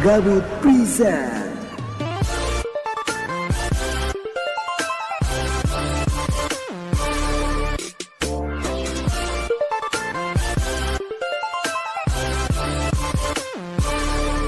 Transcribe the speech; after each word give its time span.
Gabut 0.00 0.40
Present. 0.64 1.52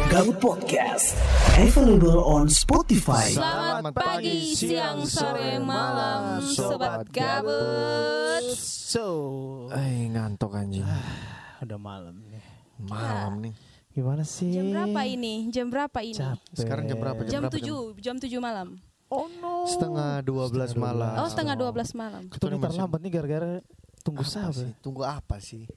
Gabut 0.09 0.41
Podcast. 0.41 1.21
Available 1.61 2.25
on 2.25 2.49
Spotify. 2.49 3.37
Selamat 3.37 3.93
pagi, 3.93 4.57
siang, 4.57 5.05
sore, 5.05 5.61
malam, 5.61 6.41
sobat 6.49 7.05
gabut. 7.13 8.57
So, 8.57 9.05
Eh 9.69 10.09
ngantuk 10.17 10.57
anjing. 10.57 10.89
udah 11.69 11.77
malam 11.77 12.25
nih. 12.33 12.41
Malam 12.89 13.45
nih. 13.45 13.72
Gimana 13.93 14.25
sih? 14.25 14.57
Jam 14.57 14.73
berapa 14.73 15.01
ini? 15.05 15.35
Jam 15.53 15.67
berapa 15.69 15.99
ini? 16.01 16.17
Capek. 16.17 16.57
Sekarang 16.57 16.85
jam 16.89 16.97
berapa? 16.97 17.21
Jam 17.29 17.43
berapa 17.45 17.61
7, 17.61 18.01
jam 18.01 18.17
7 18.17 18.33
malam. 18.41 18.81
Oh 19.13 19.29
no. 19.29 19.69
Setengah 19.69 20.25
12 20.25 20.73
malam. 20.81 21.15
Oh, 21.21 21.29
setengah 21.29 21.55
12 21.61 21.93
malam. 21.93 22.23
Kita 22.33 22.49
terlambat 22.49 23.01
nih 23.05 23.13
gara-gara 23.13 23.51
tunggu 24.01 24.25
Apa 24.25 24.49
sih? 24.57 24.73
Tunggu 24.81 25.03
apa 25.05 25.37
sih? 25.37 25.69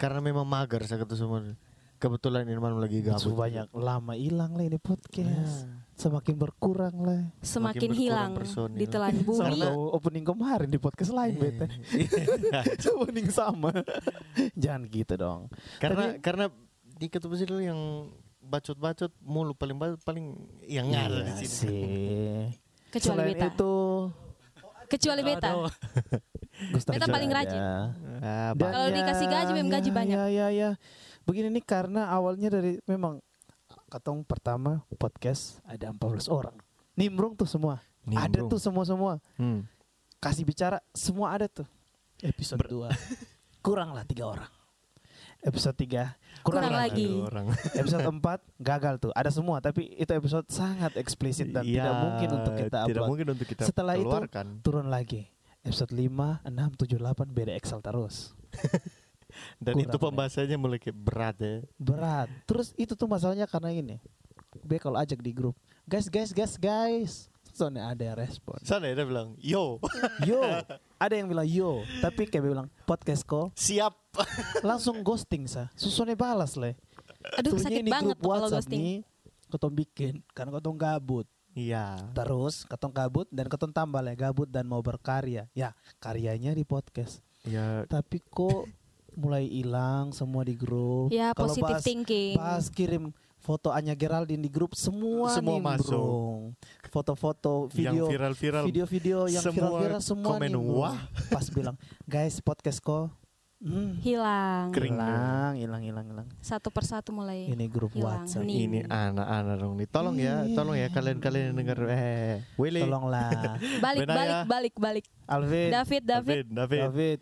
Karena 0.00 0.24
memang 0.24 0.48
mager 0.48 0.80
saya 0.88 1.04
kata 1.04 1.12
semua. 1.12 1.44
Kebetulan 2.00 2.48
Irman 2.48 2.80
lagi 2.80 3.04
Gabut 3.04 3.36
banyak 3.36 3.68
lama 3.76 4.16
hilang 4.16 4.56
lah 4.56 4.64
ini 4.64 4.80
podcast. 4.80 5.68
Ya. 5.68 5.84
Semakin 6.00 6.32
berkurang 6.32 6.96
lah. 7.04 7.28
Semakin 7.44 7.92
berkurang 7.92 8.00
hilang 8.00 8.30
personil. 8.40 8.80
ditelan 8.80 9.20
bumi. 9.28 9.60
Sama 9.60 9.68
opening 9.92 10.24
kemarin 10.24 10.72
di 10.72 10.80
podcast 10.80 11.12
lain 11.12 11.36
bete. 11.36 11.68
opening 12.96 13.28
sama. 13.28 13.84
Jangan 14.56 14.88
gitu 14.88 15.14
dong. 15.20 15.52
karena 15.76 16.16
karena 16.24 16.48
di 17.00 17.08
ketemu 17.08 17.34
sini 17.34 17.54
yang 17.64 17.80
bacot-bacot 18.40 19.08
mulu 19.24 19.56
paling 19.56 19.76
paling 20.04 20.26
yang 20.62 20.84
ngaruh 20.86 21.24
di 21.24 21.32
Iya 21.32 21.36
sini. 21.40 21.48
sih. 21.48 21.80
Kecuali 22.92 23.16
Selain 23.24 23.32
beta. 23.32 23.48
itu 23.48 23.72
Kecuali 24.84 25.20
beta. 25.22 25.50
Gustaf 26.74 26.92
Beta 26.92 27.06
paling 27.08 27.30
rajin. 27.30 27.56
ada. 27.56 28.52
Dan 28.52 28.68
Kalau 28.68 28.88
dikasih 28.92 29.26
gaji 29.26 29.50
memang 29.54 29.72
gaji 29.72 29.90
banyak. 29.90 30.16
Ya, 30.18 30.26
ya, 30.28 30.46
ya. 30.50 30.70
Begini 31.24 31.48
nih 31.48 31.64
karena 31.64 32.10
awalnya 32.10 32.52
dari 32.52 32.76
memang 32.84 33.22
katong 33.88 34.20
pertama 34.20 34.82
podcast 34.92 35.62
ada 35.64 35.88
14 35.88 36.28
orang. 36.28 36.52
Nimbrung 36.92 37.32
tuh 37.32 37.48
semua. 37.48 37.80
Ada 38.04 38.28
Nimbrung. 38.42 38.50
tuh 38.50 38.60
semua-semua. 38.60 39.12
Hmm. 39.38 39.64
Kasih 40.18 40.44
bicara 40.44 40.82
semua 40.92 41.32
ada 41.32 41.48
tuh. 41.48 41.64
Episode 42.20 42.66
2. 42.66 42.92
Kurang 43.64 43.94
lah 43.94 44.04
tiga 44.04 44.28
orang. 44.28 44.50
Episode 45.40 45.76
3 45.76 46.44
kurang, 46.44 46.68
Kurang 46.68 46.72
lagi. 46.76 47.08
Orang. 47.16 47.46
Episode 47.80 48.04
4 48.04 48.20
gagal 48.60 48.94
tuh. 49.00 49.12
Ada 49.16 49.32
semua 49.32 49.56
tapi 49.58 49.88
itu 49.96 50.12
episode 50.12 50.44
sangat 50.48 50.96
eksplisit 50.96 51.48
dan 51.48 51.64
tidak 51.64 51.88
Iya, 51.88 51.96
mungkin 51.96 52.28
untuk 52.36 52.52
kita 52.54 52.78
tidak 52.84 52.92
upload. 52.92 53.08
mungkin 53.08 53.26
untuk 53.32 53.46
kita 53.48 53.62
Setelah 53.64 53.94
itu 53.96 54.04
keluarkan. 54.04 54.46
turun 54.60 54.86
lagi. 54.88 55.32
Episode 55.60 55.92
5, 55.92 56.44
6, 56.44 56.80
7, 56.80 56.96
8 57.00 57.28
beda 57.32 57.52
Excel 57.52 57.80
terus. 57.80 58.32
Dan 59.62 59.78
kurang 59.78 59.86
itu 59.86 59.96
pembahasannya 59.96 60.56
mulai 60.58 60.80
berat 60.90 61.36
ya. 61.38 61.62
berat 61.78 62.26
terus 62.44 62.74
itu 62.74 62.98
tuh 62.98 63.06
masalahnya 63.06 63.46
karena 63.46 63.70
ini 63.70 63.96
B 64.66 64.74
kalau 64.76 64.98
ajak 64.98 65.22
di 65.22 65.30
grup 65.30 65.54
guys 65.86 66.10
guys 66.10 66.34
guys 66.34 66.58
guys 66.58 67.12
soalnya 67.54 67.94
ada 67.94 68.02
yang 68.10 68.18
respon 68.18 68.58
Sana 68.66 68.90
ya 68.90 68.98
dia 68.98 69.06
bilang, 69.06 69.38
yo, 69.38 69.78
yo 70.26 70.42
ada 71.00 71.16
yang 71.16 71.26
bilang 71.26 71.48
yo 71.48 71.80
tapi 71.98 72.28
kayak 72.28 72.44
bilang 72.44 72.68
podcast 72.84 73.24
kok. 73.24 73.56
Siap. 73.56 73.96
langsung 74.60 75.00
ghosting 75.00 75.46
sa. 75.46 75.72
Susunnya 75.72 76.12
balas 76.12 76.54
le. 76.54 76.76
Aduh, 77.34 77.56
Tuhnya 77.56 77.64
sakit 77.66 77.84
banget 77.86 78.16
grup 78.16 78.18
kalau 78.20 78.30
WhatsApp 78.44 78.64
ghosting. 78.64 78.80
nih 78.80 78.96
ketong 79.48 79.74
bikin 79.74 80.12
karena 80.30 80.50
ketong 80.54 80.76
gabut. 80.76 81.26
Iya. 81.50 81.98
terus 82.14 82.62
ketong 82.62 82.94
gabut 82.94 83.26
dan 83.28 83.50
ketong 83.50 83.74
tambah 83.74 83.98
lah 83.98 84.14
gabut 84.14 84.46
dan 84.46 84.64
mau 84.64 84.78
berkarya. 84.78 85.50
Ya 85.50 85.72
karyanya 85.98 86.52
di 86.52 86.62
podcast. 86.62 87.18
Ya, 87.42 87.82
tapi 87.86 88.20
kok 88.22 88.68
mulai 89.16 89.48
hilang 89.48 90.12
semua 90.12 90.44
di 90.44 90.54
grup? 90.54 91.10
Ya, 91.10 91.32
Kalau 91.32 91.48
positive 91.48 91.66
bahas- 91.72 91.82
thinking. 91.82 92.36
Pas 92.36 92.64
kirim 92.68 93.10
foto 93.40 93.72
Anya 93.72 93.96
Geraldine 93.96 94.38
di 94.38 94.52
grup 94.52 94.76
semua, 94.76 95.32
Semua 95.32 95.56
nimbrung. 95.58 96.52
Foto-foto 96.92 97.66
video 97.72 98.04
yang 98.06 98.12
viral-viral. 98.12 98.64
video-video 98.68 99.18
yang 99.26 99.40
Semua 99.42 99.80
viral-viral 99.80 100.00
semua 100.04 100.28
komen, 100.36 100.50
nimbrung. 100.52 100.78
"Wah." 100.84 100.98
Pas 101.32 101.46
bilang, 101.48 101.76
"Guys, 102.04 102.38
podcast 102.38 102.78
kok." 102.78 103.08
Hmm, 103.60 103.92
Hilang. 104.00 104.72
Kering. 104.72 104.96
hilang, 104.96 105.52
hilang, 105.52 105.82
hilang, 105.84 106.06
hilang. 106.08 106.26
Satu 106.40 106.72
persatu 106.72 107.12
mulai. 107.12 107.44
Ini 107.44 107.68
grup 107.68 107.92
hilang. 107.92 108.24
WhatsApp. 108.24 108.48
Nih. 108.48 108.64
Ini 108.64 108.80
anak-anak 108.88 109.56
dong 109.60 109.76
nih. 109.76 109.88
Tolong 109.92 110.16
ya, 110.16 110.34
tolong 110.56 110.76
ya 110.80 110.88
kalian-kalian 110.88 111.52
yang 111.52 111.56
dengar. 111.60 111.78
Eh, 111.92 112.40
Willy. 112.56 112.80
Tolonglah. 112.80 113.60
Balik, 113.84 114.08
Benaya. 114.08 114.16
balik, 114.16 114.48
balik, 114.48 114.74
balik. 114.80 115.06
Alvin, 115.28 115.68
David, 115.76 116.02
David. 116.08 116.08
David, 116.08 116.46
David. 116.56 116.80
David. 116.88 117.18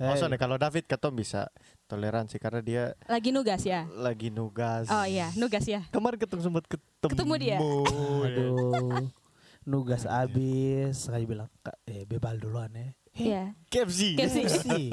Hey. 0.00 0.08
Maksudnya 0.08 0.38
kalau 0.40 0.56
David 0.56 0.84
katong 0.88 1.12
bisa 1.12 1.52
toleransi 1.92 2.40
karena 2.40 2.60
dia 2.64 2.82
Lagi 3.04 3.28
nugas 3.36 3.60
ya. 3.68 3.84
lagi 3.92 4.32
nugas. 4.32 4.88
Oh 4.88 5.04
iya, 5.04 5.28
nugas 5.36 5.68
ya. 5.68 5.84
Kemarin 5.92 6.16
ketemu 6.16 6.40
sempat 6.40 6.64
ketemu. 6.64 7.12
Ketemu 7.12 7.34
dia. 7.36 7.58
Aduh. 7.60 9.12
Nugas 9.68 10.08
abis, 10.10 11.06
saya 11.06 11.22
bilang, 11.22 11.46
"Kak, 11.62 11.78
eh 11.86 12.02
bebal 12.02 12.40
duluan 12.40 12.72
ya." 12.74 12.88
Iya. 13.14 13.42
KFC. 13.70 14.16
KFC. 14.18 14.38
Sih. 14.48 14.88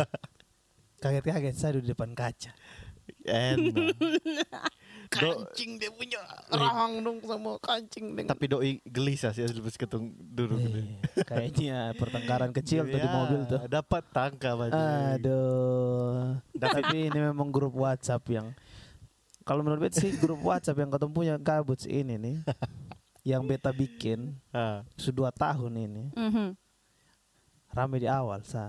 Kaget-kaget 0.99 1.55
saya 1.55 1.79
di 1.79 1.89
depan 1.89 2.11
kaca. 2.11 2.51
Enak. 3.25 3.95
Do, 5.09 5.41
kancing 5.41 5.71
dia 5.75 5.89
punya. 5.89 6.21
Rahang 6.47 7.01
dong 7.01 7.17
sama 7.25 7.57
kancing 7.57 8.13
dengan 8.13 8.29
tapi 8.29 8.45
doi 8.45 8.77
gelisah 8.83 9.33
sih 9.33 9.41
lebih 9.41 9.73
ketemu 9.73 10.13
duduk 10.15 10.57
gitu. 10.61 10.79
Eh, 10.79 11.25
kayaknya 11.25 11.97
pertengkaran 11.97 12.53
kecil 12.53 12.85
tuh 12.85 12.93
di 12.93 13.01
Ya, 13.01 13.11
mobil 13.11 13.41
tuh. 13.43 13.59
Dapat 13.65 14.03
tangkap 14.13 14.69
aja. 14.69 15.17
aduh. 15.17 16.37
Tapi 16.53 16.79
ini 17.03 17.19
memang 17.19 17.49
grup 17.49 17.73
WhatsApp 17.73 18.21
yang 18.29 18.53
kalau 19.41 19.65
menurut 19.65 19.81
beta 19.81 19.97
sih 19.97 20.13
grup 20.15 20.39
WhatsApp 20.39 20.77
yang 20.77 20.93
ketemu 20.93 21.11
punya 21.11 21.35
gabut 21.35 21.81
sih 21.81 22.05
ini 22.05 22.15
nih. 22.15 22.37
Yang 23.25 23.41
beta 23.45 23.73
bikin 23.73 24.37
Ah, 24.49 24.85
sudah 24.93 25.27
dua 25.27 25.31
tahun 25.33 25.73
ini. 25.75 26.05
Mhm. 26.13 26.53
rame 27.69 27.97
di 27.97 28.05
awal 28.05 28.41
sa. 28.41 28.65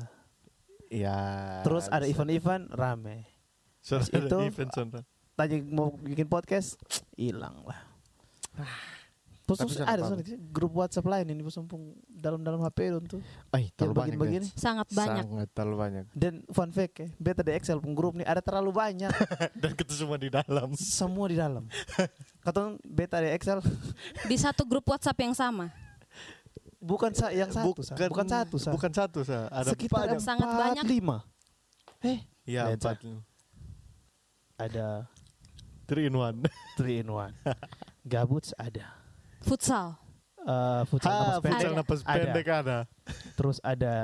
Ya. 0.88 1.60
terus 1.62 1.86
ada 1.86 2.02
event-event 2.02 2.66
rame. 2.70 3.28
Terus 3.80 4.08
itu, 4.08 4.38
event 4.42 4.72
tadi 5.40 5.64
mau 5.64 5.88
bikin 5.96 6.28
podcast 6.28 6.76
hilang 7.16 7.64
lah 7.64 7.80
Terus 9.56 9.82
ada 9.82 10.02
sana 10.06 10.22
grup 10.54 10.78
WhatsApp 10.78 11.06
lain 11.10 11.26
ini 11.34 11.42
sumpung 11.50 11.98
dalam-dalam 12.06 12.62
HP 12.62 12.78
itu 12.86 12.98
tuh 13.18 13.20
terlalu 13.74 14.14
banyak. 14.14 14.42
guys. 14.46 14.54
Sangat 14.54 14.86
banyak. 14.94 15.24
Sangat 15.26 15.48
terlalu 15.50 15.76
banyak. 15.80 16.04
Dan 16.14 16.46
fun 16.54 16.70
fact 16.70 16.94
ya, 17.02 17.08
beta 17.18 17.42
di 17.42 17.52
Excel 17.58 17.82
pun 17.82 17.90
grup 17.96 18.14
nih 18.14 18.26
ada 18.28 18.38
terlalu 18.38 18.70
banyak, 18.70 19.10
Dan 19.62 19.74
kita 19.74 19.92
semua 19.96 20.16
di 20.20 20.30
dalam. 20.30 20.68
semua 20.78 21.26
di 21.26 21.36
dalam. 21.38 21.66
Kata 22.46 22.78
beta 22.86 23.18
di 23.18 23.30
Excel 23.34 23.58
Di 24.30 24.36
satu 24.38 24.62
grup 24.62 24.86
WhatsApp 24.86 25.18
yang 25.18 25.34
sama. 25.34 25.66
bukan 26.80 27.12
sa 27.12 27.28
yang 27.28 27.52
satu, 27.52 27.84
sa. 27.84 27.92
bukan 28.08 28.24
satu, 28.24 28.56
sa. 28.56 28.70
Bukan 28.72 28.92
satu, 28.94 29.18
sa. 29.20 29.38
Ada 29.52 29.76
sekitar 29.76 30.14
banyak. 30.14 30.22
Sangat 30.22 30.48
empat, 30.48 30.60
banyak. 30.62 30.84
lima. 30.88 31.18
Eh, 32.00 32.18
Lensa. 32.48 32.94
empat. 32.96 32.96
ada 34.60 34.86
Three 35.90 36.06
in 36.06 36.14
one. 36.14 36.46
three 36.78 37.02
in 37.02 37.10
one. 37.10 37.34
Gabuts 38.06 38.54
ada. 38.54 38.94
Futsal. 39.42 39.98
Eh, 40.40 40.82
futsal 40.86 41.10
Ah, 41.10 41.18
napas 41.18 41.42
pendek. 41.42 41.50
futsal 41.50 41.66
Ada. 41.66 41.76
napas 41.76 42.00
Ada. 42.00 42.14
pendek 42.14 42.46
ada. 42.48 42.78
Terus 43.34 43.58
ada 43.60 43.94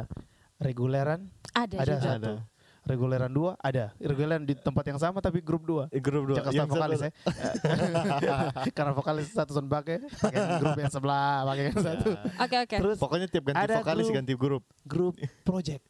reguleran, 0.59 1.21
Ada, 1.55 1.77
ada 1.79 1.95
juga. 1.95 2.11
satu. 2.11 2.33
Reguleran 2.87 3.31
dua, 3.31 3.59
ada. 3.59 3.91
Reguleran 3.99 4.43
di 4.43 4.55
tempat 4.55 4.87
yang 4.87 4.95
sama 4.97 5.19
tapi 5.19 5.43
grup 5.43 5.63
dua. 5.63 5.91
Eh, 5.91 5.99
grup 5.99 6.31
dua. 6.31 6.39
Yang 6.51 6.71
vokalis 6.71 6.99
satu- 7.01 7.11
ya. 8.23 8.71
Karena 8.77 8.93
vokalis 8.94 9.27
satu 9.29 9.50
son 9.53 9.67
pakai, 9.67 10.03
pakai 10.06 10.39
grup 10.59 10.79
yang 10.79 10.93
sebelah, 10.93 11.43
pakai 11.44 11.65
yang 11.67 11.81
satu. 11.82 12.11
Oke, 12.15 12.56
oke. 12.62 12.77
Terus 12.79 12.97
Pokoknya 12.99 13.27
tiap 13.27 13.43
ganti 13.47 13.59
Ada 13.59 13.75
vokalis 13.82 14.06
grup. 14.06 14.15
ganti 14.15 14.32
grup. 14.35 14.62
grup 14.82 15.15
project. 15.43 15.82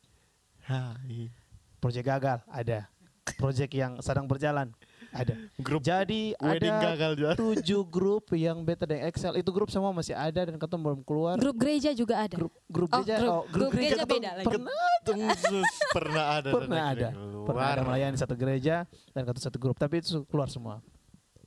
Hai. 0.65 1.29
Project 1.77 2.05
gagal 2.07 2.39
ada. 2.49 2.89
Project 3.37 3.73
yang 3.73 3.93
sedang 4.01 4.25
berjalan 4.25 4.73
ada. 5.19 5.35
Grup 5.57 5.81
Jadi 5.81 6.33
wedding 6.35 6.71
ada 6.71 6.87
gagal 6.91 7.13
juga. 7.15 7.31
tujuh 7.35 7.83
grup 7.83 8.25
yang 8.33 8.61
beta 8.61 8.85
dan 8.85 9.01
Excel 9.03 9.35
itu 9.35 9.49
grup 9.49 9.67
semua 9.67 9.91
masih 9.91 10.13
ada 10.13 10.41
dan 10.43 10.55
ketemu 10.55 10.81
belum 10.83 11.01
keluar. 11.03 11.35
Grup 11.37 11.57
gereja 11.57 11.91
juga 11.91 12.21
ada. 12.21 12.37
grup 12.37 12.53
grup 12.67 12.89
Oh, 12.89 12.99
gereja 12.99 13.15
grup- 13.17 13.33
oh, 13.33 13.43
grup 13.49 13.71
gereja 13.71 13.95
ketemu 13.97 14.13
beda 14.13 14.31
lagi. 14.35 14.47
pernah 14.47 14.85
Tungsus 15.03 15.71
pernah 15.91 16.25
ada. 16.33 16.49
dan 16.49 16.55
pernah 16.59 16.83
ada 16.85 17.09
pernah 17.43 17.67
ada 17.69 17.83
melayani 17.83 18.17
satu 18.17 18.35
gereja 18.35 18.83
dan 19.11 19.23
ketemu 19.23 19.43
satu 19.43 19.57
grup 19.57 19.77
tapi 19.77 19.99
itu 19.99 20.27
keluar 20.27 20.47
semua 20.47 20.83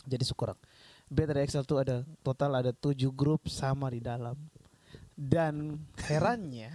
jadi 0.04 0.24
syukur 0.24 0.56
beta 1.06 1.30
dari 1.30 1.44
Excel 1.44 1.62
tuh 1.62 1.78
ada 1.78 2.02
total 2.20 2.56
ada 2.56 2.72
tujuh 2.72 3.12
grup 3.12 3.46
sama 3.46 3.88
di 3.88 4.00
dalam 4.00 4.40
dan 5.14 5.76
herannya 6.02 6.72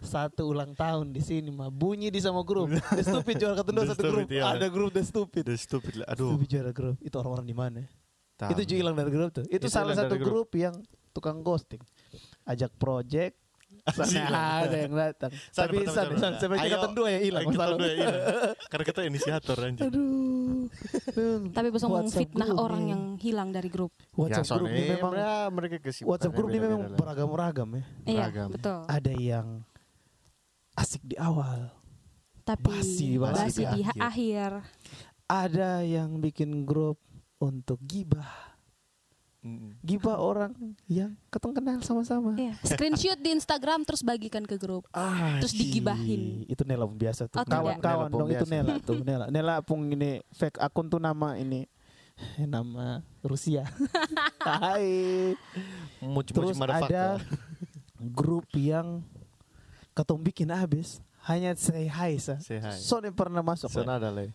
satu 0.00 0.48
ulang 0.48 0.72
tahun 0.72 1.12
di 1.12 1.20
sini 1.20 1.52
mah 1.52 1.68
bunyi 1.68 2.08
di 2.08 2.16
sama 2.22 2.40
grup 2.40 2.72
The 2.96 3.04
Stupid 3.04 3.34
juara 3.36 3.60
The 3.60 3.92
satu 3.92 4.04
grup 4.08 4.28
iya. 4.32 4.56
ada 4.56 4.66
grup 4.72 4.90
The 4.96 5.04
Stupid 5.04 5.44
The 5.44 5.56
stupid 5.60 5.94
lah. 6.00 6.06
Aduh. 6.16 6.32
Stupid 6.32 6.48
juara 6.48 6.72
grup 6.72 6.96
itu 7.04 7.14
orang-orang 7.20 7.46
di 7.46 7.56
mana. 7.56 7.80
Itu 8.36 8.60
juga 8.68 8.76
hilang 8.76 8.96
dari 8.96 9.10
grup 9.12 9.30
tuh. 9.32 9.44
Itu, 9.48 9.64
Itu 9.64 9.72
salah 9.72 9.96
satu 9.96 10.16
grup. 10.20 10.48
grup 10.48 10.48
yang 10.56 10.76
tukang 11.16 11.40
ghosting. 11.40 11.80
Ajak 12.44 12.72
project, 12.76 13.36
sana 13.88 14.64
ada 14.64 14.76
yang 14.76 14.92
datang. 14.92 15.30
Sana 15.48 15.62
Tapi 15.62 15.76
pertama 15.80 15.94
sana, 15.94 16.14
sana, 16.16 16.36
sampai 16.36 16.56
tingkatan 16.58 16.92
dua 16.92 17.08
yang 17.10 17.22
hilang. 17.22 17.42
masalah. 17.46 17.76
dua 17.76 17.86
yang 17.86 18.00
hilang. 18.02 18.22
Karena 18.70 18.84
kita 18.84 19.00
inisiator 19.04 19.56
anjing. 19.60 19.86
Aduh. 19.86 20.64
Tapi 21.56 21.68
bisa 21.70 21.86
group 21.86 22.58
orang 22.58 22.82
nih. 22.82 22.90
yang 22.90 23.02
hilang 23.16 23.48
dari 23.50 23.68
grup. 23.68 23.92
WhatsApp 24.12 24.42
ya, 24.44 24.54
group 24.56 24.68
ini 24.68 24.82
memang 24.92 25.12
ya, 25.14 25.34
mereka 25.48 25.76
kesibukan 25.78 26.10
WhatsApp 26.10 26.34
group 26.34 26.48
ini 26.50 26.58
memang 26.58 26.80
beragam-ragam 26.92 27.68
ya. 27.70 27.84
Iya, 28.04 28.18
Beragam. 28.26 28.48
betul. 28.50 28.78
Ada 28.86 29.12
yang 29.14 29.46
asik 30.74 31.02
di 31.02 31.16
awal, 31.16 31.70
Tapi 32.42 32.62
basi 32.68 33.16
basi 33.16 33.38
Basi 33.38 33.62
di 33.64 33.66
di 33.72 33.82
ha- 33.82 33.96
akhir. 34.04 34.50
ada 35.26 35.70
yang 35.80 36.18
bikin 36.18 36.62
grup 36.62 36.98
untuk 37.38 37.78
gibah. 37.80 38.55
Gibah 39.80 40.18
orang 40.18 40.52
yang 40.86 41.14
ketong 41.28 41.54
kenal 41.54 41.78
sama-sama. 41.80 42.34
Iya. 42.34 42.54
Screenshot 42.70 43.18
di 43.18 43.30
Instagram 43.32 43.86
terus 43.86 44.02
bagikan 44.02 44.42
ke 44.42 44.56
grup. 44.56 44.86
Ah, 44.90 45.38
Terus 45.38 45.54
digibahin. 45.54 46.44
Itu 46.46 46.66
Nela 46.66 46.84
biasa 46.84 47.30
tuh. 47.30 47.38
Oh. 47.38 47.46
Kawan-kawan 47.46 48.08
dong 48.08 48.28
itu. 48.28 48.46
Nela 48.46 48.76
tuh. 48.88 49.00
Nela. 49.02 49.26
Nela 49.30 49.62
pun 49.62 49.82
ini 49.86 50.22
fake 50.34 50.58
akun 50.58 50.86
tuh 50.86 50.98
nama 50.98 51.36
ini 51.36 51.64
nama 52.44 53.02
Rusia. 53.22 53.66
Hai. 54.40 55.34
Terus 56.32 56.56
ada 56.58 57.20
grup 57.96 58.46
yang 58.52 59.00
ketong 59.96 60.20
bikin 60.20 60.52
habis 60.52 61.00
hanya 61.26 61.56
say 61.58 61.90
hi 61.90 62.14
sa. 62.22 62.38
Say 62.38 62.62
hi. 62.62 62.76
Soalnya 62.78 63.10
pernah 63.10 63.42
masuk. 63.42 63.66
ya. 63.72 63.82
Sana 63.82 63.98
ada 63.98 64.14
le. 64.14 64.30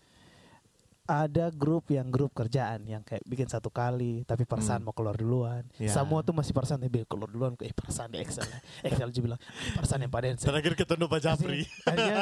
Ada 1.11 1.51
grup 1.51 1.87
yang 1.87 2.07
grup 2.07 2.31
kerjaan 2.31 2.83
yang 2.83 3.03
kayak 3.03 3.19
bikin 3.23 3.45
satu 3.45 3.67
kali 3.67 4.23
tapi 4.23 4.43
perasaan 4.43 4.79
Hmm. 4.79 4.87
mau 4.87 4.95
keluar 4.95 5.13
duluan. 5.13 5.67
Ya. 5.75 5.91
Semua 5.91 6.23
tuh 6.23 6.31
masih 6.31 6.51
perasaan 6.51 6.79
tapi 6.79 7.03
keluar 7.03 7.27
duluan. 7.27 7.51
Eh 7.59 7.69
perasaan 7.69 8.07
di 8.07 8.17
Excel. 8.17 8.47
Excel 8.87 9.11
juga 9.11 9.35
bilang 9.35 9.41
"Eh, 9.43 9.73
perasaan 9.73 9.99
yang 9.99 10.09
pada 10.09 10.27
Excel. 10.27 10.47
Terakhir 10.49 10.73
ketemu 10.73 11.05
Pak 11.05 11.19
Japri. 11.19 11.61
Akhirnya 11.83 12.17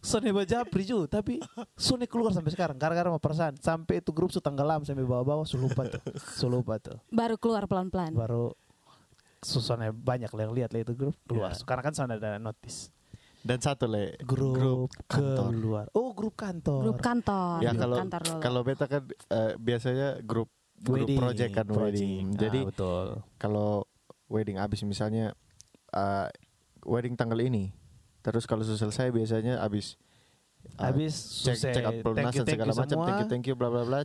Sone 0.00 0.30
Bajapri 0.30 0.82
juga 0.82 1.06
Tapi 1.12 1.38
Sone 1.72 2.04
keluar 2.04 2.32
sampai 2.32 2.50
sekarang 2.50 2.74
Gara-gara 2.74 3.06
mau 3.06 3.18
perasaan 3.18 3.54
Sampai 3.56 4.00
itu 4.00 4.10
grup 4.10 4.28
su 4.28 4.38
tenggelam 4.38 4.82
Sampai 4.82 5.04
bawah-bawah 5.04 5.44
Su 5.44 5.54
lupa 5.56 5.86
tuh 5.86 6.02
Su 6.34 6.46
lupa 6.46 6.76
tuh 6.76 6.98
Baru 7.08 7.36
keluar 7.36 7.64
pelan-pelan. 7.64 8.10
Baru 8.10 8.50
su 9.38 9.58
Sone 9.58 9.90
banyak 9.90 10.28
lah 10.28 10.42
yang 10.42 10.54
lihat 10.54 10.70
lah 10.70 10.80
itu 10.80 10.92
grup 10.92 11.14
Keluar 11.24 11.50
Ya. 11.50 11.56
Sekarang 11.56 11.82
kan 11.82 11.92
Sone 11.92 12.12
ada 12.12 12.36
notice 12.36 12.90
Dan 13.42 13.58
satu 13.58 13.90
le. 13.90 14.14
Grup, 14.22 14.90
kantor. 15.10 15.50
keluar 15.50 15.86
Oh 15.98 16.14
grup 16.14 16.38
kantor 16.38 16.80
Grup 16.86 17.00
kantor. 17.02 17.58
Ya 17.58 17.74
grup 17.74 17.82
kalau 17.82 17.96
kalau 18.38 18.60
beta 18.62 18.86
kan 18.86 19.02
eh, 19.28 19.58
biasanya 19.58 20.22
grup 20.22 20.46
grup 20.78 21.06
Wedding, 21.06 21.18
project 21.18 21.50
kan 21.54 21.66
wedding. 21.66 22.24
Jadi 22.34 22.60
Ah, 22.62 22.66
betul 22.70 23.06
kalau 23.38 23.70
wedding 24.26 24.62
habis 24.62 24.86
misalnya 24.86 25.34
eh, 25.90 26.28
wedding 26.86 27.18
tanggal 27.18 27.38
ini. 27.38 27.74
Terus 28.22 28.46
kalau 28.46 28.62
sudah 28.62 28.78
selesai 28.78 29.10
biasanya 29.10 29.58
habis 29.58 29.98
eh, 30.78 30.78
Habis 30.78 31.42
cek 31.42 31.58
cek 31.58 31.82
out 31.82 31.82
Thank 31.82 31.98
you, 31.98 32.02
pelunasan 32.06 32.44
thank 32.46 32.54
segala 32.54 32.72
macam 32.78 32.96
thank 33.02 33.18
you 33.18 33.26
thank 33.26 33.44
you 33.50 33.54
bla 33.58 33.68
bla 33.68 33.82
bla 33.82 34.00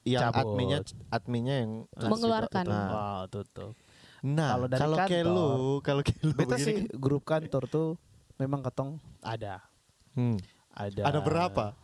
yang 0.00 0.32
Cabut. 0.32 0.40
adminnya 0.56 0.78
adminnya 1.12 1.54
yang 1.60 1.72
Mengeluarkan. 1.92 2.64
Nah, 2.64 2.88
Wow 2.88 3.22
tutup 3.28 3.72
nah 4.20 4.52
Kalau 4.52 4.96
kantor, 5.00 5.08
kelu 5.08 5.50
kalau 5.80 6.02
kelu 6.04 6.32
Beta 6.36 6.56
begini 6.56 6.64
sih 6.64 6.76
grup 6.92 7.24
kantor 7.24 7.64
tuh 7.68 7.88
Memang 8.40 8.60
ketong 8.62 8.96
ada 9.20 9.60
Hmm. 10.10 10.34
Ada 10.72 11.04
ada 11.04 11.20
berapa? 11.20 11.76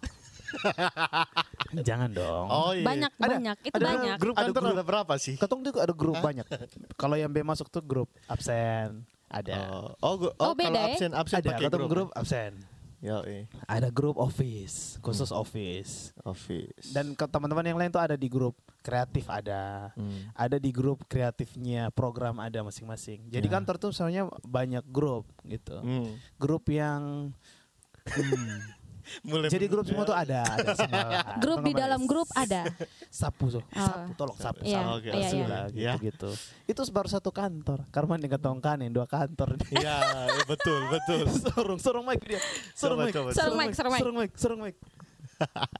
Jangan 1.87 2.11
dong 2.11 2.47
Oh 2.49 2.70
iya. 2.70 2.82
banyak 2.82 3.12
Ada- 3.12 3.29
banyak 3.29 3.56
itu 3.62 3.75
ada 3.76 3.85
banyak. 3.85 4.17
Grup 4.17 4.35
Ada 4.35 4.50
grup. 4.50 4.73
ada 4.73 4.85
berapa 4.85 5.12
sih? 5.17 5.35
Ketong 5.37 5.61
tuh 5.61 5.73
ada 5.76 5.93
grup 5.93 6.17
banyak. 6.19 6.47
Kalau 6.94 7.14
yang 7.14 7.29
B 7.29 7.43
masuk 7.43 7.69
tuh 7.69 7.81
grup 7.81 8.08
absen. 8.26 9.05
Ada. 9.26 9.58
Oh, 9.69 9.91
oh, 10.00 10.14
Oh, 10.32 10.32
oh, 10.41 10.53
beda 10.55 10.70
kalau 10.70 10.81
ya? 10.81 10.87
absen 10.88 11.11
absen 11.12 11.37
ada 11.37 11.49
pakai 11.50 11.67
ketong 11.67 11.82
grup. 11.82 11.91
grup 11.91 12.11
absen. 12.14 12.53
Ya, 13.06 13.23
eh. 13.23 13.47
Ada 13.70 13.94
grup 13.94 14.19
office, 14.19 14.99
khusus 14.99 15.31
office. 15.31 16.11
Office. 16.26 16.91
Dan 16.91 17.14
ke 17.14 17.23
teman-teman 17.31 17.62
yang 17.62 17.79
lain 17.79 17.94
tuh 17.94 18.03
ada 18.03 18.19
di 18.19 18.26
grup 18.26 18.58
kreatif 18.82 19.31
ada. 19.31 19.94
Hmm. 19.94 20.35
Ada 20.35 20.58
di 20.58 20.75
grup 20.75 21.06
kreatifnya 21.06 21.94
program 21.94 22.43
ada 22.43 22.67
masing-masing. 22.67 23.31
Jadi 23.31 23.47
Ya. 23.47 23.53
kantor 23.55 23.79
tuh 23.79 23.91
sebenarnya 23.94 24.26
banyak 24.43 24.82
grup 24.91 25.23
gitu. 25.47 25.79
Hmm. 25.79 26.19
Grup 26.35 26.67
yang 26.67 27.31
hmm, 28.11 28.58
Mulai 29.23 29.49
jadi 29.49 29.67
grup 29.67 29.85
semua 29.85 30.03
tuh 30.03 30.12
ada, 30.12 30.43
ada 30.44 30.73
semua. 30.79 31.38
Grup 31.38 31.62
di 31.62 31.73
dalam 31.73 32.05
grup 32.05 32.26
ada. 32.32 32.67
sapu 33.06 33.49
tuh 33.49 33.62
Oh. 33.69 33.81
sapu 33.81 34.11
tolong 34.14 34.37
sapu 34.37 34.61
Iya, 34.62 34.79
sapu 34.79 34.91
Oke, 34.94 35.08
iya, 35.08 35.25
Sapu 35.25 35.37
iya. 35.37 35.47
lah, 35.47 35.64
Ya. 35.73 35.93
gitu 35.97 36.29
gitu 36.29 36.31
itu 36.67 36.81
baru 36.91 37.08
satu 37.08 37.31
kantor 37.31 37.87
tongkan 38.37 38.76
yang 38.79 38.93
dua 38.93 39.06
kantor 39.06 39.56
Iya, 39.70 39.97
iya, 40.26 40.44
betul, 40.44 40.81
betul. 40.88 41.25
sorong 41.47 41.79
sorong 41.79 42.05
mic 42.05 42.20
dia 42.20 42.41
sorong 42.73 42.99
mic 43.00 43.14
Sorong 43.32 43.56
mic, 43.56 43.73
sorong 43.73 43.93
mic. 43.93 44.00
sorong 44.00 44.17
mic 44.17 44.31
sorong 44.35 44.61
mic 44.61 44.76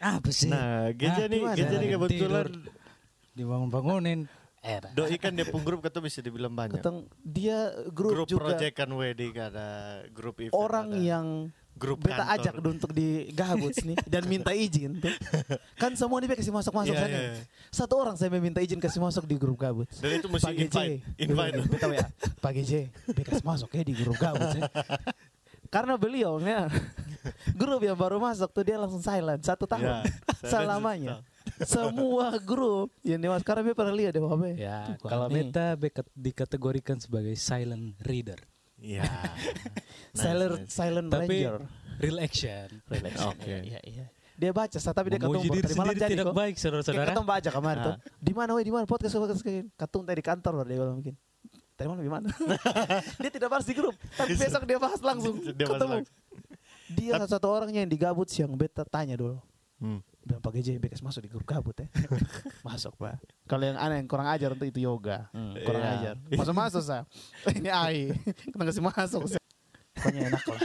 Apa 0.00 0.30
sih? 0.32 0.48
Nah, 0.48 0.88
Geja 0.96 1.24
Ah, 1.24 1.28
nih? 1.28 1.40
Geja 1.54 1.76
nih 1.76 1.88
kebetulan 1.92 2.48
Dibangun-bangunin. 3.30 4.20
Eh, 4.60 4.76
doi 4.92 5.16
kan 5.16 5.32
dia 5.32 5.48
pun 5.48 5.60
grup 5.60 5.80
kata 5.80 6.00
bisa 6.00 6.20
dibilang 6.20 6.52
banyak. 6.52 6.76
keteng 6.76 7.08
dia 7.18 7.72
grup, 7.88 8.12
Grup 8.12 8.28
juga 8.28 8.52
project 8.52 8.76
kan 8.76 8.92
wedding 8.92 9.32
ada, 9.32 9.68
grup 10.08 10.36
event 10.36 10.52
orang 10.52 10.92
ada. 10.92 11.00
yang 11.00 11.26
grup 11.80 12.04
beta 12.04 12.20
kantor. 12.20 12.36
ajak 12.36 12.54
untuk 12.60 12.90
di 12.92 13.08
Gabuts 13.32 13.80
nih 13.80 13.96
dan 14.04 14.28
minta 14.28 14.52
izin 14.52 15.00
tuh 15.00 15.08
kan 15.74 15.96
semua 15.96 16.20
dia 16.20 16.28
kasih 16.30 16.52
masuk 16.52 16.70
masuk 16.70 16.92
Iya, 16.92 17.00
sana 17.00 17.16
iya. 17.16 17.32
satu 17.72 17.94
orang 17.96 18.14
saya 18.14 18.28
minta 18.36 18.60
izin 18.60 18.76
kasih 18.76 19.00
masuk 19.00 19.24
di 19.24 19.34
grup 19.34 19.56
Gabuts 19.56 19.96
Dan 19.98 20.20
itu 20.20 20.28
mesti 20.28 20.44
Pak 20.44 20.52
GJ, 20.52 20.66
invite, 20.68 20.94
invite. 21.16 21.54
Beta 21.66 21.86
ya, 21.88 22.06
Pak 22.38 22.52
GJ, 22.52 22.72
dia 22.92 23.24
kasih 23.24 23.44
masuk 23.44 23.72
ya 23.72 23.80
di 23.80 23.94
grup 23.96 24.14
Gabuts 24.14 24.54
ya. 24.54 24.68
Karena 25.70 25.94
beliau 25.94 26.42
ya, 26.42 26.66
grup 27.54 27.78
yang 27.80 27.94
baru 27.94 28.18
masuk 28.18 28.50
tuh 28.50 28.66
dia 28.66 28.74
langsung 28.74 28.98
silent 28.98 29.38
satu 29.40 29.70
tahun 29.70 29.86
Ya, 29.86 29.98
silent 30.42 30.50
selamanya. 30.66 31.16
Semua 31.62 32.34
grup 32.36 32.90
yang 33.00 33.22
dewas 33.22 33.46
karena 33.46 33.70
dia 33.70 33.76
pernah 33.78 33.94
lihat 33.94 34.12
deh. 34.12 34.22
Ya, 34.58 34.98
Tuh, 34.98 35.06
kalau 35.06 35.30
beka- 35.78 36.10
dikategorikan 36.12 36.98
sebagai 36.98 37.38
silent 37.38 37.94
reader. 38.02 38.49
Iya. 38.80 39.04
Silent 40.16 40.64
nice. 40.64 40.72
silent 40.72 41.08
Tapi 41.08 41.36
ranger. 41.36 41.56
real 42.00 42.18
action. 42.18 42.66
Relax. 42.88 43.14
Oke. 43.28 43.44
Iya, 43.46 43.58
iya, 43.62 43.80
iya. 43.84 44.06
Dia 44.34 44.56
baca 44.56 44.72
tapi 44.72 45.06
dia 45.12 45.20
ketemu 45.20 45.36
diri 45.44 45.60
tadi 45.60 45.74
malam 45.76 45.92
sendiri 45.92 46.00
jadi 46.00 46.12
tidak 46.16 46.26
kok. 46.26 46.34
baik, 46.34 46.54
saudara-saudara. 46.56 47.08
Ketemu 47.12 47.26
baca 47.28 47.50
kemarin 47.52 47.78
Ah. 47.78 47.84
tuh. 47.84 47.94
Di 48.16 48.32
mana 48.32 48.50
weh 48.56 48.64
di 48.64 48.72
mana 48.72 48.84
podcast 48.88 49.12
podcast 49.14 49.42
kayak 49.44 49.68
ketemu 49.76 50.02
tadi 50.08 50.22
kantor 50.24 50.52
baru 50.56 50.66
dia 50.66 50.78
bilang 50.80 50.96
mungkin. 50.96 51.14
Tadi 51.76 51.86
malam 51.86 52.00
di 52.00 52.12
mana? 52.12 52.28
dia 53.22 53.30
tidak 53.30 53.48
bahas 53.48 53.64
di 53.64 53.72
grup, 53.72 53.96
tapi 54.12 54.32
besok 54.34 54.64
dia 54.64 54.76
bahas 54.76 55.00
langsung. 55.00 55.36
Dia 55.40 55.52
bahas 55.60 55.76
ketemu. 55.76 55.92
langsung. 56.00 56.16
Dia 56.90 57.10
salah 57.16 57.30
satu 57.30 57.46
orangnya 57.48 57.80
yang 57.80 57.88
digabut 57.88 58.28
siang 58.28 58.52
beta 58.52 58.84
tanya 58.84 59.16
dulu. 59.16 59.36
Hmm. 59.76 60.00
Bilang 60.20 60.38
Pak 60.38 60.52
GJ 60.52 60.76
bekas 60.78 61.00
masuk 61.00 61.20
di 61.20 61.28
grup 61.28 61.42
gabut 61.42 61.72
ya. 61.74 61.88
masuk 62.68 62.92
Pak. 62.94 63.16
Kalau 63.44 63.64
yang 63.64 63.74
aneh 63.74 63.98
yang 63.98 64.06
kurang 64.06 64.26
ajar 64.26 64.52
untuk 64.52 64.66
itu 64.66 64.80
yoga. 64.80 65.26
Hmm, 65.30 65.56
kurang 65.58 65.80
Iya. 65.80 65.92
ajar. 65.96 66.14
Masuk 66.30 66.54
masuk 66.54 66.82
sa. 66.82 66.98
Ini 67.50 67.68
ai. 67.68 68.12
Kena 68.46 68.64
kasih 68.64 68.80
masuk 68.80 69.22
sa. 69.26 69.38
Pokoknya 69.92 70.28
enak 70.28 70.44
lah. 70.46 70.60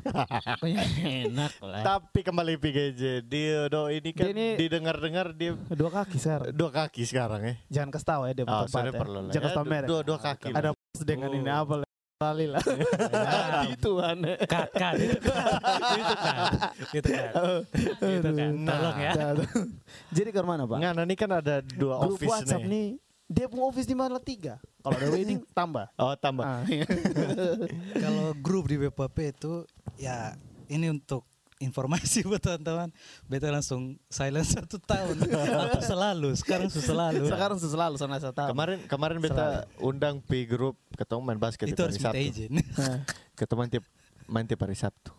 Pokoknya 0.56 0.80
enak 1.22 1.54
lah. 1.60 1.82
Tapi 1.82 2.20
kembali 2.22 2.56
PGJ, 2.56 3.02
dia 3.22 3.68
do 3.68 3.88
ini 3.88 4.10
kan 4.10 4.26
Dia 4.26 4.32
ini- 4.32 4.56
didengar-dengar 4.56 5.32
dia 5.32 5.52
Dua 5.68 5.90
kaki 5.90 6.16
sar. 6.16 6.48
dua 6.50 6.70
kaki 6.70 7.04
sekarang 7.04 7.40
ya. 7.42 7.54
Jangan 7.70 7.88
kasih 7.90 8.08
tahu 8.08 8.22
ya 8.24 8.32
dia 8.32 8.44
Oh, 8.44 8.64
tempat 8.64 8.82
ya. 8.82 8.92
perlu. 8.94 9.18
Jangan 9.28 9.44
kasih 9.44 9.56
tahu 9.56 9.64
merek. 9.66 9.88
dua- 9.88 10.02
dua 10.02 10.18
kaki 10.18 10.48
Ada 10.50 10.70
dengan 11.04 11.28
ini 11.30 11.50
Oh. 11.52 11.84
Apa 12.20 12.36
lah. 12.36 12.60
Lah. 12.60 13.64
Itu 13.80 13.96
aneh. 13.96 14.36
Kat, 14.44 14.68
kat, 14.76 14.92
itu 15.00 15.16
kat, 15.24 15.56
itu 16.92 17.08
kat, 17.16 17.32
itu 17.96 18.30
kan. 18.36 18.52
Tolong 18.60 18.98
ya. 19.00 19.12
Nah, 19.16 19.32
Jadi 20.12 20.28
ke 20.28 20.40
mana 20.44 20.68
Pak? 20.68 20.76
Nggak, 20.84 20.92
nah 21.00 21.04
ini 21.08 21.16
kan 21.16 21.30
ada 21.32 21.64
dua 21.64 21.96
Grup 22.04 22.20
office 22.20 22.28
WhatsApp 22.28 22.68
nih. 22.68 22.68
nih. 22.68 22.88
Dia 23.24 23.48
punya 23.48 23.64
office 23.72 23.88
di 23.88 23.96
mana 23.96 24.20
tiga. 24.20 24.60
Kalau 24.84 25.00
ada 25.00 25.08
wedding 25.08 25.40
tambah. 25.64 25.86
Oh, 25.96 26.12
tambah. 26.12 26.44
Ah, 26.44 26.60
iya. 26.68 26.84
Kalau 28.04 28.36
grup 28.36 28.68
di 28.68 28.76
BPP 28.76 29.16
itu 29.40 29.64
ya 29.96 30.36
ini 30.68 30.92
untuk 30.92 31.24
informasi 31.60 32.24
buat 32.28 32.40
teman-teman. 32.40 32.88
Beta 33.28 33.52
langsung 33.52 34.00
silent 34.08 34.48
satu 34.48 34.80
tahun 34.80 35.20
atau 35.28 35.82
selalu. 35.84 36.32
Sekarang 36.40 36.72
selalu. 36.72 37.28
Sekarang 37.28 37.58
selalu 37.60 37.94
sana 38.00 38.16
saya 38.16 38.32
tahu. 38.32 38.50
Kemarin 38.56 38.78
kemarin 38.88 39.16
beta 39.20 39.68
undang 39.78 40.24
P 40.24 40.48
grup 40.48 40.74
ketemu 40.96 41.20
main 41.20 41.38
basket 41.38 41.68
itu 41.68 41.78
harus 41.78 42.00
hari 42.00 42.02
minta 42.02 42.10
Sabtu. 42.16 42.32
izin. 42.32 42.52
Ketemu 43.38 43.60
tiap 43.68 43.84
main 44.26 44.44
tiap 44.48 44.60
hari 44.64 44.76
Sabtu. 44.76 45.12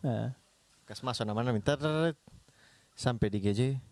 Kas 0.89 0.99
masuk 1.05 1.23
nama 1.23 1.45
minta 1.53 1.77
sampai 2.97 3.29
di 3.29 3.39
GJ. 3.39 3.90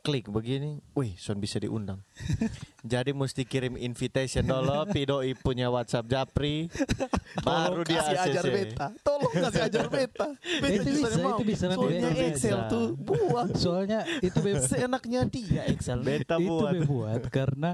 Klik 0.00 0.32
begini, 0.32 0.80
wih, 0.96 1.12
son 1.20 1.38
bisa 1.38 1.60
diundang. 1.60 2.00
Jadi 2.92 3.12
mesti 3.12 3.44
kirim 3.44 3.76
invitation 3.76 4.42
dulu, 4.42 4.84
Pidoi 4.94 5.36
punya 5.36 5.68
WhatsApp 5.68 6.08
Japri, 6.08 6.66
baru 7.46 7.84
dia 7.84 8.00
kasih 8.00 8.18
ajar 8.24 8.44
beta. 8.48 8.86
Tolong 9.04 9.32
kasih 9.32 9.62
ajar 9.68 9.86
beta. 9.92 10.28
Beta 10.36 10.74
Itu 10.74 10.88
bisa, 10.88 11.06
bisa, 11.06 11.20
mau. 11.20 11.30
itu 11.36 11.44
bisa 11.44 11.64
nanti 11.68 11.78
Soalnya 11.84 12.10
beta 12.10 12.24
Excel 12.26 12.58
bisa. 12.58 12.72
tuh 12.72 12.86
buang. 12.96 13.48
Soalnya 13.54 14.00
itu 14.24 14.38
be, 14.40 14.50
Seenaknya 14.64 15.20
dia 15.28 15.62
Excel. 15.68 15.98
Beta 16.00 16.36
itu 16.40 16.48
buat. 16.48 16.72
be 16.72 16.80
buat 16.88 17.22
karena 17.28 17.70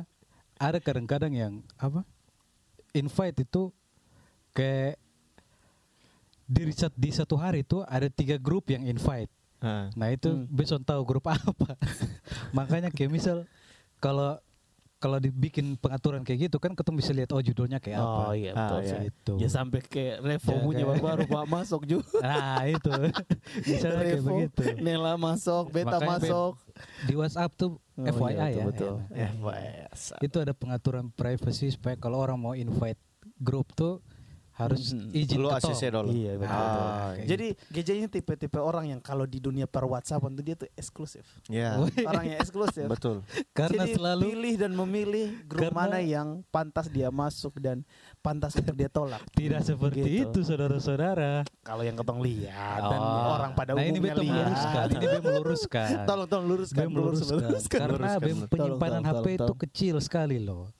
ada 0.58 0.78
kadang-kadang 0.82 1.32
yang 1.32 1.52
apa? 1.78 2.02
Invite 2.92 3.46
itu 3.46 3.70
kayak 4.56 4.98
di, 6.46 6.70
di 6.74 7.10
satu 7.10 7.34
hari 7.34 7.66
itu 7.66 7.82
ada 7.86 8.06
tiga 8.06 8.38
grup 8.38 8.70
yang 8.70 8.86
invite. 8.86 9.30
Hah. 9.58 9.88
Nah 9.92 10.08
itu 10.08 10.28
Hmm. 10.28 10.44
besok 10.46 10.82
tahu 10.82 11.02
grup 11.02 11.24
apa. 11.32 11.76
Makanya 12.50 12.88
kayak 12.88 13.08
misal 13.08 13.44
kalau 13.96 14.36
kalau 14.96 15.20
dibikin 15.20 15.76
pengaturan 15.76 16.24
kayak 16.24 16.48
gitu 16.48 16.56
kan 16.56 16.72
ketemu 16.72 16.96
bisa 16.96 17.12
lihat 17.12 17.30
oh 17.30 17.38
judulnya 17.38 17.76
kayak 17.76 17.98
apa. 17.98 18.22
Oh 18.22 18.32
iya 18.32 18.52
betul 18.52 18.78
Ah, 18.78 18.82
sih. 18.82 18.98
Itu. 19.06 19.32
Ya 19.36 19.48
sampai 19.48 19.80
ke 19.80 20.16
Revo 20.18 20.50
Ya, 20.50 20.60
punya 20.62 20.84
kayak- 20.86 21.04
baru 21.04 21.24
Pak 21.26 21.44
masuk 21.46 21.82
juga. 21.84 22.16
Nah 22.18 22.64
itu 22.64 22.90
misalnya 23.68 23.96
kayak 23.98 24.16
Revo, 24.16 24.28
begitu. 24.34 24.62
Nela 24.78 25.14
masuk, 25.14 25.64
Beta 25.70 25.96
Makanya 25.96 26.10
masuk. 26.16 26.52
Di 27.04 27.14
WhatsApp 27.14 27.52
tuh 27.54 27.70
Oh, 27.94 28.04
FYI 28.04 28.28
iya, 28.28 28.46
ya. 28.52 28.64
betul, 28.66 28.94
ya. 29.08 29.28
FYI. 29.32 30.20
Itu 30.22 30.36
ada 30.38 30.52
pengaturan 30.52 31.08
privacy 31.10 31.70
supaya 31.70 31.96
kalau 31.96 32.16
orang 32.18 32.36
mau 32.36 32.52
invite 32.52 33.00
grup 33.38 33.72
tuh 33.72 34.04
harus 34.56 34.80
izin 35.12 35.36
Lu 35.36 35.48
ketok. 35.50 35.68
ACC 35.68 35.82
dulu. 35.90 36.08
Iya 36.10 36.32
betul. 36.34 36.48
Ah, 36.48 36.64
betul. 36.64 36.88
kayak 37.12 37.26
Jadi 37.28 37.46
GJ 37.70 37.88
ini 37.94 38.08
tipe-tipe 38.08 38.56
orang 38.56 38.84
yang 38.88 39.00
kalau 39.00 39.22
di 39.22 39.36
dunia 39.36 39.64
per 39.64 39.84
WhatsApp 39.84 40.24
itu 40.24 40.40
dia 40.40 40.56
tuh 40.56 40.68
eksklusif. 40.72 41.28
Ya, 41.46 41.76
Orang 42.08 42.24
yang 42.24 42.38
eksklusif. 42.38 42.88
betul. 42.88 43.20
Karena 43.52 43.84
Jadi 43.84 43.92
selalu 43.94 44.22
pilih 44.26 44.54
dan 44.56 44.72
memilih 44.72 45.26
grup 45.44 45.68
Karena- 45.68 45.76
mana 45.78 45.98
yang 46.00 46.40
pantas 46.48 46.88
dia 46.88 47.08
masuk 47.08 47.56
dan 47.56 47.84
pantas 48.18 48.52
untuk 48.54 48.72
dia 48.72 48.88
tolak. 48.88 49.20
tidak 49.30 49.60
seperti 49.60 50.00
Gitu. 50.02 50.24
itu 50.26 50.40
saudara-saudara. 50.42 51.44
Kalau 51.60 51.82
yang 51.82 51.94
ketong 51.94 52.18
lihat 52.18 52.80
dan 52.82 52.96
Oh. 52.98 53.36
orang 53.36 53.52
pada 53.52 53.70
nah, 53.70 53.82
ini 53.82 53.92
umumnya 53.94 54.14
betul 54.14 54.24
lihat. 54.24 54.36
meluruskan, 54.40 54.86
ini 54.88 55.04
Bem 55.06 55.22
meluruskan. 55.22 55.88
tolong 56.08 56.26
tolong 56.26 56.46
luruskan, 56.48 56.78
Bem 56.78 56.90
meluruskan. 56.90 57.36
luruskan. 57.44 57.78
Karena 57.78 58.10
Bem 58.16 58.38
penyimpanan 58.46 58.92
Tolong, 58.98 59.04
HP 59.04 59.12
tolong, 59.12 59.28
itu 59.28 59.42
tolong. 59.44 59.58
kecil 59.60 59.96
sekali 60.00 60.38
loh. 60.38 60.72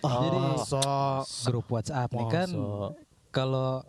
Oh, 0.00 0.20
Jadi 0.20 0.38
sok. 0.68 1.24
grup 1.48 1.66
WhatsApp 1.70 2.12
nih 2.12 2.28
kan 2.28 2.48
Masa. 2.50 3.03
Kalau 3.34 3.82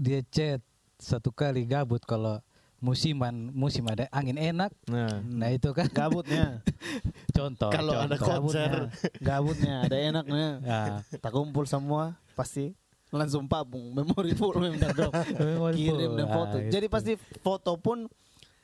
dia 0.00 0.24
chat 0.32 0.64
satu 0.96 1.28
kali 1.28 1.68
gabut 1.68 2.00
kalau 2.08 2.40
musiman 2.82 3.52
musim 3.54 3.84
ada 3.86 4.08
angin 4.10 4.40
enak. 4.40 4.72
Nah, 4.88 5.20
nah 5.22 5.52
itu 5.52 5.70
kan. 5.70 5.86
Gabutnya. 5.92 6.64
contoh 7.36 7.70
Kalau 7.70 7.94
ada 7.94 8.16
konser. 8.16 8.90
Gabutnya, 8.90 9.20
gabutnya 9.20 9.74
ada 9.86 9.96
enaknya. 10.00 10.48
Nah, 10.58 10.86
Tak 11.20 11.30
kumpul 11.30 11.68
semua 11.68 12.16
pasti 12.34 12.74
langsung 13.12 13.44
pabung. 13.46 13.92
Memori 13.94 14.32
full 14.34 14.56
memang 14.58 14.90
drop 14.96 15.12
kirim 15.76 16.16
dan 16.16 16.26
foto. 16.26 16.56
Ah, 16.58 16.66
jadi 16.72 16.86
pasti 16.88 17.12
foto 17.44 17.76
pun 17.78 18.10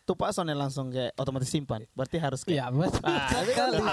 tuh 0.08 0.16
Pak 0.16 0.32
Sonnya 0.34 0.56
langsung 0.56 0.90
kayak 0.90 1.14
otomatis 1.14 1.52
simpan. 1.52 1.84
Berarti 1.94 2.16
harus 2.18 2.40
kayak 2.42 2.58
ya 2.58 2.74
mas 2.74 2.96
Ah, 3.04 3.28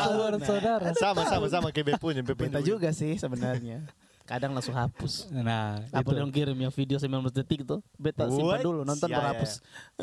saudara-saudara 0.10 0.96
sama 0.98 1.22
sama 1.28 1.48
sama. 1.52 1.68
Kayak 1.70 1.86
Beb 1.94 2.02
punya, 2.02 2.24
Beb 2.26 2.40
Beta 2.40 2.58
punya. 2.58 2.66
juga 2.66 2.90
sih 2.96 3.20
sebenarnya 3.20 3.84
kadang 4.26 4.58
langsung 4.58 4.74
hapus. 4.74 5.30
Nah 5.30 5.86
apa 5.94 6.10
yang 6.18 6.34
kirim 6.34 6.58
yang 6.58 6.74
video 6.74 6.98
19 6.98 7.30
detik 7.30 7.62
tuh 7.62 7.86
beta 7.96 8.26
simpan 8.26 8.58
dulu 8.60 8.82
nonton 8.82 9.08
Ya, 9.08 9.22
baru 9.22 9.26
ya, 9.26 9.32
hapus. 9.38 9.52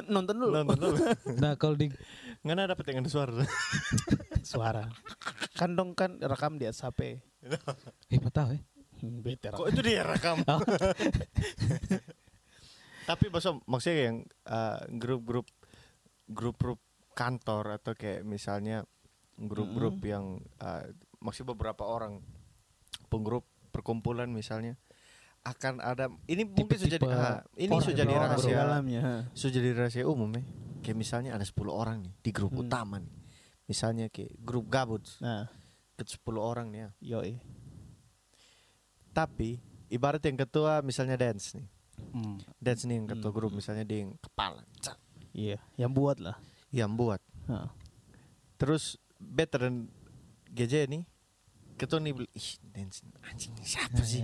Nonton 0.06 0.34
dulu. 0.38 0.52
Nonton 0.62 0.78
dulu. 0.78 0.96
nah 1.42 1.52
kalau 1.58 1.74
di 1.74 1.90
Nggak 2.46 2.74
dapat 2.74 2.84
yang 2.90 2.98
ada 3.02 3.10
suara. 3.10 3.32
suara. 4.54 4.84
Kan 5.58 5.74
dong 5.74 5.98
kan 5.98 6.22
rekam 6.22 6.54
di 6.58 6.70
atas 6.70 6.86
HP 6.86 7.18
eh 8.14 8.18
apa 8.22 8.30
tahu 8.30 8.54
ya? 8.54 8.62
Hmm, 9.02 9.18
beta 9.18 9.50
Kok 9.50 9.66
itu 9.66 9.80
dia 9.82 10.06
rekam? 10.06 10.38
Oh. 10.46 10.62
Tapi 13.10 13.24
maksud 13.34 13.66
maksudnya 13.66 14.14
yang 14.14 14.16
uh, 14.46 14.86
grup-grup 14.94 15.50
grup-grup 16.30 16.78
kantor 17.18 17.82
atau 17.82 17.98
kayak 17.98 18.22
misalnya 18.22 18.86
grup-grup 19.34 19.98
yang 20.06 20.38
uh, 20.62 20.86
maksudnya 21.18 21.50
beberapa 21.58 21.82
orang 21.82 22.22
pengrup 23.10 23.44
perkumpulan 23.72 24.28
misalnya 24.28 24.76
akan 25.42 25.82
ada 25.82 26.06
ini 26.30 26.46
mungkin 26.46 26.78
sudah 26.78 26.92
jadi 26.92 27.06
ah, 27.10 27.40
ini 27.58 27.72
sudah 27.74 27.96
jadi 27.98 28.12
di 28.12 28.20
rahasia 28.20 28.54
dalamnya 28.54 29.00
ha. 29.02 29.14
sudah 29.34 29.52
jadi 29.58 29.68
rahasia 29.74 30.04
umum 30.06 30.30
ya 30.30 30.42
kayak 30.86 30.94
misalnya 30.94 31.34
ada 31.34 31.42
10 31.42 31.56
orang 31.66 31.98
nih 31.98 32.14
di 32.20 32.30
grup 32.30 32.52
Hmm. 32.54 32.62
utama 32.62 33.02
nih 33.02 33.10
misalnya 33.66 34.06
kayak 34.06 34.38
grup 34.38 34.70
gabut 34.70 35.02
nah 35.18 35.50
ke 35.96 36.04
10 36.06 36.22
orang 36.38 36.70
nih 36.70 36.78
ya 36.78 36.90
yoi 37.18 37.34
tapi 39.12 39.60
ibarat 39.88 40.22
yang 40.22 40.38
ketua 40.38 40.80
misalnya 40.80 41.18
dance 41.18 41.52
nih 41.54 41.66
Hmm. 42.12 42.38
dance 42.58 42.82
nih 42.84 42.98
yang 42.98 43.08
ketua 43.08 43.30
Hmm. 43.30 43.36
grup 43.36 43.52
misalnya 43.52 43.84
dia 43.84 44.04
yang 44.04 44.14
kepala 44.18 44.62
iya 45.32 45.58
yang 45.74 45.92
buat 45.92 46.18
lah 46.18 46.36
yang 46.70 46.92
buat 46.92 47.20
Ha. 47.50 47.66
terus 48.56 48.94
better 49.18 49.66
dan 49.66 49.90
GJ 50.48 50.86
nih 50.86 51.02
ketua 51.82 51.98
nih 51.98 52.12
beli 52.14 52.28
ih 52.38 52.48
dance 52.70 53.02
anjing 53.26 53.50
siapa 53.66 53.98
sih 54.06 54.22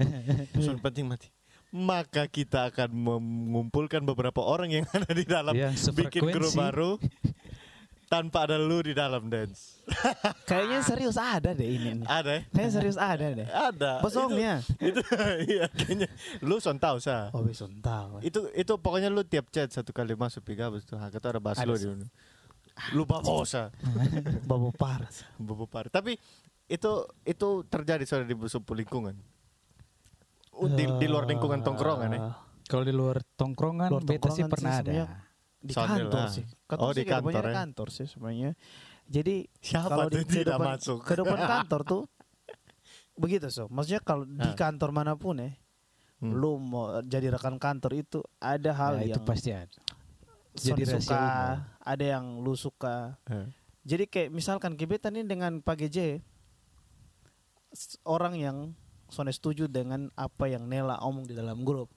soal 0.63 0.79
penting 0.87 1.11
mati 1.11 1.29
maka 1.75 2.25
kita 2.31 2.71
akan 2.73 2.89
mengumpulkan 2.95 4.01
beberapa 4.07 4.41
orang 4.41 4.73
yang 4.73 4.85
ada 4.89 5.11
di 5.13 5.27
dalam 5.29 5.53
Yang 5.53 5.93
bikin 5.93 6.33
grup 6.33 6.55
baru 6.57 6.97
tanpa 8.09 8.49
ada 8.49 8.57
lu 8.57 8.81
di 8.81 8.97
dalam 8.97 9.29
dance 9.29 9.85
kayaknya 10.49 10.81
serius 10.81 11.21
ada 11.21 11.53
deh 11.53 11.69
ini 11.69 12.01
nih. 12.01 12.07
ada 12.09 12.41
ya? 12.41 12.43
kayaknya 12.49 12.73
serius 12.73 12.97
ada 12.97 13.27
deh 13.37 13.45
ada 13.45 13.93
Bosongnya. 14.01 14.65
itu, 14.81 14.97
itu 14.97 15.01
iya 15.53 15.65
kayaknya 15.69 16.09
lu 16.41 16.57
son 16.57 16.81
tahu 16.81 16.97
sa 17.05 17.29
Oh, 17.37 17.45
tahu. 17.45 18.25
itu 18.25 18.41
itu 18.57 18.73
pokoknya 18.81 19.13
lu 19.13 19.21
tiap 19.29 19.53
chat 19.53 19.69
satu 19.69 19.93
kali 19.93 20.17
masuk 20.17 20.41
pigabus 20.41 20.89
tuh 20.89 20.97
hak 20.97 21.21
ada 21.21 21.37
bahas 21.37 21.61
lu 21.69 21.77
di 21.77 22.09
lu 22.95 23.03
babosa 23.05 23.75
Babo 24.47 24.71
parah. 24.71 25.11
Bobo 25.35 25.67
par. 25.67 25.91
Tapi 25.91 26.15
itu 26.69 26.93
itu 27.25 27.49
terjadi 27.65 28.05
soalnya 28.05 28.29
di 28.29 28.37
sebuah 28.39 28.77
lingkungan. 28.77 29.17
Uh, 30.51 30.69
Di, 30.69 30.85
di 30.99 31.07
luar 31.07 31.25
lingkungan 31.25 31.61
tongkrongan 31.61 32.11
ya. 32.11 32.21
kalau 32.65 32.83
di 32.83 32.91
luar 32.91 33.23
tongkrongan 33.35 33.89
Luar 33.89 34.03
beta 34.03 34.29
sih 34.29 34.43
tongkrongan 34.43 34.51
pernah 34.51 34.73
sih 34.75 34.83
ada. 34.85 35.05
Di 35.59 35.73
Soalnya 35.73 35.95
kantor 35.97 36.21
lah. 36.21 36.31
sih. 36.31 36.45
Oh, 36.77 36.91
di 36.91 36.95
sih 36.95 37.05
kebanyakan 37.05 37.23
kantor 37.25 37.45
ya. 37.45 37.55
kantor 37.57 37.89
sih 37.89 38.07
sebenarnya. 38.07 38.51
Jadi 39.09 39.37
Siapa 39.59 39.89
kalau 39.89 40.07
di 40.07 40.17
tidak 40.19 40.29
kehidupan, 40.29 40.69
masuk? 40.69 40.99
kehidupan 41.03 41.39
kantor 41.55 41.81
tuh 41.83 42.03
begitu 43.15 43.47
so. 43.49 43.65
Maksudnya 43.69 44.01
kalau 44.01 44.23
di 44.23 44.39
Ah. 44.45 44.55
kantor 44.55 44.91
mana 44.93 45.15
pun 45.15 45.39
ya, 45.39 45.51
Hmm. 46.19 46.35
lu 46.35 46.59
mau 46.59 46.99
jadi 47.01 47.31
rekan 47.31 47.57
kantor 47.57 47.95
itu 47.97 48.19
ada 48.37 48.71
hal 48.73 48.99
Nah, 48.99 49.07
itu 49.07 49.15
yang 49.15 49.23
pasti 49.25 49.51
ada 49.51 49.79
jadi 50.53 50.83
suka, 50.91 51.23
ada 51.79 52.05
yang 52.05 52.43
lu 52.43 52.53
suka. 52.53 53.15
Eh. 53.25 53.47
Jadi 53.87 54.05
kayak 54.05 54.29
misalkan 54.29 54.75
gebetan 54.75 55.15
ini 55.15 55.23
dengan 55.25 55.63
Pak 55.63 55.79
GJ 55.79 56.19
orang 58.03 58.35
yang 58.35 58.57
Sony 59.07 59.31
setuju 59.31 59.65
dengan 59.65 60.13
apa 60.13 60.45
yang 60.47 60.65
Nela 60.65 61.01
omong 61.01 61.25
di 61.25 61.33
dalam 61.33 61.63
grup. 61.63 61.89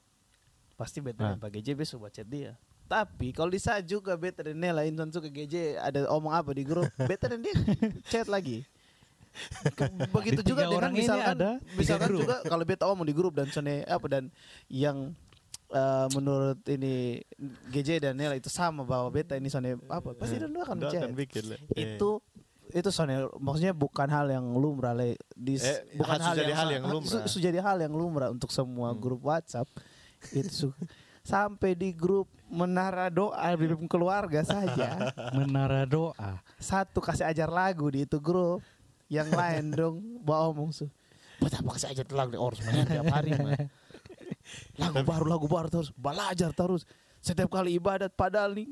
Pasti 0.74 0.98
beta 0.98 1.22
dan 1.22 1.36
Ah. 1.36 1.38
Pak 1.38 1.52
GJ 1.52 1.76
besok 1.76 2.08
baca 2.08 2.22
dia. 2.22 2.56
Tapi 2.86 3.32
kalau 3.32 3.48
di 3.48 3.56
saat 3.56 3.84
juga 3.84 4.12
beta 4.14 4.40
dan 4.40 4.56
Nela 4.56 4.82
Intan 4.82 5.08
suka 5.08 5.26
GJ 5.26 5.76
ada 5.78 6.08
omong 6.08 6.32
apa 6.32 6.50
di 6.50 6.60
grup, 6.62 6.88
beta 7.08 7.24
dan 7.26 7.40
dia 7.40 7.52
chat 8.06 8.26
lagi. 8.26 8.64
Ke- 9.72 9.88
Begitu 10.14 10.40
Di 10.40 10.46
juga 10.46 10.64
dengan 10.64 10.76
orang 10.78 10.92
misalkan 10.92 11.32
ada 11.34 11.50
misalkan 11.72 12.08
juga 12.10 12.36
kalau 12.42 12.64
beta 12.64 12.84
omong 12.84 13.04
di 13.04 13.12
grup 13.12 13.32
dan 13.32 13.48
Sony 13.48 13.80
apa 13.82 14.04
dan 14.06 14.28
yang 14.68 15.16
eh, 15.68 16.06
menurut 16.12 16.60
ini 16.66 17.20
GJ 17.68 17.96
dan 17.98 18.12
Nela 18.12 18.36
itu 18.36 18.48
sama 18.48 18.84
bahwa 18.84 19.08
beta 19.08 19.32
ini 19.32 19.48
Sony 19.48 19.72
apa 19.88 20.12
pasti 20.12 20.36
dan 20.36 20.52
dua 20.52 20.64
akan 20.64 20.84
chat 20.86 21.08
lah. 21.08 21.56
Eh. 21.72 21.96
itu 21.96 22.20
itu 22.72 22.88
soalnya 22.88 23.28
maksudnya 23.36 23.70
bukan 23.70 24.04
hal 24.06 24.26
yang 24.26 24.46
lumrah 24.52 24.90
le, 24.90 25.14
di, 25.30 25.56
Eh, 25.56 25.94
bukan 25.94 26.16
harus 26.16 26.38
jadi 26.38 26.52
hal 26.52 26.68
yang 26.70 26.84
lumrah. 26.84 27.10
su- 27.22 27.26
su- 27.28 27.40
jadi 27.40 27.58
hal 27.58 27.76
yang 27.78 27.92
lumrah 27.92 28.28
untuk 28.28 28.48
semua 28.48 28.90
Hmm. 28.90 28.98
grup 28.98 29.20
WhatsApp 29.22 29.68
itu 30.32 30.48
su- 30.48 30.76
sampai 31.20 31.72
di 31.72 31.92
grup 31.92 32.26
menara 32.46 33.06
doa 33.06 33.38
di 33.52 33.64
grup 33.64 33.86
keluarga 33.86 34.42
saja 34.42 35.12
menara 35.38 35.84
doa 35.84 36.40
satu 36.56 36.98
kasih 36.98 37.24
ajar 37.24 37.46
lagu 37.46 37.86
di 37.86 38.02
itu 38.02 38.18
grup 38.18 38.58
yang 39.06 39.28
lain 39.28 39.70
dong 39.78 39.96
bawa 40.18 40.50
omong 40.50 40.70
su 40.70 40.88
betapa 41.38 41.72
kasih 41.72 41.92
ajar 41.92 42.06
lagu 42.10 42.30
di 42.30 42.38
orang 42.38 42.56
semuanya 42.56 42.84
tiap 42.88 43.06
hari 43.08 43.30
mah. 43.34 43.54
lagu 44.76 45.00
baru 45.02 45.26
lagu 45.28 45.46
baru 45.46 45.68
terus 45.68 45.92
belajar 45.92 46.50
terus 46.50 46.82
setiap 47.18 47.46
kali 47.48 47.76
ibadat 47.76 48.10
padahal 48.10 48.50
nih 48.52 48.68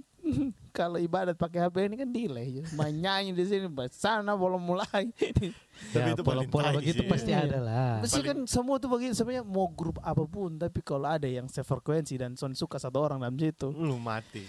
kalau 0.71 0.97
ibadat 0.97 1.35
pakai 1.35 1.61
HP 1.63 1.77
ini 1.85 1.97
kan 1.97 2.09
delay 2.09 2.49
main 2.73 2.95
nyanyi 2.95 3.31
di 3.31 3.45
sini 3.45 3.67
sana 3.91 4.33
belum 4.33 4.59
mulai 4.59 5.11
Tapi 5.13 5.53
ya 5.93 6.13
itu 6.13 6.23
paling 6.23 6.47
pola-pola 6.47 6.79
begitu 6.79 7.03
sih. 7.03 7.09
pasti 7.09 7.33
ada 7.33 7.59
lah 7.59 7.91
Mesti 7.99 8.21
kan 8.21 8.39
semua 8.45 8.77
tuh 8.77 8.89
bagi 8.89 9.11
sebenarnya 9.11 9.43
mau 9.43 9.67
grup 9.67 9.99
apa 9.99 10.23
pun 10.23 10.57
tapi 10.57 10.81
kalau 10.81 11.07
ada 11.07 11.25
yang 11.25 11.47
sefrekuensi 11.47 12.15
dan 12.15 12.35
son 12.35 12.55
suka 12.55 12.77
satu 12.77 12.99
orang 12.99 13.21
dalam 13.21 13.35
situ 13.35 13.69
Lu 13.71 13.97
mati. 13.97 14.45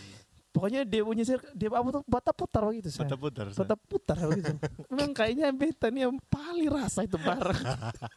Pokoknya 0.51 0.83
dia 0.83 0.99
punya 0.99 1.23
sir- 1.23 1.47
dia 1.55 1.71
apa 1.71 1.89
tuh 1.89 2.03
bata 2.03 2.35
putar 2.35 2.67
begitu 2.67 2.91
saya. 2.91 3.07
Bata 3.07 3.15
putar. 3.15 3.45
Bata 3.49 3.75
putar 3.79 4.17
begitu. 4.19 4.51
Memang 4.91 5.15
kayaknya 5.15 5.47
beta 5.49 5.87
nih 5.87 6.03
yang 6.03 6.19
paling 6.27 6.67
rasa 6.67 7.07
itu 7.07 7.15
bareng. 7.15 7.63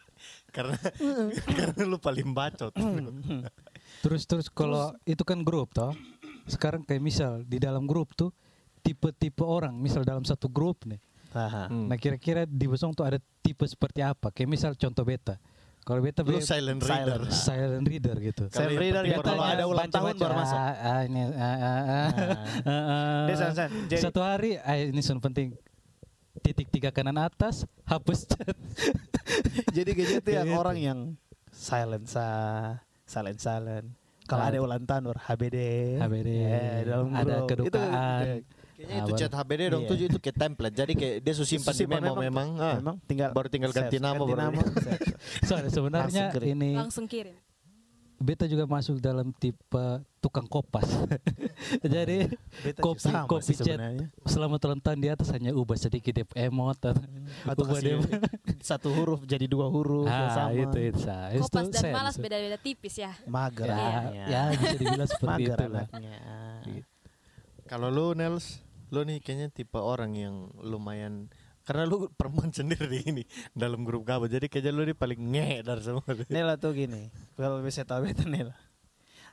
karena 0.55 0.75
karena 1.47 1.83
lu 1.87 1.95
paling 1.95 2.35
bacot. 2.35 2.75
Terus 4.03 4.27
terus 4.27 4.51
kalau 4.51 4.91
itu 5.05 5.23
kan 5.23 5.41
grup 5.41 5.71
toh. 5.71 5.95
Sekarang 6.47 6.81
kayak 6.81 7.01
misal 7.01 7.43
di 7.43 7.57
dalam 7.57 7.85
grup 7.85 8.13
tuh 8.13 8.31
tipe-tipe 8.81 9.41
orang, 9.41 9.73
misal 9.75 10.03
dalam 10.03 10.23
satu 10.23 10.47
grup 10.47 10.85
nih. 10.85 11.01
Hmm. 11.33 11.89
Nah 11.89 11.97
kira-kira 11.97 12.45
di 12.45 12.65
Bosong 12.65 12.93
tuh 12.93 13.03
ada 13.03 13.19
tipe 13.41 13.65
seperti 13.65 14.01
apa? 14.01 14.31
Kayak 14.31 14.49
misal 14.51 14.71
contoh 14.73 15.03
beta. 15.03 15.35
Kalau 15.83 16.01
beta 16.01 16.23
lu 16.23 16.37
be- 16.37 16.41
silent 16.41 16.81
reader. 16.81 17.21
silent 17.29 17.85
reader 17.85 18.17
gitu. 18.19 18.49
Kalau 18.49 18.71
Silent 18.71 18.81
reader 18.81 19.03
ya 19.05 19.19
kalau 19.19 19.37
baca- 19.37 19.53
ada 19.53 19.65
ulang 19.67 19.89
tahun 19.89 20.07
Baca-baca, 20.11 20.23
baru 20.23 20.35
masuk. 20.39 20.57
ah, 20.57 20.75
ah, 20.81 21.01
ini, 21.03 21.21
ah, 21.21 21.29
ah, 21.35 21.59
ah, 21.59 21.83
ah, 22.65 22.85
ah. 22.89 23.25
Jadi- 23.85 24.01
Satu 24.01 24.21
hari, 24.21 24.57
ah, 24.59 24.77
ini 24.79 25.01
sun 25.01 25.19
penting. 25.19 25.53
Titik 26.37 26.69
tiga 26.69 26.89
kanan 26.89 27.17
atas, 27.17 27.65
hapus 27.85 28.25
chat. 28.27 28.57
Jadi 29.77 29.91
kayaknya 29.93 30.21
tuh 30.21 30.33
yang 30.35 30.49
Gitu. 30.49 30.57
orang 30.57 30.77
yang 30.79 30.99
silent 31.51 32.07
sa, 32.07 32.27
silent 33.05 33.39
silent. 33.39 33.89
Kalau 34.25 34.41
Ah. 34.41 34.49
ada 34.49 34.59
ulang 34.59 34.83
tahun 34.83 35.03
baru 35.07 35.21
HBD. 35.23 35.57
HBD. 35.99 36.29
Eh, 36.33 36.79
dalam 36.85 37.09
Ada 37.11 37.35
grup. 37.39 37.49
kedukaan. 37.69 38.23
Itu, 38.25 38.63
Kayaknya 38.75 38.91
Ah, 38.93 39.07
itu 39.07 39.13
chat 39.15 39.31
HBD 39.31 39.63
dong 39.71 39.83
Iya. 39.83 39.89
tuh 39.89 39.97
itu 39.97 40.19
kayak 40.19 40.37
template. 40.37 40.75
Jadi 40.75 40.93
kayak 40.93 41.17
dia 41.21 41.33
susah 41.33 41.47
simpan 41.47 41.73
di 41.73 41.87
memo 41.87 42.15
memang. 42.19 42.49
ah. 42.59 42.75
memang 42.77 42.97
tinggal 43.01 43.31
Baru 43.31 43.47
tinggal 43.47 43.71
ganti 43.71 43.97
nama 43.97 44.19
ganti 44.19 44.27
baru. 44.27 44.41
nama. 44.43 44.61
Soalnya 45.47 45.71
sebenarnya 45.71 46.03
Langsung 46.03 46.35
kirim. 46.35 46.49
ini 46.51 46.71
Langsung 46.75 47.07
kirim. 47.07 47.35
Beta 48.25 48.49
juga 48.49 48.65
masuk 48.65 48.97
dalam 48.97 49.29
tipe 49.31 49.85
tukang 50.19 50.49
kopas. 50.49 50.89
Jadi 51.85 52.33
Beta 52.65 52.81
kopi 52.81 52.97
sama 52.99 53.29
kopi 53.29 53.45
sih 53.45 53.57
chat 53.57 53.77
sebenarnya. 53.77 54.09
selama 54.25 54.57
tahun 54.57 54.81
di 54.97 55.09
atas 55.09 55.29
hanya 55.31 55.53
ubah 55.53 55.77
sedikit 55.77 56.17
dep 56.17 56.31
emot 56.33 56.81
atau, 56.81 56.97
ubah 57.45 57.79
dep- 57.79 58.09
satu 58.59 58.89
huruf 58.91 59.21
jadi 59.23 59.45
dua 59.45 59.69
huruf 59.69 60.09
ya 60.09 60.17
ah, 60.25 60.49
sama. 60.49 60.57
itu 60.57 60.79
itu 60.83 60.99
sa. 60.99 61.29
Itu 61.29 61.45
Kopas 61.45 61.69
dan 61.71 61.83
sense. 61.85 61.93
malas 61.93 62.17
beda-beda 62.17 62.57
tipis 62.57 62.97
ya. 62.97 63.13
Mager 63.25 63.67
Ya, 63.67 63.77
anaknya. 63.77 64.25
ya 64.27 64.43
bisa 64.55 64.75
dibilang 64.75 65.11
seperti 65.13 65.31
Mager 65.45 65.55
itu 65.55 65.67
lah. 65.69 65.87
anaknya. 65.87 66.19
Kalau 67.65 67.89
lu 67.89 68.13
Nels, 68.13 68.61
lu 68.89 69.05
nih 69.05 69.21
kayaknya 69.21 69.49
tipe 69.51 69.77
orang 69.77 70.13
yang 70.15 70.35
lumayan 70.57 71.29
karena 71.65 71.83
lu 71.85 72.07
perempuan 72.13 72.49
sendiri 72.49 72.87
di 72.87 73.01
ini 73.03 73.23
dalam 73.51 73.83
grup 73.83 74.05
gabut 74.05 74.29
jadi 74.29 74.47
kayaknya 74.47 74.71
lu 74.71 74.83
nih 74.85 74.95
paling 74.95 75.17
nge 75.19 75.51
dari 75.63 75.81
semua 75.81 76.05
Nela 76.29 76.55
tuh 76.55 76.73
gini, 76.73 77.09
kalau 77.35 77.59
bisa 77.59 77.83
tahu 77.83 78.05
beta 78.05 78.23
Nela. 78.23 78.53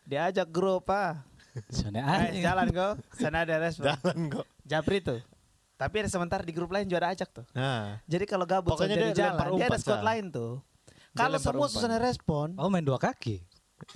Diajak 0.01 0.47
grup 0.47 0.89
ah. 0.89 1.21
Soalnya 1.69 2.31
Eh, 2.31 2.39
jalan 2.39 2.71
kok. 2.71 2.93
Sana 3.13 3.43
ada 3.43 3.59
respon. 3.59 3.85
jalan 3.85 4.17
kok 4.31 4.45
Japri 4.63 4.97
tuh. 4.99 5.19
Tapi 5.75 5.95
ada 5.99 6.09
sementara 6.09 6.41
di 6.41 6.53
grup 6.53 6.69
lain 6.69 6.85
juga 6.85 7.03
ada 7.03 7.09
ajak 7.11 7.29
tuh. 7.31 7.45
nah 7.51 7.97
Jadi 8.05 8.23
kalau 8.23 8.45
gabut 8.45 8.71
Pokoknya 8.71 8.95
dia 8.95 9.11
jalan, 9.11 9.33
lempar 9.35 9.47
dia 9.51 9.65
ada 9.67 9.77
squad 9.77 10.01
lain 10.01 10.25
tuh. 10.29 10.51
Dia 11.11 11.17
Kalau 11.19 11.37
semua 11.37 11.67
susah 11.67 11.99
respon, 11.99 12.55
Oh 12.55 12.69
main 12.69 12.81
dua 12.81 12.95
kaki. 12.95 13.43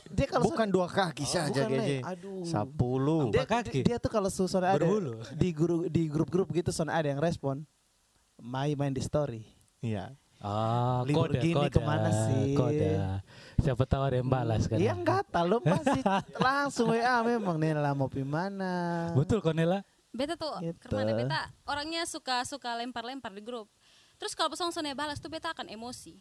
dia 0.10 0.26
kalau 0.26 0.50
bukan 0.50 0.66
dua 0.66 0.90
kaki 0.90 1.22
Oh, 1.22 1.30
saja 1.30 1.62
kayaknya 1.64 2.02
Aduh. 2.04 2.42
sepuluh 2.42 3.30
dia, 3.30 3.46
kaki. 3.46 3.86
dia 3.86 4.02
tuh 4.02 4.10
kalau 4.10 4.28
susah 4.28 4.58
ada 4.60 4.82
Berbulu. 4.82 5.22
di 5.32 5.50
grup 5.54 5.82
di 5.88 6.10
grup-grup 6.10 6.50
gitu 6.52 6.70
son 6.70 6.90
ada 6.90 7.06
yang 7.06 7.22
respon. 7.22 7.62
Mai 8.46 8.78
main 8.78 8.94
di 8.94 9.02
story. 9.02 9.42
iya 9.82 10.14
Oh, 10.46 11.02
Libur 11.10 11.32
kode, 11.34 11.42
gini 11.42 11.58
kode, 11.58 11.74
ke 11.74 11.82
mana 11.82 12.12
sih? 12.30 12.54
Kode. 12.54 13.02
Siapa 13.66 13.82
tahu 13.88 14.04
ada 14.04 14.16
yang 14.22 14.30
balas 14.30 14.70
kan. 14.70 14.78
Iya 14.78 14.94
enggak 14.94 15.26
tahu 15.34 15.58
pasti 15.58 16.06
langsung 16.38 16.94
WA 16.94 17.26
memang 17.26 17.58
nih 17.58 17.74
lah 17.74 17.98
mau 17.98 18.06
pi 18.06 18.22
mana. 18.22 19.10
Betul 19.18 19.42
Konela? 19.42 19.82
Beta 20.14 20.38
tuh 20.38 20.62
Gitu. 20.62 20.86
ke 20.86 20.94
mana 20.94 21.18
beta 21.18 21.50
orangnya 21.66 22.06
suka 22.06 22.46
suka 22.46 22.78
lempar-lempar 22.78 23.34
di 23.34 23.42
grup. 23.42 23.66
Terus 24.22 24.38
kalau 24.38 24.54
besong 24.54 24.70
sonnya 24.70 24.94
balas 24.94 25.18
tuh 25.18 25.34
beta 25.34 25.50
akan 25.50 25.66
emosi. 25.66 26.14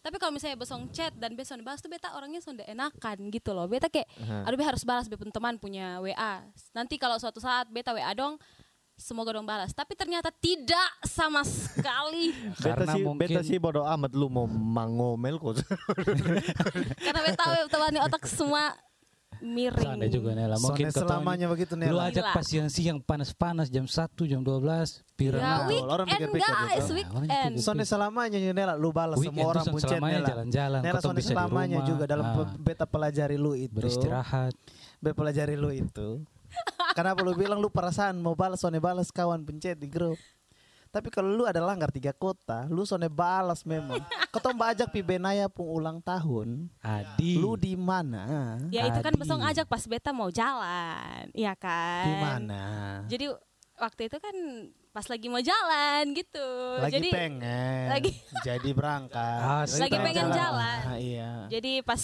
Tapi 0.00 0.16
kalau 0.16 0.32
misalnya 0.32 0.56
besong 0.56 0.88
chat 0.88 1.12
dan 1.14 1.36
besong 1.36 1.60
balas 1.60 1.78
tuh 1.78 1.92
beta 1.92 2.08
orangnya 2.16 2.40
sonde 2.40 2.64
enakan 2.64 3.28
gitu 3.28 3.52
loh. 3.52 3.68
Beta 3.68 3.92
kayak 3.92 4.08
Aha. 4.16 4.48
aduh 4.48 4.56
be 4.56 4.64
harus 4.64 4.80
balas 4.82 5.06
be 5.06 5.20
pun 5.20 5.28
teman 5.28 5.60
punya 5.60 6.00
WA. 6.00 6.40
Nanti 6.72 6.96
kalau 6.96 7.20
suatu 7.20 7.36
saat 7.36 7.68
beta 7.68 7.92
WA 7.92 8.10
dong 8.16 8.40
semoga 8.94 9.32
dong 9.32 9.44
balas. 9.44 9.70
Tapi 9.70 9.92
ternyata 9.92 10.30
tidak 10.30 10.88
sama 11.02 11.42
sekali. 11.42 12.30
beta 12.60 12.76
Karena 12.78 12.92
sih 12.92 13.02
mungkin- 13.02 13.20
beta 13.28 13.40
sih 13.42 13.58
bodo 13.58 13.82
amat 13.82 14.12
lu 14.12 14.26
mau 14.26 14.46
mangomel 14.46 15.36
kok 15.36 15.62
Karena 17.04 17.20
beta 17.22 17.36
tahu 17.38 17.52
otak 18.02 18.24
semua 18.26 18.72
miring. 19.42 19.98
Sana 19.98 20.06
juga 20.06 20.30
Nela. 20.32 20.54
Mungkin 20.54 20.86
Soalnya 20.86 21.02
selamanya 21.02 21.46
nih, 21.46 21.50
begitu 21.50 21.74
Lu 21.74 21.82
Nela. 21.82 22.02
ajak 22.08 22.22
Gila. 22.22 22.30
pas 22.32 22.44
siang-siang 22.46 22.98
panas-panas 23.02 23.66
jam 23.66 23.90
1 23.90 23.98
jam 24.22 24.38
12 24.38 25.02
pira 25.18 25.34
Ya, 25.34 25.42
Nah, 25.42 25.58
weekend 25.66 25.90
orang 25.90 26.06
pikir-pikir 26.06 26.46
guys, 26.46 26.62
gitu. 26.62 26.94
Nah, 26.94 27.10
orang 27.10 27.22
weekend. 27.26 27.50
pikir- 27.50 27.64
Soalnya 27.66 27.86
selamanya 27.88 28.38
ya, 28.38 28.52
Nela 28.54 28.74
lu 28.78 28.94
balas 28.94 29.18
Weekend 29.18 29.34
semua 29.34 29.50
orang 29.50 29.64
son- 29.66 29.74
pun 29.74 29.80
chat 29.82 29.90
selamanya 29.90 30.14
Nela. 30.14 30.28
jalan-jalan, 30.30 30.80
Nela 30.80 31.00
soalnya 31.02 31.18
di 31.18 31.26
selamanya 31.26 31.78
rumah. 31.82 31.88
juga 31.90 32.04
dalam 32.06 32.22
Ah. 32.24 32.34
pe- 32.38 32.54
beta 32.62 32.86
pelajari 32.86 33.36
lu 33.36 33.52
itu. 33.58 33.74
beristirahat. 33.74 34.54
Beta 35.02 35.14
pelajari 35.16 35.54
lu 35.58 35.70
itu. 35.74 36.08
Kenapa 36.92 37.24
lu 37.24 37.32
bilang 37.32 37.58
lu 37.58 37.72
perasaan 37.72 38.20
mau 38.20 38.36
balas 38.36 38.60
soalnya 38.60 38.82
balas 38.82 39.08
kawan 39.08 39.42
pencet 39.44 39.80
di 39.80 39.88
grup. 39.88 40.20
Tapi 40.92 41.08
kalau 41.08 41.32
lu 41.32 41.48
ada 41.48 41.64
langgar 41.64 41.88
tiga 41.88 42.12
kota, 42.12 42.68
lu 42.68 42.84
soalnya 42.84 43.08
balas 43.08 43.64
memang. 43.64 43.96
Ketemu 44.28 44.60
ajak 44.60 44.88
pi 44.92 45.00
Benaya 45.00 45.48
pun 45.48 45.64
ulang 45.64 46.04
tahun. 46.04 46.68
Adi. 46.84 47.40
Lu 47.40 47.56
di 47.56 47.72
mana? 47.80 48.60
Ya 48.68 48.84
itu 48.84 49.00
kan 49.00 49.16
Adi. 49.16 49.20
besong 49.24 49.40
ajak 49.40 49.64
pas 49.64 49.80
beta 49.88 50.12
mau 50.12 50.28
jalan, 50.28 51.32
iya 51.32 51.56
kan? 51.56 52.04
Di 52.04 52.14
mana? 52.20 52.62
Jadi 53.08 53.24
waktu 53.74 54.06
itu 54.06 54.16
kan 54.16 54.36
pas 54.88 55.06
lagi 55.06 55.24
mau 55.24 55.40
jalan 55.40 56.04
gitu. 56.12 56.48
Lagi 56.76 56.94
Jadi 56.94 57.08
pengen. 57.08 57.88
lagi- 57.88 58.12
jadi 58.46 58.70
berangkat. 58.70 59.40
Ah, 59.40 59.64
Lagi 59.64 59.96
pengen 59.98 60.28
jalan. 60.28 60.78
Ah, 60.84 60.96
iya. 60.96 61.48
jadi 61.48 61.80
pas 61.80 61.96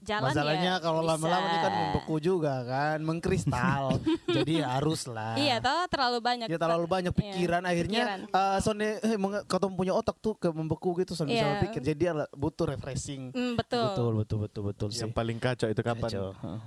jalan 0.00 0.30
Masalahnya 0.30 0.72
ya 0.72 0.78
kalau 0.78 1.02
lama-lama 1.02 1.42
ini 1.44 1.58
kan 1.58 1.72
membeku 1.74 2.16
juga 2.18 2.54
kan, 2.62 3.02
mengkristal. 3.02 3.98
jadi 4.36 4.62
harus 4.64 5.06
lah. 5.06 5.34
Iya 5.34 5.58
toh 5.58 5.90
terlalu 5.90 6.18
banyak. 6.20 6.46
Ya 6.46 6.54
terlalu 6.56 6.86
banyak 6.86 7.10
Iya, 7.10 7.18
pikiran 7.20 7.62
akhirnya 7.64 8.02
pikiran. 8.04 8.20
eh 8.30 8.58
Sone 8.60 8.88
eh, 8.96 9.16
menge- 9.16 9.44
kalau 9.44 9.66
punya 9.68 9.90
otak 9.92 10.16
tuh 10.16 10.34
ke 10.34 10.46
membeku 10.48 10.94
gitu 10.96 11.18
bisa 11.18 11.26
Iya. 11.26 11.58
pikir. 11.60 11.82
Jadi 11.82 11.98
dia 11.98 12.12
butuh 12.30 12.66
refreshing. 12.68 13.30
Hmm, 13.30 13.54
betul. 13.54 13.90
Betul 13.90 14.12
betul 14.16 14.38
betul 14.40 14.62
betul 14.64 14.88
sih. 14.88 15.02
yang 15.02 15.10
paling 15.10 15.36
kacau 15.36 15.66
itu 15.66 15.82
kapan 15.82 16.08
Kacau. 16.08 16.30
Heeh. 16.32 16.60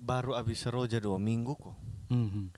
baru 0.00 0.32
abis 0.34 0.58
seroja 0.58 0.96
dua 0.96 1.16
minggu 1.16 1.52
kok 1.52 1.76
Mhm. 2.08 2.57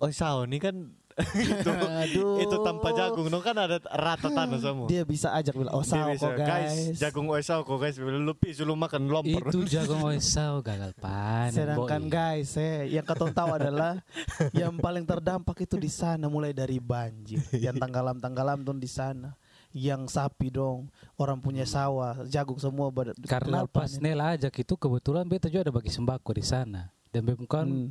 Oh 0.00 0.10
sao 0.10 0.42
ini 0.42 0.58
kan 0.58 0.76
itu 1.20 1.68
Aduh. 1.68 2.40
itu 2.40 2.56
tanpa 2.64 2.96
jagung 2.96 3.28
no 3.28 3.44
kan 3.44 3.52
ada 3.52 3.76
rata 3.84 4.32
tanah 4.32 4.56
semua 4.56 4.88
Dia 4.88 5.04
bisa 5.04 5.28
ajak 5.30 5.52
bilang 5.52 5.74
oh 5.74 5.84
sao 5.84 6.08
bisa, 6.08 6.22
kok 6.22 6.32
guys. 6.34 6.96
jagung 6.96 7.28
oesau 7.28 7.60
kok 7.60 7.76
guys 7.76 8.00
lu 8.00 8.32
pi 8.32 8.56
lu 8.56 8.72
makan 8.72 9.04
lompor 9.04 9.42
Itu 9.44 9.68
jagung 9.68 10.00
oesau 10.02 10.64
gagal 10.64 10.96
panen. 10.96 11.52
Sedangkan 11.52 12.02
boy. 12.02 12.08
guys, 12.08 12.56
eh, 12.56 12.88
yang 12.88 13.04
kau 13.04 13.28
tahu 13.28 13.50
adalah 13.52 14.00
yang 14.56 14.72
paling 14.74 15.04
terdampak 15.04 15.60
itu 15.60 15.76
di 15.76 15.90
sana 15.90 16.24
mulai 16.26 16.56
dari 16.56 16.80
banjir. 16.80 17.42
Yang 17.52 17.76
tanggalam-tanggalam 17.78 18.64
tuh 18.64 18.72
di 18.74 18.88
sana. 18.88 19.36
Yang 19.70 20.10
sapi 20.10 20.48
dong, 20.48 20.88
orang 21.14 21.38
punya 21.38 21.62
sawah, 21.62 22.24
jagung 22.24 22.56
semua 22.56 22.88
ber- 22.88 23.14
Karena 23.22 23.68
pas. 23.68 23.92
Nela 24.00 24.34
ajak 24.34 24.56
itu 24.56 24.74
kebetulan 24.74 25.28
beta 25.28 25.46
juga 25.46 25.68
ada 25.68 25.74
bagi 25.74 25.92
sembako 25.92 26.32
di 26.32 26.42
sana. 26.42 26.88
Dan 27.10 27.26
bem 27.26 27.42
kan 27.44 27.66
Hmm. 27.66 27.90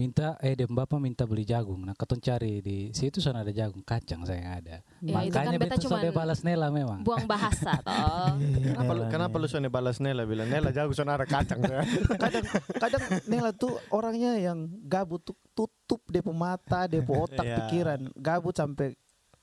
Minta 0.00 0.40
eh 0.40 0.56
dan 0.56 0.72
bapak 0.72 0.96
minta 0.96 1.28
beli 1.28 1.44
jagung. 1.44 1.84
Nah, 1.84 1.92
katong 1.92 2.16
cari 2.18 2.64
di 2.64 2.88
situ 2.90 3.20
sana 3.20 3.44
ada 3.44 3.52
jagung 3.52 3.84
kacang 3.84 4.24
saya 4.24 4.40
yang 4.40 4.52
ada. 4.56 4.76
Ya, 5.04 5.20
itu 5.20 5.36
kan 5.36 5.44
Makanya 5.52 5.58
beta 5.60 5.76
sudah 5.76 6.08
balas 6.10 6.40
Nela 6.40 6.72
memang. 6.72 7.04
Buang 7.04 7.28
bahasa 7.28 7.76
toh. 7.84 8.40
kenapa 8.40 8.90
lu, 8.90 9.02
Nela, 9.04 9.12
kenapa 9.12 9.36
lu 9.36 9.44
Nela. 9.44 9.52
soalnya 9.52 9.70
balas 9.70 9.96
Nela 10.00 10.22
bilang 10.24 10.48
Nela 10.48 10.72
jagung 10.72 10.96
soalnya 10.96 11.20
ada 11.20 11.26
kacang 11.28 11.60
kadang 12.24 12.44
kadang 12.80 13.02
Nela 13.28 13.52
tuh 13.52 13.76
orangnya 13.92 14.40
yang 14.40 14.64
gabut 14.84 15.20
tuh 15.20 15.36
tutup 15.52 16.00
pe 16.08 16.24
mata, 16.32 16.88
pe 16.88 17.04
otak 17.04 17.44
Iya. 17.44 17.56
pikiran, 17.68 18.00
gabut 18.16 18.56
sampai 18.56 18.96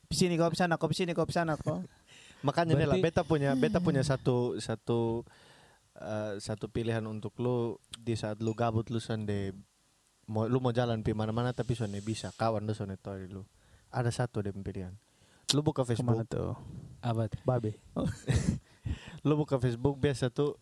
sini 0.10 0.34
kau 0.34 0.50
sana, 0.52 0.76
kau 0.76 0.90
sini 0.90 1.14
kau 1.14 1.30
sana 1.30 1.54
kau. 1.54 1.86
makanya 2.42 2.74
Nela 2.74 2.98
Berarti- 2.98 3.06
beta 3.06 3.22
punya 3.22 3.54
beta 3.54 3.78
punya 3.78 4.02
satu 4.10 4.58
satu 4.58 5.22
eh, 5.98 6.34
satu 6.38 6.66
pilihan 6.68 7.02
untuk 7.04 7.38
lu 7.38 7.76
di 7.94 8.14
saat 8.14 8.38
lu 8.40 8.54
gabut 8.54 8.88
lu 8.88 8.98
sonde 8.98 9.54
mau 10.28 10.44
lu 10.44 10.60
mau 10.60 10.72
jalan 10.72 11.02
pi 11.02 11.12
mana-mana 11.12 11.52
tapi 11.52 11.74
sonde 11.74 12.00
bisa 12.00 12.32
kawan 12.32 12.64
lu 12.64 12.72
sonde 12.72 12.96
toy 12.96 13.26
lu 13.26 13.48
ada 13.90 14.08
satu 14.10 14.40
deh 14.40 14.52
pilihan 14.52 14.92
lu 15.52 15.64
buka 15.64 15.82
Facebook 15.82 16.12
Ke 16.12 16.20
mana 16.20 16.28
tuh? 16.28 16.52
Apa? 17.00 17.32
tuh? 17.32 17.40
Babe. 17.42 17.80
lu 19.26 19.34
buka 19.36 19.56
Facebook 19.58 19.96
biasa 19.96 20.28
tuh 20.28 20.60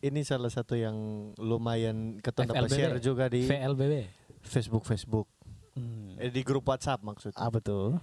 ini 0.00 0.22
salah 0.22 0.48
satu 0.48 0.74
yang 0.74 0.94
lumayan 1.36 2.22
FLBB. 2.22 2.72
share 2.72 2.96
juga 3.00 3.26
di 3.26 3.44
VLBB. 3.44 3.94
Facebook 4.40 4.84
Facebook 4.84 5.28
Hmm. 5.70 6.18
eh, 6.18 6.28
di 6.28 6.42
grup 6.42 6.66
WhatsApp 6.66 6.98
maksudnya 7.00 7.38
Apa 7.38 7.62
tuh? 7.62 7.94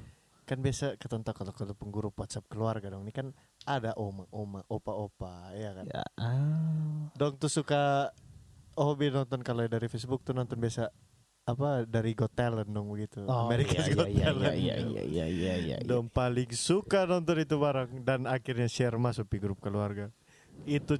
kan 0.43 0.55
biasa 0.57 0.95
keton 0.95 1.19
tahu 1.19 1.35
kalau 1.37 1.51
kalau 1.51 1.75
penggrup 1.75 2.15
WhatsApp 2.15 2.47
keluarga 2.47 2.87
dong 2.87 3.03
ini 3.03 3.11
kan 3.11 3.35
ada 3.63 3.91
oma 3.95 4.23
oma 4.31 4.63
opa 4.65 4.95
opa 4.95 5.51
ya 5.51 5.75
kan 5.75 5.83
Ya. 5.85 6.03
Ah. 6.15 7.11
dong 7.13 7.35
tuh 7.35 7.51
suka 7.51 8.15
hobi 8.77 9.09
nonton 9.09 9.41
kalau 9.41 9.65
dari 9.65 9.89
Facebook 9.89 10.21
tuh 10.21 10.31
nonton 10.31 10.55
biasa 10.55 10.93
apa 11.43 11.87
dari 11.87 12.11
Got 12.11 12.35
Talent 12.35 12.67
dong 12.67 12.91
begitu. 12.91 13.23
Oh, 13.23 13.47
America's 13.47 13.87
iya, 13.87 13.95
Got 13.95 14.07
iya, 14.07 14.25
Talent. 14.29 14.43
iya, 14.43 14.53
iya, 14.53 14.75
iya, 14.77 15.03
iya, 15.03 15.25
iya, 15.25 15.53
iya. 15.57 15.77
Dong 15.81 16.07
paling 16.07 16.51
suka 16.51 17.03
nonton 17.03 17.39
itu 17.39 17.55
bareng 17.55 18.03
dan 18.03 18.27
akhirnya 18.27 18.67
share 18.67 18.95
masuk 18.95 19.25
di 19.27 19.37
grup 19.39 19.57
keluarga. 19.57 20.11
Itu 20.63 20.99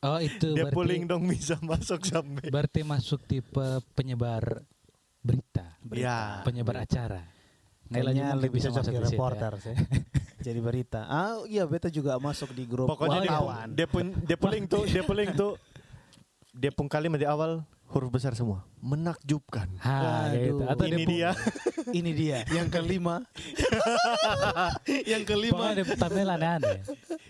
Oh 0.00 0.16
itu 0.18 0.52
dia 0.56 0.64
berarti, 0.64 0.74
pulling 0.74 1.02
dong 1.04 1.24
bisa 1.24 1.60
masuk 1.60 2.00
sampai. 2.02 2.48
berarti 2.48 2.80
masuk 2.80 3.20
tipe 3.24 3.66
penyebar 3.92 4.64
berita, 5.20 5.76
Ya. 5.92 6.40
penyebar 6.42 6.80
acara. 6.80 7.28
Nela 7.84 8.10
Kayaknya 8.10 8.24
juga 8.24 8.40
lebih 8.40 8.50
bisa 8.56 8.68
masuk 8.72 8.88
jadi 8.88 8.96
ya. 8.96 9.04
reporter 9.06 9.52
sih. 9.60 9.76
Jadi 10.44 10.60
berita. 10.60 11.08
Ah 11.08 11.40
iya 11.48 11.64
beta 11.64 11.88
juga 11.88 12.20
masuk 12.20 12.52
di 12.52 12.68
grup 12.68 12.84
Pokoknya 12.84 13.24
dia, 13.24 13.32
wartawan. 13.32 13.68
dia 13.72 13.88
pun 13.88 14.04
dia 14.28 14.36
pulling 14.36 14.64
tuh, 14.68 14.84
dia 14.84 15.00
pulling 15.00 15.32
tuh 15.32 15.56
dia 16.54 16.70
pun 16.70 16.86
kalimat 16.86 17.18
di 17.18 17.26
awal 17.26 17.66
huruf 17.90 18.10
besar 18.10 18.32
semua. 18.34 18.64
Menakjubkan. 18.80 19.70
Ha, 19.82 20.32
gitu. 20.34 20.62
Aduh. 20.62 20.70
Atau 20.72 20.86
Ini 20.88 21.04
dia. 21.04 21.30
Ini 21.98 22.10
dia 22.16 22.38
yang 22.50 22.68
kelima. 22.72 23.22
yang 25.12 25.22
kelima. 25.22 25.54
Pokoknya 25.54 25.74
dia 25.78 25.86
thumbnail 25.94 26.30
aneh-aneh. 26.34 26.78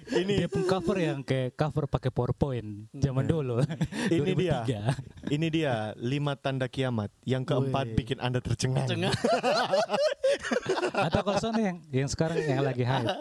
Ini 0.04 0.32
Dia 0.44 0.48
pun 0.52 0.62
cover 0.68 0.96
yang 1.00 1.20
kayak 1.24 1.56
cover 1.56 1.88
pakai 1.88 2.12
PowerPoint 2.12 2.92
zaman 2.92 3.24
dulu. 3.24 3.60
Ini 4.12 4.32
dia. 4.36 4.58
2003. 5.28 5.34
Ini 5.34 5.46
dia 5.48 5.74
lima 5.96 6.36
tanda 6.38 6.68
kiamat. 6.70 7.10
Yang 7.24 7.42
keempat 7.50 7.86
Wih. 7.92 7.96
bikin 7.98 8.18
anda 8.20 8.38
tercengang. 8.38 8.88
Atau 10.94 11.20
kalau 11.24 11.38
soalnya 11.40 11.74
yang 11.74 11.78
yang 11.90 12.08
sekarang 12.08 12.38
yang 12.40 12.62
lagi 12.62 12.84
hype. 12.86 13.08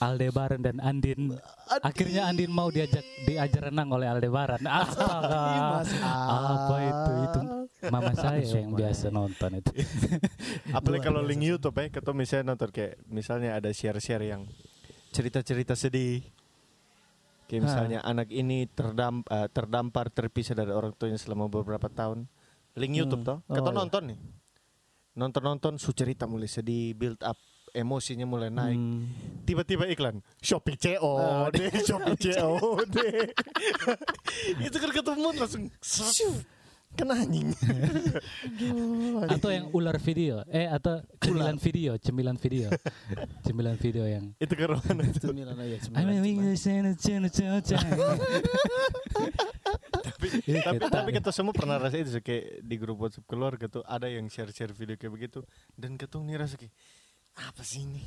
Aldebaran 0.00 0.64
dan 0.64 0.80
Andin. 0.80 1.36
Akhirnya 1.84 2.32
Andin 2.32 2.48
mau 2.48 2.72
diajak 2.72 3.04
diajar 3.28 3.68
renang 3.68 3.92
oleh 3.92 4.08
Aldebaran. 4.08 4.64
Astaga. 4.80 5.84
Apa 5.84 6.76
itu? 6.80 7.12
Itu 7.28 7.40
mama 7.92 8.12
saya 8.16 8.40
yang 8.40 8.72
biasa 8.72 9.12
nonton 9.12 9.60
itu. 9.60 9.72
Apalagi 10.76 11.04
kalau 11.04 11.20
link 11.20 11.44
YouTube 11.44 11.76
ya, 11.76 11.92
ketemu 11.92 12.16
misalnya 12.16 12.44
nonton 12.56 12.68
kayak 12.72 12.96
misalnya 13.12 13.50
ada 13.60 13.68
share-share 13.76 14.24
yang 14.24 14.48
cerita-cerita 15.12 15.76
sedih. 15.76 16.24
Kayak 17.44 17.62
misalnya 17.68 17.98
anak 18.00 18.32
ini 18.32 18.64
terdam, 18.72 19.20
eh, 19.28 19.52
terdampar 19.52 20.08
terpisah 20.08 20.56
dari 20.56 20.72
orang 20.72 20.96
tuanya 20.96 21.20
selama 21.20 21.44
beberapa 21.52 21.92
tahun. 21.92 22.24
Link 22.72 22.94
YouTube 22.96 23.26
toh. 23.26 23.44
Oh, 23.44 23.52
Kata 23.52 23.68
iya. 23.68 23.76
nonton 23.76 24.02
nih. 24.14 24.18
Nonton-nonton 25.18 25.76
su 25.76 25.92
cerita 25.92 26.24
mulai 26.24 26.48
sedih, 26.48 26.96
build 26.96 27.20
up 27.20 27.36
emosinya 27.74 28.26
mulai 28.26 28.50
naik. 28.52 28.78
Hmm. 28.78 29.06
Tiba-tiba 29.46 29.86
iklan 29.90 30.22
Shopee 30.42 30.76
CO 30.78 31.48
deh, 31.50 31.70
Shopee 31.88 32.16
CO 32.18 32.78
deh. 32.86 33.30
Itu 34.66 34.76
kan 34.78 34.90
ketemu 34.90 35.28
langsung 35.36 35.70
kena 36.90 37.22
anjing. 37.22 37.54
Atau 39.30 39.54
yang 39.54 39.70
ular 39.70 39.94
video. 40.02 40.42
Eh 40.50 40.66
atau 40.66 40.98
cemilan 41.22 41.54
video, 41.62 41.94
cemilan 42.02 42.34
video. 42.34 42.66
cemilan 43.46 43.78
video 43.78 44.04
yang 44.10 44.34
Itu 44.42 44.58
ke 44.58 44.66
mana 44.66 45.06
itu? 45.06 45.30
Sembilan 45.30 45.54
aja. 45.54 45.76
I'm 45.78 45.82
sembilan. 45.86 46.14
having 46.18 46.38
a 46.50 46.54
chance, 46.58 46.98
chance, 47.30 47.62
chance. 47.70 48.00
tapi 50.00 50.26
Ini 50.50 50.58
tapi, 50.64 50.82
tapi 50.90 51.10
kita 51.14 51.30
semua 51.30 51.54
pernah 51.54 51.76
rasa 51.78 51.96
itu 52.00 52.10
sih, 52.12 52.22
kayak 52.24 52.64
di 52.64 52.76
grup 52.76 52.98
WhatsApp 53.00 53.26
keluarga 53.28 53.66
tuh 53.70 53.82
ada 53.86 54.10
yang 54.10 54.26
share-share 54.26 54.72
video 54.74 54.96
kayak 54.98 55.12
begitu 55.12 55.40
dan 55.78 55.96
ketemu 55.96 56.22
nih 56.26 56.36
rasa 56.42 56.54
kayak 56.58 56.74
apa 57.34 57.62
sih 57.62 57.82
ini? 57.82 58.02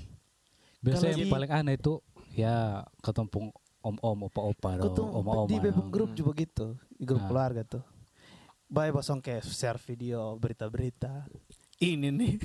Biasanya 0.79 1.15
yang 1.15 1.27
di- 1.27 1.31
paling 1.31 1.51
aneh 1.53 1.75
itu 1.75 1.99
ya 2.31 2.83
ketumpung 2.99 3.53
om-om, 3.79 4.27
opa-opa, 4.27 4.79
tuh 4.89 5.03
oma-oma. 5.05 5.45
di 5.45 5.57
beberapa 5.57 5.83
grup 5.85 6.11
Hmm. 6.11 6.17
juga 6.17 6.31
gitu, 6.35 6.67
di 6.89 7.03
grup 7.03 7.21
Ah. 7.21 7.27
keluarga 7.27 7.61
tuh. 7.63 7.83
Baik 8.65 8.95
bosong 8.95 9.19
kayak 9.19 9.43
share 9.43 9.77
video 9.77 10.33
berita-berita. 10.35 11.27
Ini 11.75 12.09
nih 12.09 12.39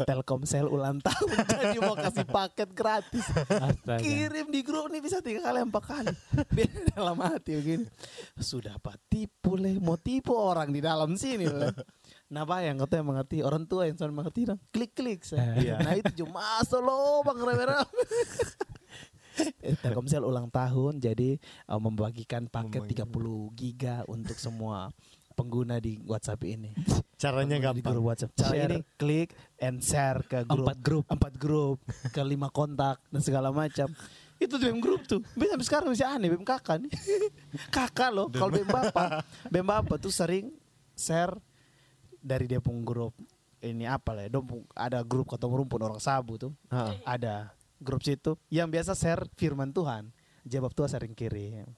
Telkomsel 0.00 0.64
ulang 0.64 1.00
tahun 1.00 1.28
jadi 1.58 1.78
mau 1.80 1.92
kasih 1.94 2.22
paket 2.24 2.70
gratis. 2.70 3.26
Astaga. 3.50 3.98
Kirim 3.98 4.48
di 4.48 4.62
grup 4.62 4.88
nih 4.88 5.00
bisa 5.00 5.18
tiga 5.18 5.42
kali 5.42 5.60
empat 5.60 5.82
kali. 5.84 6.14
Biar 6.54 6.70
dalam 6.88 7.18
hati 7.18 7.50
begini. 7.52 7.86
Sudah 8.36 8.78
pak 8.78 8.96
tipu 9.06 9.54
leh, 9.54 9.76
mau 9.76 9.96
tipu 9.96 10.32
orang 10.32 10.70
di 10.70 10.78
dalam 10.78 11.12
sini 11.14 11.44
leh. 11.44 11.74
Nah 12.30 12.46
bayang 12.46 12.78
kata 12.78 13.02
yang 13.02 13.08
mengerti 13.10 13.42
orang 13.42 13.66
tua 13.66 13.90
yang 13.90 13.98
selalu 13.98 14.22
mengerti 14.22 14.40
dong. 14.46 14.60
Klik 14.70 14.94
klik 14.94 15.26
saya. 15.26 15.58
Iya. 15.58 15.76
Nah 15.82 15.98
itu 15.98 16.22
cuma 16.22 16.62
solo 16.62 17.26
bang. 17.26 17.36
Eh, 19.40 19.74
Telkomsel 19.78 20.22
ulang 20.22 20.46
tahun 20.46 21.00
jadi 21.00 21.38
eh, 21.42 21.80
membagikan 21.80 22.46
paket 22.46 22.86
30 22.86 23.08
giga 23.58 24.06
untuk 24.06 24.36
semua 24.38 24.92
pengguna 25.34 25.82
di 25.82 25.98
WhatsApp 26.04 26.44
ini. 26.46 26.70
Caranya 27.16 27.56
Pengguna 27.58 27.74
di 27.74 27.82
grup 27.82 28.04
WhatsApp. 28.12 28.30
Cara 28.36 28.52
Share. 28.54 28.70
ini 28.70 28.78
klik 28.94 29.30
and 29.58 29.80
share 29.80 30.20
ke 30.22 30.44
grup 30.44 30.66
Empat 30.68 30.78
grup. 30.78 31.04
empat 31.08 31.32
grup 31.34 31.78
ke 32.12 32.20
lima 32.22 32.52
kontak 32.52 33.00
dan 33.10 33.20
segala 33.24 33.48
macam. 33.50 33.88
Itu 34.36 34.56
BEM 34.56 34.78
grup 34.80 35.04
tuh. 35.04 35.20
Bisa 35.36 35.56
sampai 35.56 35.66
sekarang 35.66 35.88
masih 35.92 36.06
aneh 36.06 36.28
BEM 36.30 36.44
kakak 36.44 36.76
nih. 36.84 36.92
kakak 37.76 38.10
loh. 38.12 38.28
Kalau 38.28 38.52
BEM 38.52 38.68
bapak, 38.76 39.24
BEM 39.48 39.66
bapak 39.66 39.96
tuh 39.98 40.12
sering 40.12 40.52
share 40.94 41.32
dari 42.20 42.46
dia 42.46 42.60
pun 42.60 42.84
grup 42.84 43.16
ini 43.60 43.84
apa 43.84 44.16
lah 44.16 44.24
ya, 44.24 44.40
ada 44.72 45.04
grup 45.04 45.28
ketemu 45.28 45.64
rumpun 45.64 45.80
orang 45.84 46.00
sabu 46.00 46.40
tuh. 46.40 46.52
Ha. 46.72 46.96
Ada 47.04 47.52
grup 47.80 48.00
situ 48.00 48.36
yang 48.48 48.68
biasa 48.68 48.96
share 48.96 49.28
firman 49.36 49.72
Tuhan. 49.72 50.08
Jawab 50.48 50.72
Tuhan 50.72 50.88
sering 50.88 51.12
kirim. 51.12 51.68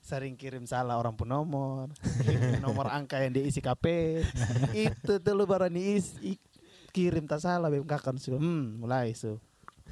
Sering 0.00 0.40
kirim 0.40 0.64
salah 0.64 0.96
orang 0.96 1.12
pun 1.12 1.28
nomor, 1.28 1.92
nomor 2.64 2.88
angka 2.88 3.20
yang 3.20 3.36
diisi 3.36 3.60
KP. 3.60 3.84
itu 4.88 5.12
tuh 5.20 5.32
lu 5.36 5.44
baru 5.44 5.68
diisi 5.68 6.40
kirim 6.96 7.28
tak 7.28 7.44
salah 7.44 7.68
BEM 7.68 7.84
kakak 7.84 8.16
su. 8.16 8.32
Hmm, 8.32 8.80
mulai 8.80 9.12
su. 9.12 9.36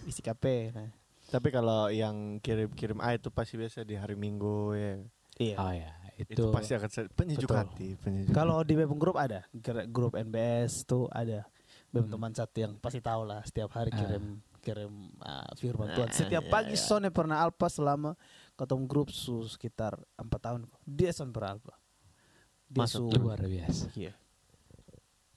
Isi 0.09 0.25
KP. 0.25 0.73
Nah. 0.73 0.88
Tapi 1.27 1.51
kalau 1.51 1.90
yang 1.90 2.38
kirim-kirim 2.38 3.03
A 3.03 3.19
itu 3.19 3.35
pasti 3.35 3.59
biasa 3.59 3.83
di 3.83 3.99
hari 3.99 4.14
Minggu 4.14 4.73
ya. 4.79 4.95
Iya. 5.37 5.57
Oh 5.61 5.73
ya, 5.75 5.90
itu, 6.16 6.33
Itu, 6.33 6.44
pasti 6.48 6.72
akan 6.72 6.88
se- 6.88 7.11
penyejuk 7.11 7.46
Betul. 7.46 7.61
hati, 7.61 7.88
penyejuk. 7.96 8.33
Kalau 8.33 8.61
di 8.61 8.72
BEM 8.72 8.94
grup 8.94 9.14
ada, 9.14 9.44
grup 9.87 10.14
NBS 10.14 10.83
tuh 10.83 11.07
ada. 11.09 11.44
BEM 11.88 12.02
Hmm. 12.02 12.12
teman 12.12 12.33
satu 12.33 12.57
yang 12.59 12.72
pasti 12.76 12.98
tahu 12.98 13.22
lah 13.22 13.40
setiap 13.42 13.70
hari 13.70 13.90
Ah. 13.90 13.98
kirim 13.98 14.24
kirim 14.59 14.92
ah, 15.20 15.46
firman 15.55 15.92
Tuhan. 15.92 16.11
Ah, 16.11 16.12
Setiap 16.12 16.42
iya, 16.42 16.50
pagi 16.50 16.74
iya. 16.74 17.09
Pernah 17.09 17.38
alpa 17.38 17.68
selama 17.68 18.18
ketemu 18.52 18.83
grup 18.85 19.09
su 19.09 19.46
sekitar 19.46 19.94
empat 20.16 20.40
tahun. 20.42 20.61
Dia 20.83 21.12
Son 21.12 21.31
beralpa. 21.31 21.70
Dia 22.66 22.83
Masuk 22.83 23.07
su- 23.07 23.14
luar 23.16 23.38
biasa. 23.38 23.94
Iya. 23.94 24.11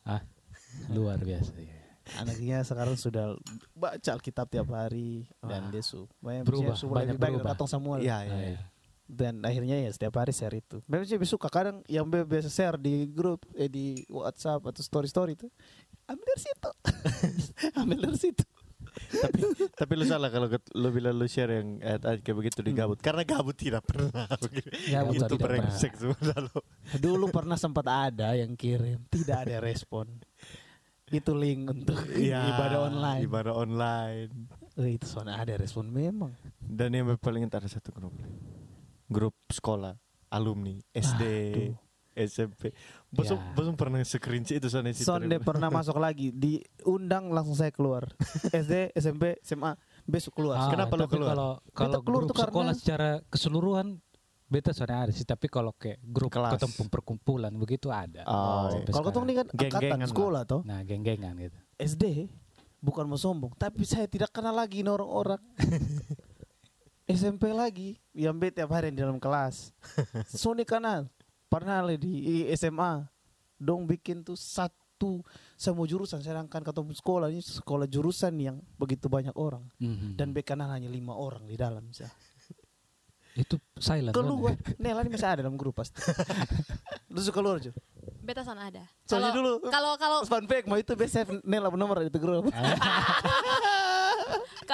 Ah, 0.02 0.26
luar 0.90 1.20
biasa. 1.20 1.54
ya. 1.56 1.78
Anaknya 2.18 2.66
sekarang 2.66 2.98
sudah 2.98 3.38
baca 3.72 4.10
Alkitab 4.10 4.50
tiap 4.50 4.66
hari 4.68 5.30
dan 5.40 5.70
Wah. 5.70 5.70
dia 5.70 5.84
su 5.84 6.10
banyak 6.18 6.42
Berubah, 6.42 6.74
su 6.74 6.90
banyak 6.90 7.14
berubah. 7.16 7.54
katong 7.54 7.70
semua. 7.70 8.02
Iya, 8.02 8.26
iya. 8.26 8.34
ya. 8.34 8.48
iya. 8.50 8.62
Dan 9.10 9.42
akhirnya 9.42 9.82
ya 9.82 9.90
setiap 9.90 10.22
hari 10.22 10.30
share 10.30 10.54
itu. 10.54 10.86
Memang 10.86 11.04
sih 11.04 11.18
suka 11.26 11.50
kadang 11.50 11.82
yang 11.90 12.06
biasa 12.06 12.46
share 12.48 12.78
di 12.78 13.10
grup 13.10 13.42
eh 13.58 13.66
di 13.66 14.06
WhatsApp 14.06 14.62
atau 14.62 14.80
story 14.80 15.10
story 15.10 15.34
itu 15.34 15.50
ambil 16.06 16.26
dari 16.30 16.42
situ, 16.42 16.70
ambil 17.82 17.98
dari 18.06 18.20
situ. 18.22 18.46
tapi 18.90 19.38
tapi 19.74 19.92
lu 19.94 20.06
salah 20.06 20.30
kalau 20.30 20.50
lu 20.50 20.90
bilang 20.90 21.14
lu 21.14 21.26
share 21.26 21.62
yang 21.62 21.78
ayat-ayat 21.78 22.20
kayak 22.22 22.38
begitu 22.38 22.60
di 22.62 22.74
gabut 22.74 22.98
karena 22.98 23.22
gabut 23.22 23.54
tidak 23.54 23.82
pernah 23.86 24.26
begitu. 24.38 24.70
Gabut 24.94 25.14
itu 25.18 25.36
brengsek 25.36 25.94
semua 25.98 26.34
lu. 26.40 26.58
Dulu 26.98 27.26
pernah 27.30 27.58
sempat 27.58 27.86
ada 27.86 28.34
yang 28.34 28.54
kirim, 28.54 29.02
tidak 29.10 29.46
ada 29.46 29.58
respon. 29.62 30.10
Itu 31.10 31.34
link 31.34 31.66
untuk 31.66 31.98
Iya, 32.14 32.54
ibadah 32.54 32.80
online. 32.86 33.22
ibadah 33.26 33.54
online 33.58 34.30
Eh, 34.78 34.96
itu 34.96 35.06
soalnya 35.06 35.38
ada 35.38 35.54
respon 35.58 35.90
memang. 35.90 36.32
dan 36.62 36.94
yang 36.94 37.10
paling 37.18 37.46
ada 37.46 37.66
satu 37.66 37.90
grup 37.92 38.14
grup 39.10 39.34
sekolah 39.48 39.98
alumni 40.30 40.78
SD 40.92 41.24
Aduh. 41.50 41.76
SMP 42.12 42.76
bosum 43.08 43.36
Ya. 43.36 43.54
bosum 43.54 43.74
pernah 43.74 43.98
screenshot 44.02 44.56
itu 44.56 44.68
soalnya 44.68 44.92
si 44.92 45.02
Sonde 45.02 45.40
pernah 45.40 45.72
masuk 45.74 45.96
lagi, 45.96 46.30
diundang 46.30 47.32
langsung 47.32 47.56
saya 47.56 47.72
keluar. 47.72 48.12
SD, 48.46 48.92
SMP, 48.94 49.40
SMA, 49.40 49.74
besok 50.04 50.36
keluar. 50.36 50.60
Ah, 50.60 50.68
Kenapa 50.68 50.94
lu 50.94 51.02
tapi 51.02 51.16
keluar? 51.16 51.32
Kalau 51.32 51.52
kalau 51.72 52.00
keluar 52.02 52.22
grup 52.22 52.30
tuh 52.30 52.36
karena- 52.36 52.52
sekolah 52.52 52.74
secara 52.76 53.10
keseluruhan 53.26 53.88
beta 54.46 54.74
soalnya 54.74 55.00
ada 55.00 55.12
sih, 55.12 55.24
tapi 55.24 55.48
kalau 55.48 55.72
kayak 55.72 56.02
grup 56.04 56.28
Kelas. 56.30 56.60
ketemu 56.60 56.84
perkumpulan 56.90 57.54
begitu 57.54 57.88
ada. 57.88 58.26
Oh, 58.26 58.68
iya. 58.68 58.84
Kalau 58.86 59.06
ketemu 59.08 59.24
kan 59.24 59.48
Geng-gengan 59.48 59.72
angkatan 59.72 60.00
lah. 60.00 60.10
sekolah 60.10 60.42
toh. 60.44 60.62
Nah, 60.64 60.80
geng-gengan 60.82 61.34
gitu. 61.40 61.58
SD 61.78 62.28
bukan 62.80 63.06
mau 63.06 63.16
sombong, 63.16 63.56
tapi 63.56 63.86
saya 63.86 64.06
tidak 64.06 64.30
kenal 64.30 64.52
lagi 64.52 64.84
orang-orang. 64.84 65.40
SMP 67.10 67.50
lagi, 67.50 67.98
yang 68.14 68.38
bete 68.38 68.62
tiap 68.62 68.70
hari 68.70 68.94
di 68.94 69.02
dalam 69.02 69.18
kelas. 69.18 69.74
Sony 70.30 70.62
kenal, 70.62 71.10
pernah 71.50 71.82
di 71.98 72.46
SMA, 72.54 73.02
dong 73.58 73.90
bikin 73.90 74.22
tuh 74.22 74.38
satu 74.38 75.26
semua 75.58 75.90
jurusan, 75.90 76.22
sedangkan 76.22 76.62
ketemu 76.62 76.94
sekolah 76.94 77.28
ini 77.34 77.42
sekolah 77.42 77.90
jurusan 77.90 78.34
yang 78.38 78.58
begitu 78.78 79.10
banyak 79.10 79.34
orang 79.34 79.66
Mhm. 79.82 80.14
dan 80.16 80.30
kenal 80.46 80.70
hanya 80.70 80.86
lima 80.86 81.18
orang 81.18 81.50
di 81.50 81.58
dalam. 81.58 81.82
Misalnya. 81.82 82.14
itu 83.42 83.58
silent. 83.80 84.14
Keluar, 84.14 84.54
kan? 84.54 84.78
Nela 84.78 85.02
ini 85.02 85.10
masih 85.10 85.26
ada 85.26 85.42
dalam 85.42 85.58
grup 85.58 85.82
pasti. 85.82 85.98
Lu 87.14 87.18
suka 87.20 87.42
keluar 87.42 87.58
Jo. 87.58 87.74
beta 88.22 88.46
sana 88.46 88.70
ada. 88.70 88.86
Soalnya 89.10 89.34
Kalau- 89.34 89.58
dulu 89.58 89.72
kalau 89.74 89.92
kalau 89.98 90.18
fun 90.30 90.46
fact 90.46 90.70
mau 90.70 90.78
itu 90.78 90.94
best 90.94 91.18
save 91.18 91.42
Nel 91.42 91.66
apa 91.66 91.74
nomor 91.74 92.06
itu 92.06 92.22
grup. 92.22 92.46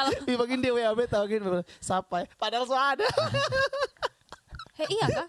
Kalau 0.05 0.25
Dibagiin 0.25 0.61
dia 0.61 0.71
WA 0.71 0.93
beta 0.93 1.17
bagiin 1.21 1.43
sampai 1.81 2.29
padahal 2.37 2.65
so 2.65 2.77
ada. 2.77 3.05
Hei, 4.75 4.87
iya 4.99 5.07
kah? 5.07 5.27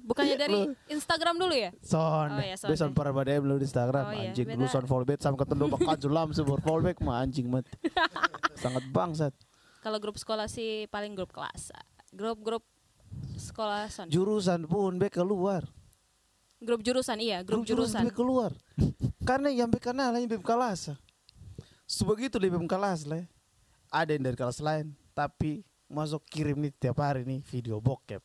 Bukannya 0.00 0.36
dari 0.40 0.58
Instagram 0.88 1.36
dulu 1.36 1.52
ya? 1.52 1.70
Son, 1.84 2.32
Oh, 2.32 2.40
iya, 2.40 2.56
son. 2.56 2.72
beson 2.72 2.90
para 2.96 3.12
pada 3.12 3.36
lu 3.36 3.60
di 3.60 3.68
Instagram 3.68 4.04
Oh, 4.08 4.12
iya. 4.16 4.32
anjing 4.32 4.48
lu 4.48 4.64
son 4.64 4.84
bet 5.04 5.20
sama 5.20 5.36
ketemu 5.36 5.68
bakal 5.68 5.94
julam 6.00 6.32
sebur 6.32 6.56
follow 6.64 6.80
back 6.80 6.96
mah 7.04 7.20
anjing 7.20 7.46
mat. 7.46 7.68
Sangat 8.62 8.84
bangsat. 8.88 9.36
Kalau 9.84 10.00
grup 10.00 10.16
sekolah 10.16 10.48
sih 10.48 10.88
paling 10.88 11.12
grup 11.12 11.30
kelas. 11.30 11.70
Grup-grup 12.10 12.64
sekolah 13.36 13.92
son. 13.92 14.08
Jurusan 14.08 14.64
pun 14.64 14.96
back 14.96 15.20
keluar. 15.20 15.68
grup 16.58 16.82
jurusan 16.82 17.22
iya, 17.22 17.46
grup, 17.46 17.62
jurusan 17.62 18.02
jurusan. 18.02 18.04
back 18.10 18.16
keluar. 18.18 18.50
Karena 19.22 19.46
yang 19.52 19.70
back 19.70 19.84
kenal 19.92 20.10
yang 20.10 20.26
back 20.26 20.42
kelas. 20.42 20.90
Sebegitu 21.86 22.40
back 22.40 22.66
kelas 22.66 23.06
lah. 23.06 23.22
Ada 23.88 24.16
yang 24.16 24.24
dari 24.28 24.36
kelas 24.36 24.60
lain 24.60 24.92
tapi 25.16 25.64
masuk 25.88 26.22
kirim 26.28 26.60
nih 26.60 26.72
tiap 26.76 27.00
hari 27.00 27.24
nih 27.24 27.40
video 27.48 27.80
bokep. 27.80 28.20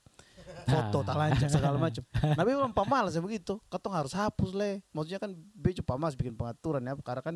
Foto 0.64 1.04
tak 1.04 1.16
lanjut 1.16 1.50
segala 1.52 1.76
macam. 1.80 2.04
Tapi 2.14 2.50
memang 2.52 2.72
pamalas 2.72 3.16
ya 3.16 3.22
begitu. 3.24 3.60
Katong 3.68 3.96
harus 3.96 4.14
hapus 4.16 4.52
le. 4.56 4.84
Maksudnya 4.96 5.20
kan 5.20 5.32
bejo 5.56 5.84
pamalas 5.84 6.16
bikin 6.16 6.36
pengaturan 6.36 6.84
ya. 6.84 6.94
Karena 7.00 7.24
kan 7.24 7.36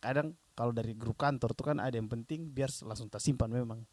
kadang 0.00 0.36
kalau 0.56 0.72
dari 0.72 0.92
grup 0.92 1.16
kantor 1.16 1.54
tuh 1.54 1.72
kan 1.72 1.78
ada 1.80 1.94
yang 1.96 2.08
penting 2.08 2.48
biar 2.50 2.68
langsung 2.84 3.08
tersimpan 3.08 3.48
memang. 3.48 3.84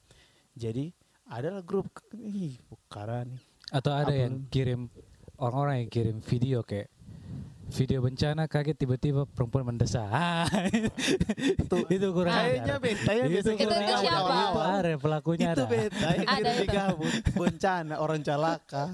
Jadi 0.56 0.92
adalah 1.28 1.64
grup 1.64 1.92
ih 2.16 2.60
bukara 2.68 3.28
nih. 3.28 3.42
Atau 3.72 3.92
ada 3.92 4.12
Apa 4.12 4.24
yang 4.28 4.48
kirim 4.48 4.88
orang-orang 5.40 5.86
yang 5.86 5.90
kirim 5.92 6.18
video 6.24 6.64
kayak 6.64 6.92
video 7.68 8.00
bencana 8.00 8.46
kaget 8.46 8.78
tiba-tiba 8.78 9.26
perempuan 9.26 9.66
mendesak. 9.66 10.06
Ah, 10.06 10.46
itu, 11.62 11.78
itu 11.88 12.08
kurang 12.10 12.36
Kayaknya 12.36 12.76
beta 12.78 13.12
ya 13.12 13.24
Itu 13.26 13.36
Itu- 13.36 13.52
kurang 13.60 13.82
itu 13.82 13.96
siapa? 14.00 14.34
Ada 14.76 14.92
pelakunya 14.96 15.48
itu 15.52 15.60
ada. 15.60 15.66
beta 15.66 16.08
Ada 16.24 16.52
itu. 16.54 16.64
gabut 16.68 17.14
bencana 17.34 17.96
orang 17.98 18.20
celaka 18.20 18.86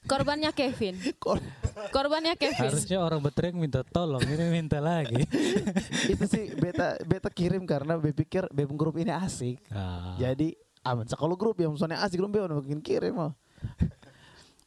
Korbannya 0.00 0.50
Kevin. 0.50 0.96
Kor- 1.16 1.44
Korbannya 1.88 2.34
Kevin. 2.34 2.66
Harusnya 2.66 2.98
orang 2.98 3.20
berteriak 3.20 3.52
minta 3.52 3.84
tolong, 3.84 4.20
ini 4.22 4.48
minta 4.48 4.80
lagi. 4.80 5.22
itu 6.12 6.24
sih 6.26 6.50
beta 6.54 6.96
beta 7.02 7.28
kirim 7.28 7.62
karena 7.62 7.94
berpikir 7.94 8.48
bem 8.50 8.72
grup 8.72 8.96
ini 8.96 9.12
asik 9.12 9.60
Ah. 9.68 10.16
jadi 10.16 10.56
aman 10.82 11.04
kalau 11.06 11.36
grup 11.36 11.56
yang 11.56 11.76
misalnya 11.76 12.00
asik 12.00 12.16
belum 12.16 12.32
beta 12.32 12.48
bikin 12.58 12.80
kirim 12.80 13.12
mah 13.14 13.32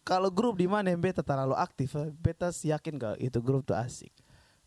kalau 0.03 0.29
grup 0.29 0.55
di 0.55 0.67
mana 0.67 0.91
yang 0.91 0.99
beta 0.99 1.23
terlalu 1.23 1.55
aktif 1.55 1.95
eh, 1.95 2.11
beta 2.11 2.51
yakin 2.51 2.93
gak 2.95 3.15
itu 3.17 3.39
grup 3.39 3.63
tuh 3.63 3.75
asik 3.75 4.11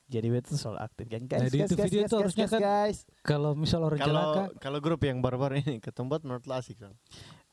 jadi 0.06 0.26
beta 0.28 0.50
tuh 0.50 0.58
selalu 0.58 0.80
aktif 0.80 1.04
kan 1.06 1.22
guys 1.24 1.40
Nah, 1.42 1.50
di 1.50 1.58
guys 1.58 1.68
itu 1.68 1.74
guys, 1.74 1.86
video 1.86 2.00
guys, 2.00 2.06
tuh 2.06 2.16
guys, 2.16 2.22
harusnya 2.24 2.46
guys, 2.46 2.52
kan- 2.52 2.62
guys. 2.62 2.98
Kalau 3.20 3.50
misal 3.52 3.80
orang 3.82 3.98
celaka, 3.98 4.14
Kalau 4.14 4.46
kalau 4.56 4.78
grup 4.78 5.00
yang 5.02 5.18
baru-baru 5.18 5.54
ini 5.60 5.74
ketempat 5.78 6.22
menurut 6.22 6.46
lo 6.46 6.54
asik 6.54 6.78
kan? 6.78 6.94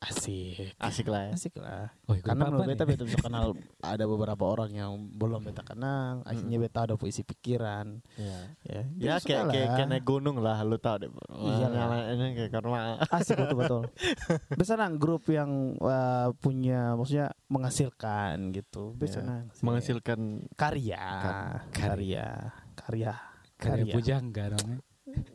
Asik. 0.04 0.76
Asik 0.76 1.06
lah 1.08 1.30
ya. 1.30 1.32
asik 1.36 1.54
lah. 1.56 1.92
Oh, 2.04 2.16
karena 2.20 2.48
menurut 2.48 2.68
beta 2.68 2.84
beta 2.84 3.02
bisa 3.02 3.18
kenal 3.20 3.56
ada 3.80 4.04
beberapa 4.04 4.44
orang 4.44 4.70
yang 4.72 4.92
belum 5.16 5.44
beta 5.44 5.64
kenal 5.64 6.20
akhirnya 6.28 6.58
beta 6.60 6.80
ada 6.84 6.94
puisi 7.00 7.24
pikiran. 7.24 8.04
Iya. 8.20 8.38
ya 8.64 8.80
Ya 8.96 9.14
kayak 9.20 9.44
kayak 9.50 9.68
kayak 9.76 9.88
naik 9.88 10.04
gunung 10.04 10.40
lah 10.44 10.60
lu 10.62 10.76
tau 10.76 11.00
deh. 11.00 11.10
Iya 11.32 11.66
Ini 12.14 12.26
kayak 12.36 12.50
karena 12.52 13.00
asik 13.08 13.36
betul 13.40 13.56
betul. 13.58 13.82
Bisa 14.60 14.76
nang 14.76 15.00
grup 15.00 15.24
yang 15.32 15.76
uh, 15.80 16.30
punya 16.38 16.94
maksudnya 16.94 17.32
menghasilkan 17.48 18.52
gitu. 18.52 18.92
Bisa 18.98 19.22
Ya, 19.24 19.30
nang 19.30 19.42
menghasilkan 19.62 20.50
karya. 20.58 21.00
Kan- 21.00 21.52
karya. 21.70 22.28
Karya. 22.76 23.12
Karya. 23.56 23.84
Karya 23.88 23.94
pujangga 23.94 24.44
dong. 24.52 24.68
ya. 24.68 24.78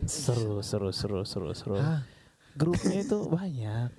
seru 0.04 0.60
seru 0.60 0.92
seru 0.92 1.24
seru 1.24 1.56
seru. 1.56 1.78
Hah? 1.80 2.04
grupnya 2.60 3.00
itu 3.00 3.18
banyak 3.30 3.90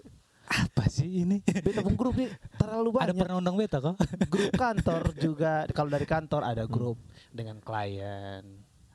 Apa 0.51 0.85
sih 0.87 1.23
ini? 1.23 1.39
beta 1.47 1.79
pun 1.79 1.95
grup 1.95 2.13
nih 2.13 2.27
terlalu 2.55 2.91
Ada 2.93 2.97
banyak 3.07 3.15
pernah 3.17 3.37
undang 3.37 3.55
beta 3.55 3.79
kok? 3.79 3.95
grup 4.27 4.51
kantor 4.53 5.03
juga 5.17 5.63
kalau 5.71 5.87
dari 5.89 6.05
kantor 6.05 6.43
ada 6.45 6.65
grup 6.65 6.99
dengan 7.31 7.59
klien 7.59 8.43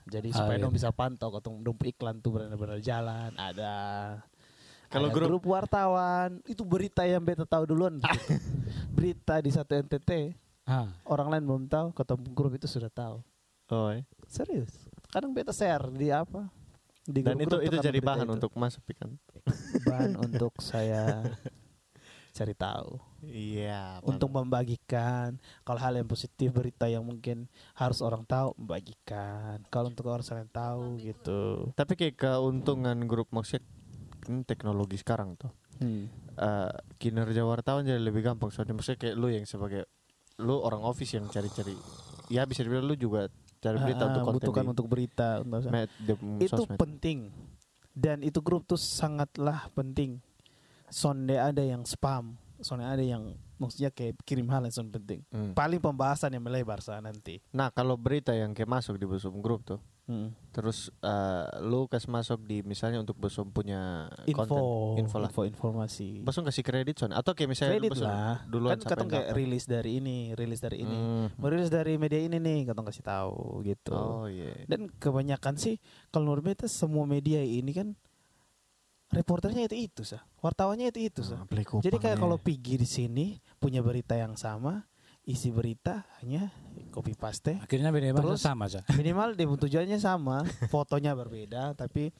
jadi 0.04 0.28
Ah, 0.30 0.36
supaya 0.36 0.54
iya. 0.54 0.62
dong 0.62 0.70
bisa 0.70 0.88
pantau 0.90 1.32
kalau 1.32 1.58
dong 1.58 1.76
iklan 1.80 2.20
tuh 2.20 2.36
benar-benar 2.36 2.78
jalan 2.78 3.32
ada 3.34 3.72
Kalau 4.86 5.10
Ada 5.10 5.16
grup- 5.18 5.48
wartawan 5.48 6.38
itu 6.44 6.62
berita 6.62 7.02
yang 7.02 7.18
beta 7.20 7.42
tahu 7.42 7.66
duluan 7.66 7.98
gitu. 7.98 8.38
berita 8.92 9.40
di 9.40 9.50
satu 9.50 9.74
NTT 9.74 10.36
Ah. 10.62 10.92
orang 11.04 11.30
lain 11.30 11.44
belum 11.44 11.64
tahu 11.64 11.90
ketemu 11.90 12.26
grup 12.30 12.52
itu 12.52 12.66
sudah 12.66 12.86
tahu 12.88 13.18
oh 13.68 13.88
ya. 13.90 14.02
serius 14.26 14.70
kadang 15.08 15.30
beta 15.30 15.50
share 15.50 15.88
di 15.88 16.10
apa 16.10 16.46
di 17.06 17.20
Dan 17.20 17.38
itu 17.38 17.56
itu 17.60 17.76
jadi 17.78 17.98
bahan 17.98 18.26
itu. 18.26 18.34
untuk 18.34 18.52
masuk 18.52 18.82
kan. 18.92 19.14
bahan 19.82 20.18
untuk 20.18 20.52
saya 20.58 21.22
cari 22.36 22.52
tahu 22.52 23.00
Iya. 23.22 24.04
untuk 24.04 24.28
membagikan 24.28 25.34
kalau 25.62 25.78
hal 25.78 25.94
yang 25.94 26.04
positif 26.04 26.52
berita 26.52 26.84
yang 26.84 27.00
mungkin 27.00 27.48
harus 27.72 27.98
orang 27.98 28.22
tahu 28.22 28.52
membagikan 28.56 29.64
kalau 29.66 29.88
untuk 29.88 30.06
orang 30.06 30.22
lain 30.22 30.50
tahu 30.50 30.82
gitu 31.00 31.72
Tapi 31.72 31.92
kayak 31.94 32.16
keuntungan 32.16 32.98
grup 33.02 33.30
maksudnya 33.30 33.64
ini 34.26 34.42
teknologi 34.42 34.96
sekarang 34.96 35.34
tuh. 35.34 35.50
Hmm. 35.76 36.08
eh, 36.34 36.72
kinerja 36.96 37.42
wartawan 37.42 37.82
jadi 37.82 37.98
lebih 37.98 38.20
gampang 38.22 38.48
soalnya 38.48 38.72
maksudnya 38.72 38.96
kayak 38.98 39.14
lu 39.14 39.28
yang 39.28 39.44
sebagai 39.44 39.84
lu 40.36 40.56
orang 40.58 40.80
office 40.80 41.12
yang 41.12 41.24
cari-cari 41.26 41.72
ya 42.28 42.44
bisa 42.44 42.60
dibilang 42.60 42.84
lu 42.84 42.94
juga 42.94 43.28
cari 43.66 43.78
berita 43.82 43.98
Ah, 43.98 44.08
untuk 44.08 44.22
konten 44.22 44.36
butuhkan 44.38 44.62
di 44.62 44.68
untuk 44.68 44.86
berita 44.86 45.28
untuk 45.40 45.68
med- 45.68 45.90
di 45.98 46.12
itu 46.40 46.54
sosmed. 46.56 46.78
penting. 46.78 47.18
Dan 47.90 48.20
itu 48.20 48.38
grup 48.38 48.62
tuh 48.62 48.76
sangatlah 48.76 49.66
penting. 49.72 50.20
Sonde 50.86 51.34
ada 51.34 51.60
yang 51.60 51.82
spam. 51.82 52.36
Sonde 52.58 52.84
ada 52.84 53.00
yang 53.00 53.34
maksudnya 53.56 53.88
kayak 53.90 54.20
kirim 54.22 54.46
hal 54.46 54.62
yang 54.62 54.88
penting. 54.90 55.20
Hmm. 55.28 55.52
paling 55.52 55.76
pembahasan 55.78 56.30
yang 56.30 56.40
melebar 56.40 56.78
sah 56.78 57.00
nanti. 57.00 57.40
Nah 57.50 57.68
kalau 57.68 57.96
berita 57.96 58.30
yang 58.30 58.52
kayak 58.52 58.68
masuk 58.70 58.94
di 58.94 59.04
Busum 59.04 59.40
grup 59.40 59.64
tuh 59.64 59.80
Hmm. 60.06 60.30
terus 60.54 60.86
eh, 61.02 61.46
lu 61.60 61.90
kasih 61.90 62.06
masuk 62.08 62.38
di 62.42 62.62
misalnya 62.62 63.02
untuk 63.02 63.18
Busum 63.18 63.50
punya 63.50 64.06
info. 64.22 64.46
konten. 64.46 64.62
Info 65.02 65.16
lah. 65.18 65.28
Info 65.28 65.42
informasi. 65.42 66.22
Busum 66.22 66.46
kasih 66.46 66.62
kredit 66.62 66.94
son? 66.94 67.10
Atau 67.10 67.34
kayak 67.34 67.50
misalnya 67.50 67.74
kredit 67.74 67.98
lah. 67.98 68.46
duluan 68.46 68.78
kan 68.78 68.86
katong 68.86 69.10
kayak 69.10 69.34
rilis 69.34 69.66
dari 69.66 69.98
ini 69.98 70.30
rilis 70.32 70.62
dari 70.62 70.86
ini. 70.86 70.94
Hmm. 70.94 71.26
merilis 71.36 71.68
dari 71.68 71.98
media 71.98 72.22
ini 72.22 72.38
nih 72.38 72.70
katong 72.70 72.86
kasih 72.86 73.02
tahu 73.02 73.66
gitu. 73.66 73.92
Oh 73.92 74.30
iya. 74.30 74.54
Dan 74.64 74.86
kebanyakan 74.94 75.58
sih 75.58 75.82
kalau 76.08 76.30
menurut 76.30 76.54
beta 76.54 76.70
semua 76.70 77.02
media 77.02 77.42
ini 77.42 77.74
kan 77.74 77.98
reporternya 79.06 79.66
itu 79.66 79.76
itu 79.86 80.02
sah 80.02 80.22
wartawannya 80.38 80.90
itu 80.90 80.98
itu 81.02 81.22
sah 81.22 81.38
Ah, 81.38 81.46
kupang 81.46 81.78
jadi 81.78 81.94
kayak 81.96 82.18
ya. 82.18 82.22
kalau 82.22 82.36
pergi 82.38 82.74
di 82.74 82.88
sini 82.88 83.26
punya 83.56 83.78
berita 83.78 84.18
yang 84.18 84.34
sama 84.34 84.82
isi 85.22 85.50
berita 85.50 86.06
hanya 86.18 86.50
copy 86.86 87.12
paste 87.12 87.56
Akhirnya 87.56 87.88
beda 87.88 88.12
Terus? 88.12 88.40
sama 88.40 88.66
aja. 88.66 88.80
minimal 88.98 89.32
dia 89.32 89.46
tujuannya 89.46 89.98
sama 89.98 90.40
fotonya 90.66 91.12
berbeda 91.12 91.72
tapi 91.72 92.12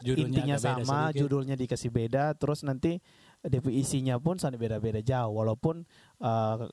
Judulnya 0.00 0.22
intinya 0.24 0.56
beda 0.56 0.64
sama 0.78 0.98
sedikit. 1.06 1.18
judulnya 1.20 1.54
dikasih 1.56 1.90
beda 1.90 2.24
terus 2.34 2.62
nanti 2.62 2.98
DP 3.40 3.74
isinya 3.74 4.16
pun 4.16 4.36
sana 4.36 4.54
beda-beda 4.54 4.98
jauh 4.98 5.34
walaupun 5.34 5.82
uh, 6.18 6.66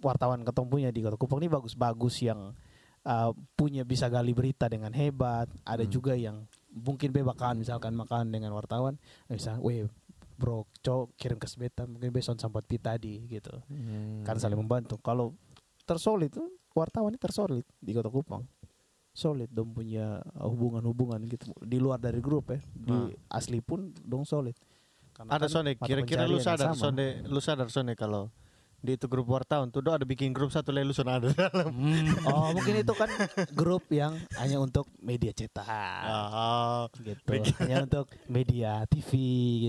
wartawan 0.00 0.40
ketemu 0.42 0.66
punya 0.66 0.88
di 0.88 1.00
Kota 1.00 1.16
Kupang 1.16 1.38
ini 1.38 1.48
bagus-bagus 1.48 2.22
yang 2.22 2.54
uh, 3.02 3.30
punya 3.52 3.82
bisa 3.82 4.06
gali 4.06 4.30
berita 4.30 4.64
dengan 4.64 4.90
hebat 4.92 5.50
ada 5.62 5.82
Hmm. 5.82 5.90
juga 5.90 6.14
yang 6.14 6.46
mungkin 6.70 7.10
bebakan 7.10 7.58
misalkan 7.58 7.92
makan 7.92 8.28
dengan 8.28 8.50
wartawan 8.50 8.96
misalnya 9.26 9.60
weh 9.60 9.86
bro 10.34 10.66
cok 10.80 11.14
kirim 11.14 11.36
ke 11.36 11.46
sebeta 11.46 11.84
mungkin 11.84 12.10
besok 12.10 12.34
sampai 12.36 12.62
tadi 12.74 13.22
gitu 13.28 13.54
Hmm. 13.66 14.22
kan 14.22 14.34
saling 14.36 14.56
membantu 14.56 14.98
kalau 14.98 15.34
tersolid 15.84 16.32
tuh 16.32 16.48
wartawan 16.74 17.12
ini 17.12 17.20
tersolid 17.20 17.64
di 17.78 17.92
Kota 17.92 18.10
Kupang. 18.10 18.44
Solid 19.14 19.46
dong 19.46 19.70
punya 19.70 20.18
uh, 20.34 20.48
hubungan-hubungan 20.50 21.22
gitu. 21.30 21.54
Di 21.62 21.78
luar 21.78 22.02
dari 22.02 22.18
grup 22.18 22.50
ya 22.50 22.58
di 22.74 23.14
Ah. 23.30 23.38
asli 23.38 23.62
pun 23.62 23.94
dong 24.02 24.26
solid. 24.26 24.58
Karena 25.14 25.38
ada 25.38 25.46
kan 25.46 25.62
mata 25.62 25.86
kira-kira 25.86 26.26
lu 26.26 26.42
sadar 26.42 26.74
sonde 26.74 27.22
lu 27.22 27.38
sadar 27.38 27.70
sonde 27.70 27.94
kalau 27.94 28.26
di 28.84 29.00
itu 29.00 29.08
grup 29.08 29.32
wartawan 29.32 29.72
tuh 29.72 29.80
do 29.80 29.88
ada 29.96 30.04
bikin 30.04 30.34
grup 30.36 30.52
satu 30.52 30.68
lagi 30.68 30.84
lu 30.84 30.92
son 30.92 31.06
ada 31.08 31.30
dalam. 31.32 31.70
Hmm. 31.72 32.10
oh 32.28 32.52
mungkin 32.52 32.82
itu 32.82 32.92
kan 32.92 33.08
grup 33.54 33.86
yang 33.88 34.18
hanya 34.36 34.58
untuk 34.60 34.90
media 34.98 35.30
cetak. 35.32 35.64
Ah, 35.64 36.84
gitu. 37.00 37.24
Hanya 37.64 37.86
untuk 37.86 38.10
media 38.26 38.82
TV 38.90 39.10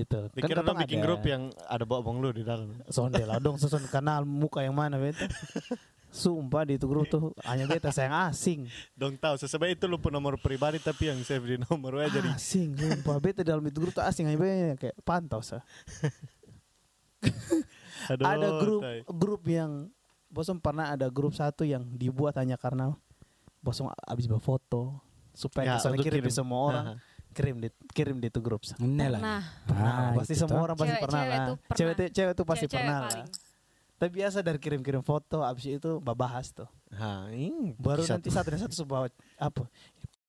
gitu. 0.02 0.28
Pikir 0.34 0.58
ketong 0.58 0.68
dong 0.68 0.82
bikin 0.84 1.00
ada. 1.00 1.06
grup 1.06 1.22
yang 1.24 1.48
ada 1.70 1.86
bawa 1.86 2.02
bong 2.04 2.20
lu 2.20 2.34
di 2.34 2.42
dalam. 2.44 2.76
Sonde 2.92 3.22
lah 3.24 3.38
dong 3.40 3.56
sesuatu 3.56 3.86
kenal 3.88 4.26
muka 4.28 4.66
yang 4.66 4.74
mana 4.76 4.98
beta 5.00 5.30
sumpah 6.16 6.64
di 6.64 6.74
itu 6.74 6.86
grup 6.86 7.06
tuh 7.06 7.36
hanya 7.44 7.66
beta 7.66 7.92
sayang 7.92 8.16
asing 8.26 8.72
dong 8.94 9.14
tahu 9.14 9.36
sesuai 9.36 9.68
itu 9.70 9.84
lu 9.84 9.98
pun 9.98 10.10
nomor 10.10 10.38
pribadi 10.38 10.80
tapi 10.80 11.08
yang 11.08 11.20
save 11.20 11.44
di 11.46 11.58
nomor 11.60 11.92
wa 11.94 12.08
jadi 12.08 12.32
asing 12.32 12.72
sumpah 12.74 13.20
beta 13.20 13.44
dalam 13.44 13.60
itu 13.62 13.76
grup 13.78 13.92
tuh 13.92 14.00
asing 14.02 14.24
hanya 14.24 14.40
beta 14.40 14.76
kayak 14.80 14.96
pantau 15.02 15.42
sah 15.42 15.60
Aduh, 18.08 18.24
ada 18.24 18.48
grup 18.56 18.82
tai. 18.82 19.00
grup 19.04 19.42
yang 19.46 19.90
bosan 20.28 20.58
pernah 20.58 20.90
ada 20.90 21.08
grup 21.10 21.34
satu 21.34 21.64
yang 21.64 21.84
dibuat 21.90 22.36
hanya 22.36 22.56
karena 22.56 22.94
bosong 23.60 23.90
abis 24.00 24.26
berfoto 24.26 25.00
supaya 25.32 25.74
Ya, 25.74 25.82
untuk 25.82 26.00
kirim, 26.02 26.22
di 26.22 26.24
kirim. 26.24 26.32
semua 26.32 26.60
orang 26.64 26.86
Aha. 26.86 26.96
kirim 27.34 27.56
di 27.58 27.68
kirim 27.92 28.18
di 28.18 28.28
itu 28.30 28.40
grup 28.40 28.62
Ini 28.78 29.10
lah. 29.10 29.20
Pernah. 29.20 29.42
Pernah, 29.66 29.92
Ah, 29.92 30.12
pasti 30.16 30.34
semua 30.38 30.60
orang 30.62 30.76
pasti 30.76 30.92
Cewek- 30.92 31.04
pernah 31.04 31.20
cewek 31.20 31.32
lah 31.32 31.42
tuh 31.42 31.56
pernah. 31.58 31.76
cewek 31.76 31.94
tuh- 31.96 32.12
cewek 32.14 32.34
tuh 32.34 32.46
pasti 32.46 32.60
Cewek-cewek 32.62 32.78
pernah 32.78 32.96
lah 32.96 33.10
paling. 33.10 33.28
Tapi 33.96 34.20
biasa 34.20 34.40
dari 34.40 34.60
kirim-kirim 34.60 35.00
foto 35.00 35.40
abis 35.42 35.66
itu 35.72 35.98
bahas 36.00 36.52
tuh. 36.52 36.68
Ha, 36.92 37.32
ini 37.32 37.72
baru 37.76 38.04
kisah 38.04 38.20
nanti 38.20 38.30
satu 38.30 38.48
dan 38.52 38.60
satu 38.62 38.76
sebuah 38.76 39.00
apa? 39.38 39.64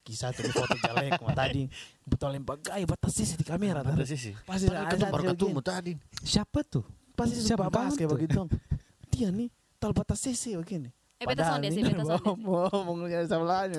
Kisah 0.00 0.30
tuh 0.30 0.46
di 0.46 0.54
foto 0.54 0.74
jelek 0.76 1.18
mah 1.18 1.34
tadi 1.34 1.66
betul 2.02 2.30
lempar 2.30 2.62
gay 2.62 2.86
batas 2.86 3.10
sisi 3.10 3.34
di 3.34 3.42
kamera 3.42 3.82
Ada 3.82 3.90
tadi. 3.98 4.14
sih. 4.14 4.34
pasti 4.46 4.70
Padahal 4.70 5.10
ada 5.10 5.34
ketemu 5.34 5.60
tadi. 5.60 5.92
Siapa 6.22 6.62
tuh? 6.62 6.86
pasti 7.16 7.40
Siapa 7.40 7.66
bahas 7.66 7.98
kayak 7.98 8.12
begitu. 8.12 8.46
Dia 9.10 9.34
nih 9.34 9.50
tal 9.76 9.90
batas 9.90 10.22
sisi 10.22 10.54
begini. 10.54 10.94
Eh, 11.16 11.24
beta 11.24 11.48
sonde 11.48 11.72
sih, 11.72 11.80
beta 11.80 12.04
sonde 12.12 12.28
ngomongnya 12.44 13.24
sama 13.24 13.66
lain 13.66 13.72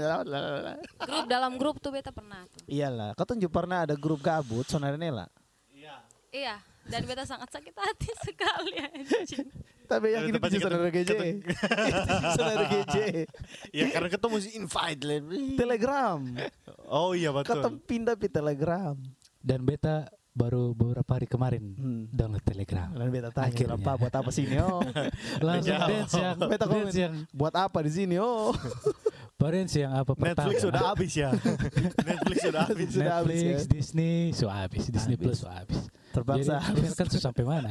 Grup 0.97 1.25
dalam 1.29 1.53
grup 1.55 1.77
tuh 1.77 1.93
beta 1.93 2.09
pernah 2.09 2.41
tuh. 2.49 2.65
iyalah 2.65 3.13
kau 3.13 3.29
tunjuk 3.29 3.53
pernah 3.53 3.85
ada 3.85 3.93
grup 3.93 4.19
gabut 4.19 4.65
saudara 4.65 4.97
Nela? 4.97 5.29
Iya, 6.27 6.59
dan 6.87 7.01
beta 7.03 7.23
sangat 7.23 7.49
sakit 7.49 7.73
hati 7.73 8.09
sekali 8.25 8.71
anjing. 8.77 9.47
tapi 9.85 10.07
yakin 10.09 10.25
Itu 10.25 10.29
itu 10.29 10.39
pasti 10.39 10.57
saudara 10.57 10.83
ketemu- 10.85 10.97
GJ 10.97 11.11
Itu 11.79 12.29
saudara 12.33 12.63
GJ 12.65 12.95
Ya 13.71 13.85
karena 13.89 14.09
ketemu 14.09 14.35
si 14.37 14.49
invite 14.53 15.01
lah. 15.01 15.19
telegram 15.55 16.19
Oh 16.85 17.11
iya 17.11 17.29
betul. 17.29 17.63
pindah 17.81 18.13
di 18.13 18.27
telegram 18.27 18.95
Dan 19.37 19.63
beta 19.63 20.07
baru 20.31 20.71
beberapa 20.71 21.07
hari 21.09 21.25
kemarin 21.25 21.63
Hmm. 21.73 22.03
download 22.07 22.45
Telegram. 22.45 22.93
Lalu 22.93 23.09
beta 23.11 23.29
tanya, 23.31 23.49
Akhirnya. 23.49 23.73
apa 23.75 23.91
buat 23.95 24.13
apa 24.13 24.29
sini 24.29 24.55
oh? 24.59 24.85
Langsung 25.41 25.73
dance 25.73 26.13
yang 26.13 26.37
Beta 26.37 26.65
komen, 26.65 26.93
yang 26.93 27.13
buat 27.31 27.53
apa 27.53 27.79
di 27.81 27.91
sini 27.91 28.15
oh? 28.17 28.53
dance 29.39 29.73
yang 29.75 29.95
apa 29.95 30.13
pertama. 30.13 30.45
Netflix 30.45 30.57
sudah 30.61 30.81
habis 30.85 31.11
ya. 31.15 31.29
Netflix 31.99 32.37
sudah 32.43 32.61
habis. 32.63 32.87
Sudah 32.91 33.13
habis 33.17 33.39
Netflix, 33.39 33.57
ya. 33.57 33.71
Disney, 33.71 34.13
so 34.31 34.45
habis, 34.45 34.83
Disney 34.87 35.15
Habis. 35.15 35.25
Plus 35.25 35.37
so 35.39 35.49
habis. 35.49 35.79
Terpaksa 36.17 36.53
Jadi, 36.59 36.81
kan 36.91 37.05
susah 37.07 37.23
sampai 37.27 37.43
mana? 37.43 37.69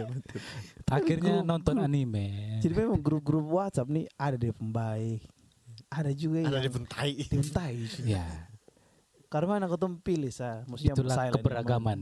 Akhirnya 0.96 1.40
Grup- 1.40 1.46
nonton 1.46 1.74
grup. 1.76 1.86
anime. 1.86 2.26
Jadi 2.58 2.72
memang 2.74 2.98
grup-grup 2.98 3.44
WhatsApp 3.46 3.86
nih 3.86 4.06
ada 4.14 4.36
dia 4.36 4.50
pembaik, 4.50 5.20
ada 5.86 6.10
juga 6.10 6.40
Ada 6.42 6.56
yang 6.56 6.64
di 6.64 6.72
bentai. 6.72 7.10
diuntai. 7.22 7.74
ya, 8.04 8.26
Karena 9.26 9.46
mana 9.48 9.64
kau 9.64 9.76
tuh 9.76 9.92
pilih 10.00 10.30
sa, 10.30 10.64
maksudnya 10.64 10.94
itulah 10.94 11.14
silent 11.14 11.34
keberagaman. 11.36 12.00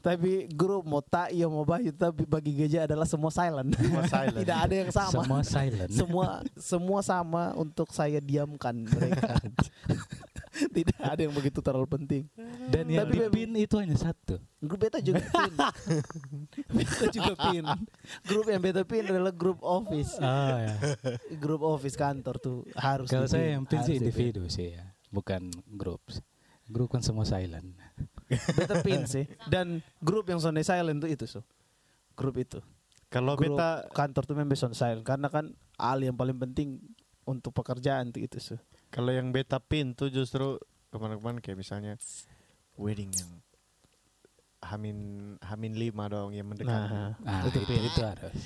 Tapi 0.00 0.48
grup 0.48 0.88
mau 0.88 1.04
tak 1.04 1.28
iya 1.28 1.44
mau 1.44 1.60
bayu 1.60 1.92
tapi 1.92 2.24
bagi 2.24 2.56
geja 2.56 2.88
adalah 2.88 3.04
semua 3.04 3.28
silent. 3.28 3.76
Semua 3.76 4.08
silent. 4.08 4.40
Tidak 4.48 4.56
ada 4.56 4.72
yang 4.72 4.88
sama. 4.88 5.12
Semua 5.12 5.40
silent. 5.44 5.90
semua 5.92 6.26
semua 6.56 7.00
sama 7.04 7.42
untuk 7.52 7.92
saya 7.92 8.16
diamkan 8.16 8.80
mereka. 8.80 9.36
Tidak 10.76 10.98
ada 10.98 11.20
yang 11.22 11.34
begitu 11.34 11.62
terlalu 11.62 11.86
penting. 11.86 12.22
Dan 12.70 12.90
yang 12.90 13.06
Tapi 13.06 13.30
dipin 13.30 13.50
itu 13.54 13.74
hanya 13.78 13.94
satu. 13.94 14.42
Grup 14.58 14.82
beta 14.82 14.98
juga 14.98 15.22
pin. 15.22 15.52
beta 16.76 17.06
juga 17.08 17.32
pin. 17.38 17.64
Grup 18.28 18.46
yang 18.50 18.62
beta 18.62 18.82
pin 18.82 19.06
adalah 19.06 19.30
grup 19.30 19.62
office. 19.62 20.18
Ah, 20.18 20.58
ya. 20.58 20.74
Grup 21.38 21.62
office 21.62 21.94
kantor 21.94 22.36
tuh 22.42 22.56
harus. 22.74 23.06
Kalau 23.06 23.30
dipin, 23.30 23.34
saya 23.38 23.46
yang 23.54 23.64
pin 23.64 23.80
sih 23.86 23.96
dipin. 24.02 24.10
individu 24.10 24.42
sih 24.50 24.74
ya, 24.74 24.84
bukan 25.14 25.48
grup. 25.70 26.02
Grup 26.66 26.90
kan 26.90 27.02
semua 27.02 27.22
silent. 27.26 27.70
Beta 28.30 28.82
pin 28.82 29.06
sih. 29.06 29.26
Dan 29.46 29.82
grup 30.02 30.26
yang 30.26 30.42
Sunday 30.42 30.66
silent 30.66 30.98
tuh 30.98 31.10
itu 31.10 31.24
so. 31.30 31.46
Grup 32.18 32.36
itu. 32.38 32.58
Kalau 33.10 33.38
beta 33.38 33.86
kantor 33.94 34.22
tuh 34.26 34.36
memang 34.38 34.54
silent 34.54 35.06
karena 35.06 35.30
kan 35.30 35.54
hal 35.78 35.98
yang 36.02 36.14
paling 36.18 36.38
penting 36.38 36.78
untuk 37.22 37.54
pekerjaan 37.54 38.10
tuh 38.10 38.22
itu 38.22 38.38
so. 38.42 38.58
Kalau 38.90 39.10
yang 39.10 39.30
beta 39.30 39.58
pin 39.58 39.90
tuh 39.90 40.06
justru 40.06 40.58
ke 40.86 40.96
mana-kemana 40.96 41.38
kayak 41.38 41.56
misalnya 41.56 41.94
wedding 42.74 43.10
yang 43.10 43.30
Hamin 44.60 44.98
Hamin 45.40 45.72
lima 45.72 46.04
dong 46.06 46.30
yang 46.30 46.44
mendekati. 46.44 46.92
Nah, 46.92 47.16
Ah, 47.22 47.42
itu 47.42 47.56
itu, 47.56 47.66
pin. 47.66 47.80
itu 47.80 48.00
harus. 48.02 48.36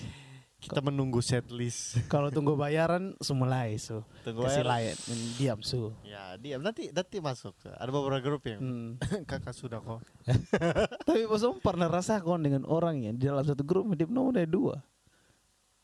Kita 0.60 0.80
menunggu 0.80 1.18
set 1.18 1.50
list. 1.50 1.98
Kalau 2.08 2.30
tunggu 2.30 2.54
bayaran 2.54 3.12
semulai 3.18 3.76
so. 3.76 4.00
Tunggu 4.22 4.46
Kasih 4.46 4.62
bayaran. 4.62 4.94
layan, 4.94 4.96
diam 5.34 5.60
so. 5.60 5.92
Ya 6.02 6.38
diam 6.38 6.62
nanti 6.62 6.88
nanti 6.88 7.18
masuk. 7.18 7.52
Ada 7.66 7.90
beberapa 7.90 8.22
grup 8.22 8.46
yang 8.46 8.60
Hmm. 8.62 8.90
kakak 9.28 9.52
sudah 9.52 9.82
kok. 9.82 10.00
Tapi 11.04 11.26
bos 11.26 11.42
Om 11.42 11.58
pernah 11.58 11.90
rasakan 11.90 12.40
dengan 12.40 12.62
orang 12.64 13.02
yang 13.02 13.18
di 13.18 13.26
dalam 13.26 13.42
satu 13.42 13.60
grup 13.60 13.90
dia 13.90 14.06
nomor 14.06 14.32
dari 14.32 14.46
dua. 14.46 14.78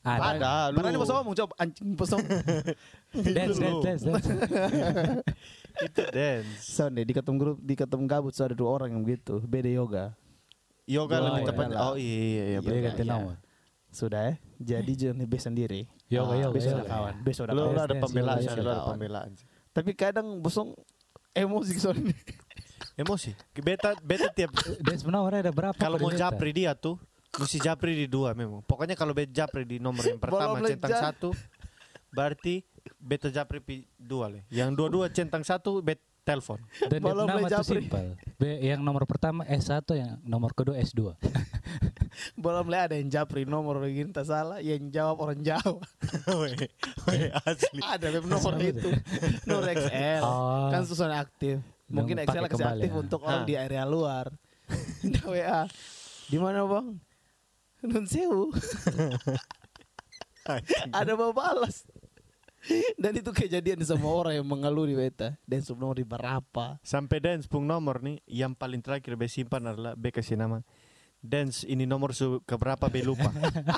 Ada. 0.01 0.33
Ada, 0.33 0.51
lu. 0.69 0.77
Berani 0.77 0.97
bos 0.97 1.09
Om 1.09 1.29
coba 1.31 1.53
anjing 1.55 1.89
bos 1.93 2.09
Om. 2.15 2.21
Dance, 3.13 3.55
dance, 3.55 3.81
dance, 3.81 4.03
dance. 4.03 4.25
Itu 5.77 6.01
dance. 6.09 6.49
Sunday 6.59 7.03
di 7.03 7.13
ketemu 7.13 7.37
grup 7.37 7.57
di 7.57 7.73
ketemu 7.73 8.03
gabut 8.05 8.33
so 8.33 8.41
ada 8.41 8.53
dua 8.53 8.69
orang 8.71 8.89
yang 8.89 9.01
begitu 9.01 9.37
beda 9.39 9.69
yoga. 9.69 10.05
Yoga 10.83 11.15
Oh, 11.15 11.25
lebih 11.29 11.43
tepatnya. 11.45 11.77
Oh 11.79 11.95
iya 11.95 12.17
iya 12.19 12.43
iya. 12.47 12.59
Betul. 12.59 12.81
ganti 12.83 13.03
nomor. 13.03 13.35
Sudah 13.87 14.21
ya. 14.23 14.33
Jadi 14.57 14.91
jangan 14.95 15.23
be 15.23 15.37
sendiri. 15.37 15.81
Yoga, 16.07 16.33
Ah, 16.33 16.37
yoga, 16.41 16.55
Besok 16.55 16.73
ada 16.73 16.85
kawan. 16.87 17.13
Besok 17.21 17.43
ada 17.43 17.51
Lu, 17.51 17.59
kawan. 17.61 17.71
lu 17.71 17.79
ada 17.79 17.95
pembelaan, 17.97 18.39
lu 18.41 18.69
ada 18.69 18.83
pembelaan. 18.87 19.29
Tapi 19.71 19.91
kadang 19.93 20.27
bosong 20.37 20.75
emosi 21.31 21.73
soalnya. 21.77 22.11
Emosi. 22.93 23.31
Beta 23.55 23.93
beta 24.01 24.27
tiap 24.29 24.51
Dance 24.81 25.05
nomor 25.05 25.31
ada 25.31 25.49
berapa? 25.49 25.77
kalau 25.77 25.95
mau 25.95 26.11
japri 26.11 26.51
dia 26.51 26.73
tuh 26.73 26.97
mesti 27.37 27.57
japri 27.59 27.95
di 27.95 28.07
dua 28.07 28.35
memang. 28.35 28.63
Pokoknya 28.65 28.95
kalau 28.95 29.15
beta 29.15 29.31
japri 29.31 29.63
di 29.63 29.77
nomor 29.79 30.03
yang 30.03 30.19
pertama 30.23 30.59
centang 30.61 30.91
satu, 30.91 31.29
berarti 32.11 32.63
beta 32.97 33.29
japri 33.29 33.59
pi 33.59 33.75
dua 33.95 34.27
le. 34.27 34.39
Yang 34.49 34.69
dua-dua 34.75 35.05
centang 35.07 35.43
satu 35.45 35.79
bet 35.79 36.01
telepon. 36.21 36.61
Dan 36.85 37.01
Belum 37.01 37.25
nama 37.25 37.49
japri. 37.49 37.81
simpel. 37.81 38.13
B- 38.37 38.61
yang 38.61 38.85
nomor 38.85 39.09
pertama 39.09 39.41
S1, 39.41 39.81
yang 39.97 40.21
nomor 40.21 40.53
kedua 40.53 40.77
S2. 40.77 41.17
Belum 42.37 42.67
lihat 42.69 42.93
ada 42.93 42.95
yang 42.99 43.09
japri 43.09 43.41
nomor 43.41 43.81
begini 43.81 44.13
tak 44.13 44.29
salah, 44.29 44.61
yang 44.61 44.91
jawab 44.93 45.17
orang 45.17 45.41
Jawa. 45.41 45.81
Weh, 46.37 46.53
asli. 47.41 47.81
ada 47.81 48.07
web 48.13 48.25
nomor 48.29 48.53
Sama 48.53 48.69
itu. 48.69 48.89
Nomor 49.49 49.65
XL. 49.71 50.21
Oh. 50.21 50.69
Kan 50.69 50.83
susah 50.85 51.09
aktif. 51.17 51.57
Mungkin 51.89 52.21
Yang 52.21 52.53
kembali, 52.53 52.85
aktif 52.85 52.91
ya. 52.93 52.97
untuk 53.01 53.19
orang 53.25 53.43
Hah. 53.43 53.49
di 53.49 53.55
area 53.57 53.83
luar. 53.83 54.25
Nah, 55.03 55.25
WA. 55.33 55.61
Di 56.29 56.37
mana, 56.37 56.63
Bang? 56.63 57.01
Nun 57.81 58.05
sewu. 58.05 58.53
ada 60.97 61.11
mau 61.13 61.33
balas. 61.33 61.85
Dan 62.93 63.17
itu 63.17 63.33
kejadian 63.33 63.81
di 63.81 63.87
semua 63.89 64.13
orang 64.13 64.37
yang 64.37 64.45
mengeluh 64.45 64.85
di 64.85 64.93
beta. 64.93 65.33
Dan 65.49 65.65
sebelum 65.65 65.97
di 65.97 66.05
berapa? 66.05 66.77
Sampai 66.85 67.17
dance 67.17 67.49
pung 67.49 67.65
nomor 67.65 68.05
nih 68.05 68.21
yang 68.29 68.53
paling 68.53 68.85
terakhir 68.85 69.17
be 69.17 69.25
simpan 69.25 69.65
adalah 69.65 69.97
be 69.97 70.13
kasih 70.13 70.37
nama 70.37 70.61
dance 71.21 71.61
ini 71.69 71.85
nomor 71.85 72.17
su 72.17 72.41
keberapa 72.45 72.89
be 72.89 73.05
lupa. 73.05 73.29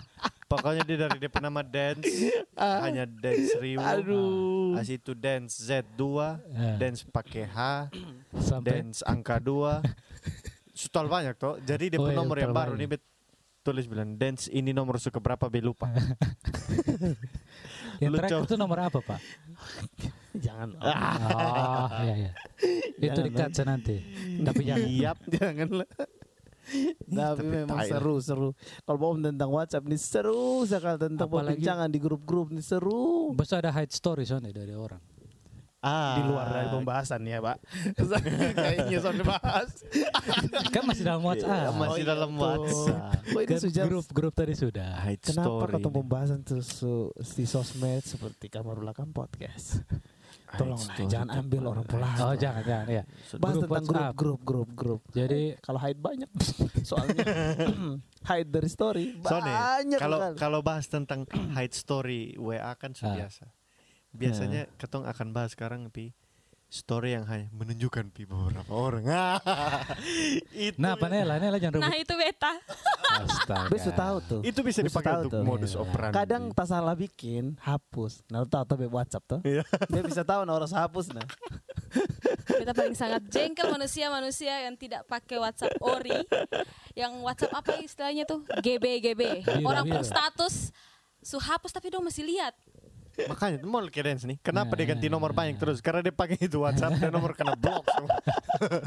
Pokoknya 0.51 0.83
dia 0.83 0.97
dari 1.07 1.17
DP 1.17 1.35
nama 1.39 1.59
dance 1.63 2.07
hanya 2.55 3.03
dance 3.07 3.55
ribu. 3.59 3.83
Aduh. 3.83 4.75
As 4.79 4.87
itu 4.87 5.11
dance 5.11 5.59
Z2, 5.59 5.99
Ah. 6.13 6.37
dance 6.79 7.03
pakai 7.03 7.43
H, 7.43 7.57
Sampai 8.39 8.83
dance 8.83 8.99
angka 9.03 9.39
2. 9.39 9.79
Sutal 10.71 11.07
banyak 11.13 11.35
toh. 11.35 11.55
Jadi 11.59 11.95
dia 11.95 11.99
Oh, 11.99 12.07
iya, 12.07 12.15
nomor 12.15 12.37
yang 12.37 12.51
baru 12.53 12.75
nih 12.75 12.95
bet 12.95 13.03
tulis 13.63 13.87
bilang 13.87 14.19
dance 14.19 14.51
ini 14.51 14.75
nomor 14.75 14.99
su 14.99 15.07
keberapa 15.07 15.47
be 15.47 15.63
lupa. 15.63 15.87
yang 18.03 18.11
Lu 18.11 18.19
terakhir 18.19 18.43
itu 18.43 18.55
nomor 18.59 18.91
apa, 18.91 18.99
Pak? 18.99 19.19
Jangan. 20.35 20.75
Oh, 20.75 21.87
iya, 22.03 22.13
iya. 22.27 22.31
Itu 22.99 23.23
Jangan, 23.23 23.25
dikat 23.31 23.51
nanti. 23.63 23.95
Tapi 24.43 24.61
jangan. 24.67 24.87
Yap. 24.91 25.17
Janganlah. 25.31 25.89
Tapi 27.03 27.43
tapi 27.43 27.43
memang 27.43 27.79
lah. 27.79 27.87
seru 27.87 28.15
seru. 28.19 28.49
Kalau 28.87 28.97
mau 28.99 29.15
tentang 29.19 29.51
WhatsApp 29.51 29.83
nih 29.83 29.99
seru 29.99 30.63
sekali 30.63 30.95
tentang 30.95 31.27
Apalagi- 31.27 31.59
perbincangan 31.59 31.89
di 31.91 31.99
grup-grup 31.99 32.47
nih 32.51 32.63
seru. 32.63 33.31
Bos 33.31 33.51
ada 33.51 33.71
hide 33.71 33.91
story 33.91 34.23
soalnya 34.23 34.51
dari 34.51 34.71
orang. 34.75 34.99
Ah. 35.83 36.15
Di 36.15 36.23
luar 36.23 36.47
dari 36.47 36.67
pembahasan 36.69 37.21
ya 37.21 37.37
pak. 37.37 37.59
Kayaknya 38.55 38.97
soal 38.97 39.19
bahas. 39.19 39.69
Kan 40.71 40.83
masih 40.83 41.03
dalam 41.03 41.21
WhatsApp. 41.21 41.51
Iya, 41.51 41.69
masih 41.69 41.91
Oh, 41.91 41.97
iya, 41.97 42.07
dalam. 42.07 42.31
WhatsApp. 42.33 43.01
Oh, 43.27 43.39
ini 43.41 43.49
Kan 43.49 43.59
sudah 43.61 43.83
grup-grup 43.85 44.33
tadi 44.33 44.53
sudah. 44.53 44.89
Hide 45.01 45.19
Kenapa 45.21 45.43
story. 45.45 45.71
kata 45.75 45.89
pembahasan 45.89 46.39
terus 46.41 46.69
di 47.29 47.43
sosmed 47.43 47.99
seperti 48.01 48.47
kamar 48.47 48.79
belakang 48.79 49.11
podcast? 49.11 49.83
Tolong 50.53 50.77
story 50.77 51.09
jangan 51.09 51.27
itu 51.29 51.39
ambil 51.41 51.61
orang 51.67 51.83
pulang. 51.83 52.13
Oh, 52.21 52.33
jangan, 52.33 52.63
jangan 52.63 52.87
ya. 52.87 53.03
Bahas 53.35 53.53
Grup 53.53 53.63
tentang 53.65 53.83
grup, 53.83 53.97
WhatsApp. 53.97 54.13
grup, 54.15 54.39
grup, 54.41 54.69
grup. 54.71 55.01
Jadi 55.11 55.41
Kalau 55.59 55.79
hide 55.79 55.99
banyak, 55.99 56.29
soalnya 56.89 57.25
hide 58.29 58.49
dari 58.49 58.69
story 58.69 59.05
Soalnya 59.19 59.51
banyak 59.51 59.99
kalau 59.99 60.17
sekali. 60.21 60.37
kalau 60.37 60.59
bahas 60.61 60.85
tentang 60.87 61.19
hide 61.51 61.73
story 61.73 62.37
WA 62.37 62.71
kan 62.73 62.93
sudah 62.93 63.11
Ah. 63.11 63.19
biasa. 63.19 63.45
Biasanya 64.13 64.69
ketong 64.77 65.03
akan 65.03 65.27
bahas 65.29 65.51
sekarang 65.51 65.89
pi 65.89 66.13
story 66.67 67.13
yang 67.13 67.29
hanya 67.29 67.53
menunjukkan 67.53 68.09
pi 68.09 68.25
beberapa 68.25 68.73
orang. 68.73 69.05
itu 70.57 70.73
Nah, 70.77 70.97
Panela, 70.97 71.37
Nela 71.37 71.61
jangan 71.61 71.77
Nah 71.77 71.93
rebut. 71.93 72.01
itu 72.01 72.13
beta. 72.17 72.53
Astaga. 73.13 73.77
Sudah 73.77 73.93
tahu 73.95 74.17
tuh. 74.23 74.41
itu 74.41 74.59
bisa 74.65 74.81
Bisa 74.81 74.89
dipakai 74.89 75.21
untuk 75.21 75.31
tuh. 75.37 75.43
modus 75.45 75.73
Iya. 75.73 75.85
operandi. 75.85 76.15
Kadang 76.17 76.43
tak 76.49 76.65
salah 76.65 76.97
bikin, 76.97 77.53
hapus. 77.61 78.25
Nah, 78.25 78.41
tahu 78.43 78.63
tuh 78.65 78.77
be 78.79 78.89
WhatsApp 78.89 79.23
tuh. 79.27 79.39
Iya. 79.45 79.61
Dia 79.93 80.01
bisa 80.01 80.25
tahu 80.25 80.41
nah 80.43 80.53
orang 80.53 80.65
hapus 80.67 81.13
nah. 81.13 81.25
Beta 82.43 82.73
paling 82.73 82.97
sangat 82.97 83.21
jengkel 83.29 83.69
manusia-manusia 83.69 84.65
yang 84.65 84.73
tidak 84.73 85.05
pakai 85.05 85.37
WhatsApp 85.37 85.77
ori. 85.79 86.25
Yang 86.93 87.11
WhatsApp 87.21 87.53
apa 87.53 87.71
istilahnya 87.79 88.25
tuh? 88.25 88.41
GB 88.59 88.85
GB. 88.99 89.21
Orang 89.61 89.85
pun 89.85 90.01
status 90.01 90.73
su 91.21 91.37
hapus 91.37 91.69
tapi 91.69 91.87
dong 91.87 92.01
masih 92.01 92.25
lihat. 92.25 92.57
Makanya 93.13 93.61
itu 93.61 93.67
mau 93.69 93.81
dance 93.85 94.25
nih. 94.25 94.37
Kenapa 94.41 94.73
Nah, 94.73 94.77
dia 94.81 94.85
ganti 94.89 95.05
nah, 95.07 95.13
nomor 95.17 95.31
nah. 95.31 95.37
banyak 95.45 95.57
terus? 95.61 95.77
Karena 95.85 96.01
dia 96.01 96.13
pakai 96.13 96.37
itu 96.41 96.57
WhatsApp 96.57 96.97
dan 96.97 97.13
nomor 97.13 97.37
kena 97.37 97.53
blok 97.53 97.85
semua. 97.85 98.09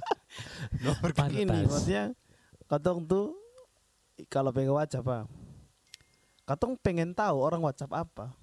nomor 0.86 1.10
Gini, 1.30 1.46
Pantas. 1.46 1.70
maksudnya 1.70 2.04
katong 2.66 3.06
tuh 3.06 3.38
kalau 4.26 4.50
pengen 4.50 4.74
WhatsApp 4.74 5.06
apa? 5.06 5.30
Katong 6.46 6.74
pengen 6.78 7.14
tahu 7.14 7.38
orang 7.38 7.62
WhatsApp 7.62 7.94
apa. 7.94 8.34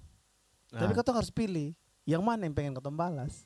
Tapi 0.72 0.90
Nah, 0.92 0.96
katong 0.96 1.16
harus 1.20 1.32
pilih 1.32 1.76
yang 2.08 2.24
mana 2.24 2.48
yang 2.48 2.56
pengen 2.56 2.72
katong 2.76 2.96
balas. 2.96 3.44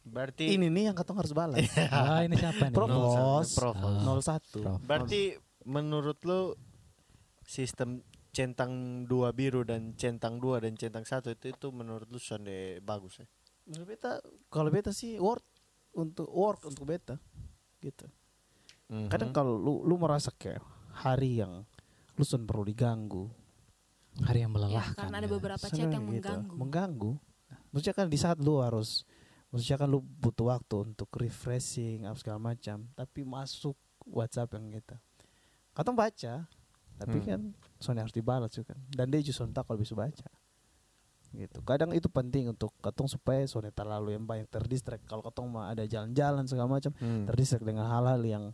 berarti 0.00 0.56
Ini 0.56 0.72
nih 0.72 0.90
yang 0.90 0.96
katong 0.96 1.20
harus 1.20 1.32
balas. 1.36 1.60
Ah, 1.92 2.24
ini 2.24 2.32
siapa 2.36 2.72
nih? 2.72 2.76
Provos 2.76 3.52
Provos. 3.52 4.00
Oh. 4.00 4.16
01. 4.16 4.64
Prof. 4.64 4.80
Berarti 4.80 5.36
menurut 5.68 6.16
lu 6.24 6.56
sistem 7.44 8.00
centang 8.30 9.04
dua 9.04 9.34
biru 9.34 9.66
dan 9.66 9.94
centang 9.94 10.38
dua 10.38 10.62
dan 10.62 10.78
centang 10.78 11.02
satu 11.02 11.30
itu 11.30 11.50
itu 11.50 11.66
menurut 11.70 12.06
lu 12.06 12.18
sonde 12.18 12.78
bagus 12.80 13.18
ya? 13.20 13.26
Menurut 13.66 13.86
beta 13.90 14.12
kalau 14.48 14.70
beta 14.70 14.90
sih 14.90 15.18
work 15.18 15.42
untuk 15.94 16.30
work 16.30 16.62
untuk 16.64 16.86
beta 16.86 17.18
gitu. 17.80 18.06
Mhm. 18.90 19.10
Kadang 19.10 19.30
kalau 19.30 19.54
lu 19.58 19.82
lu 19.82 19.94
merasa 19.98 20.30
kayak 20.30 20.62
hari 20.94 21.42
yang 21.42 21.62
lu 22.14 22.24
sun 22.24 22.46
perlu 22.46 22.66
diganggu. 22.66 23.30
Hari 24.20 24.42
yang 24.42 24.50
Ya, 24.50 24.56
melelahkan. 24.58 24.98
karena 24.98 25.16
ada 25.22 25.28
ya. 25.30 25.32
beberapa 25.38 25.66
chat 25.70 25.78
senang 25.78 25.92
yang 25.94 26.04
gitu. 26.10 26.12
mengganggu. 26.18 26.54
Mengganggu. 26.58 27.12
Maksudnya 27.70 27.94
kan 27.94 28.06
di 28.10 28.18
saat 28.18 28.38
lu 28.42 28.58
harus 28.58 29.06
maksudnya 29.50 29.78
kan 29.78 29.88
lu 29.90 30.02
butuh 30.02 30.50
waktu 30.50 30.76
untuk 30.90 31.10
refreshing 31.14 32.06
apa 32.06 32.18
segala 32.18 32.38
macam, 32.42 32.90
tapi 32.94 33.22
masuk 33.22 33.78
WhatsApp 34.06 34.54
yang 34.58 34.70
gitu. 34.74 34.94
Katong 35.70 35.94
baca, 35.94 36.50
tapi 37.00 37.16
Hmm. 37.16 37.26
kan 37.26 37.40
soalnya 37.80 38.04
harus 38.04 38.12
dibalas 38.12 38.52
juga 38.52 38.76
kan. 38.76 38.78
Dan 38.92 39.08
dia 39.08 39.24
justru 39.24 39.48
tak 39.48 39.64
kalau 39.64 39.80
bisa 39.80 39.96
baca. 39.96 40.28
Gitu. 41.30 41.58
Kadang 41.62 41.94
itu 41.94 42.10
penting 42.10 42.50
untuk 42.50 42.74
katong 42.78 43.06
supaya 43.06 43.46
soalnya 43.46 43.70
terlalu 43.70 44.12
yang 44.12 44.26
banyak 44.26 44.50
terdistract. 44.50 45.06
Kalau 45.06 45.22
katong 45.22 45.46
mah 45.46 45.70
ada 45.70 45.86
jalan-jalan 45.86 46.44
segala 46.44 46.66
macam, 46.68 46.90
Hmm. 46.98 47.24
terdistract 47.24 47.62
dengan 47.62 47.86
hal-hal 47.86 48.20
yang 48.20 48.44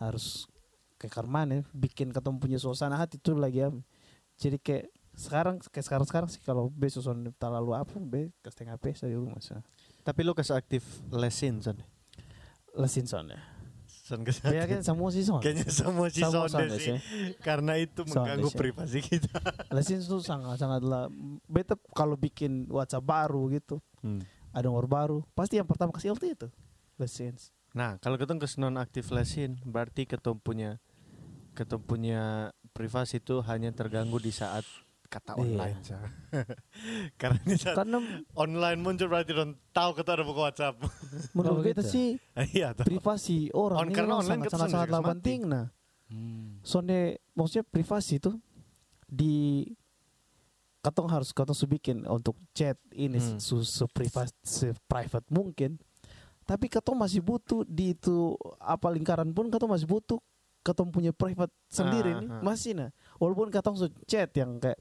harus 0.00 0.48
kayak 0.96 1.12
karmane 1.12 1.62
bikin 1.70 2.08
ketemu 2.08 2.36
punya 2.38 2.56
suasana 2.56 2.96
hati 2.96 3.20
itu 3.20 3.36
lagi 3.36 3.60
ya. 3.60 3.68
Jadi 4.34 4.56
kayak 4.58 4.88
sekarang 5.12 5.60
kayak 5.60 5.84
sekarang 5.84 6.06
sekarang 6.08 6.28
sih 6.32 6.40
kalau 6.40 6.72
besok 6.72 7.04
son 7.04 7.20
terlalu 7.36 7.76
apa 7.76 8.00
be 8.00 8.32
kasih 8.40 8.64
HP 8.64 8.96
saya 8.96 9.12
di 9.12 9.18
rumah 9.20 9.36
sih. 9.38 9.52
Tapi 10.00 10.20
lu 10.24 10.32
kasih 10.32 10.56
aktif 10.56 10.82
lesin 11.12 11.60
son. 11.60 11.76
Lesin 12.72 13.04
soalnya. 13.04 13.36
Son 14.12 14.20
kasih 14.28 14.52
Ya 14.52 14.68
kan 14.68 14.84
semua 14.84 15.08
sih 15.08 15.24
son. 15.24 15.40
Kayaknya 15.40 15.72
semua 15.72 16.06
sih 16.12 16.20
Semua 16.20 16.44
sih. 16.76 17.00
Karena 17.40 17.80
itu 17.80 18.04
mengganggu 18.04 18.52
sih. 18.52 18.58
privasi 18.60 18.98
kita. 19.00 19.32
Lesin 19.74 20.04
itu 20.04 20.20
sangat 20.20 20.60
sangatlah 20.60 21.08
beta 21.48 21.80
kalau 21.96 22.20
bikin 22.20 22.68
WhatsApp 22.68 23.08
baru 23.08 23.48
gitu, 23.48 23.80
Hmm. 24.04 24.20
ada 24.52 24.68
nomor 24.68 24.84
baru, 24.84 25.18
pasti 25.32 25.56
yang 25.56 25.64
pertama 25.64 25.96
kasih 25.96 26.12
LT 26.12 26.24
itu. 26.36 26.48
Lesin. 27.00 27.32
Nah, 27.72 27.96
kalau 28.04 28.20
ketemu 28.20 28.44
ke 28.44 28.48
non 28.60 28.76
aktif 28.76 29.08
lesin, 29.08 29.56
berarti 29.64 30.04
ketemu 30.04 30.36
punya 30.36 30.70
ketemu 31.56 31.80
punya 31.84 32.22
privasi 32.72 33.20
itu 33.20 33.40
hanya 33.44 33.72
terganggu 33.72 34.16
di 34.16 34.28
saat 34.28 34.64
kata 35.12 35.36
Iya. 35.36 35.42
online. 35.44 35.76
Sa. 35.82 35.98
Karena 37.20 37.38
di 37.44 37.54
saat 37.54 37.76
Karena 37.76 37.98
online 38.34 38.78
muncul 38.80 39.06
berarti 39.06 39.30
don 39.30 39.52
tahu 39.70 39.92
kita 39.92 40.16
ada 40.16 40.24
buka 40.24 40.40
WhatsApp. 40.48 40.80
menurut 41.36 41.60
Oh, 41.60 41.62
beta 41.62 41.78
gitu. 41.78 41.92
sih 41.92 42.08
Iya, 42.50 42.72
privasi 42.74 43.52
orang 43.52 43.78
On- 43.78 43.86
ini 43.86 43.94
karena 43.94 44.14
online 44.16 44.40
sangat 44.40 44.48
kita 44.48 44.88
sangat 44.88 44.88
penting 45.12 45.40
nah. 45.44 45.66
Hmm. 46.08 46.56
Soalnya 46.62 47.00
maksudnya 47.30 47.64
privasi 47.64 48.16
itu 48.16 48.32
di 49.04 49.68
katong 50.80 51.06
harus 51.06 51.30
katong 51.30 51.54
su 51.54 51.64
bikin 51.64 52.02
untuk 52.06 52.34
chat 52.50 52.74
ini 52.90 53.16
Hmm. 53.16 53.38
su, 53.38 53.60
su 53.60 53.84
private 53.86 54.34
private 54.82 55.26
mungkin. 55.28 55.78
Tapi 56.42 56.66
katong 56.66 56.98
masih 56.98 57.20
butuh 57.20 57.62
di 57.62 57.92
itu 57.92 58.34
apa 58.58 58.90
lingkaran 58.90 59.30
pun 59.30 59.46
katong 59.46 59.70
masih 59.70 59.86
butuh 59.86 60.18
katong 60.60 60.90
punya 60.90 61.10
private 61.10 61.50
sendiri 61.66 62.12
Ah, 62.12 62.18
nih 62.18 62.28
ah. 62.28 62.42
masih 62.42 62.72
nah. 62.72 62.90
Walaupun 63.16 63.48
katong 63.48 63.76
su 63.76 63.86
chat 64.04 64.30
yang 64.32 64.58
kayak 64.58 64.78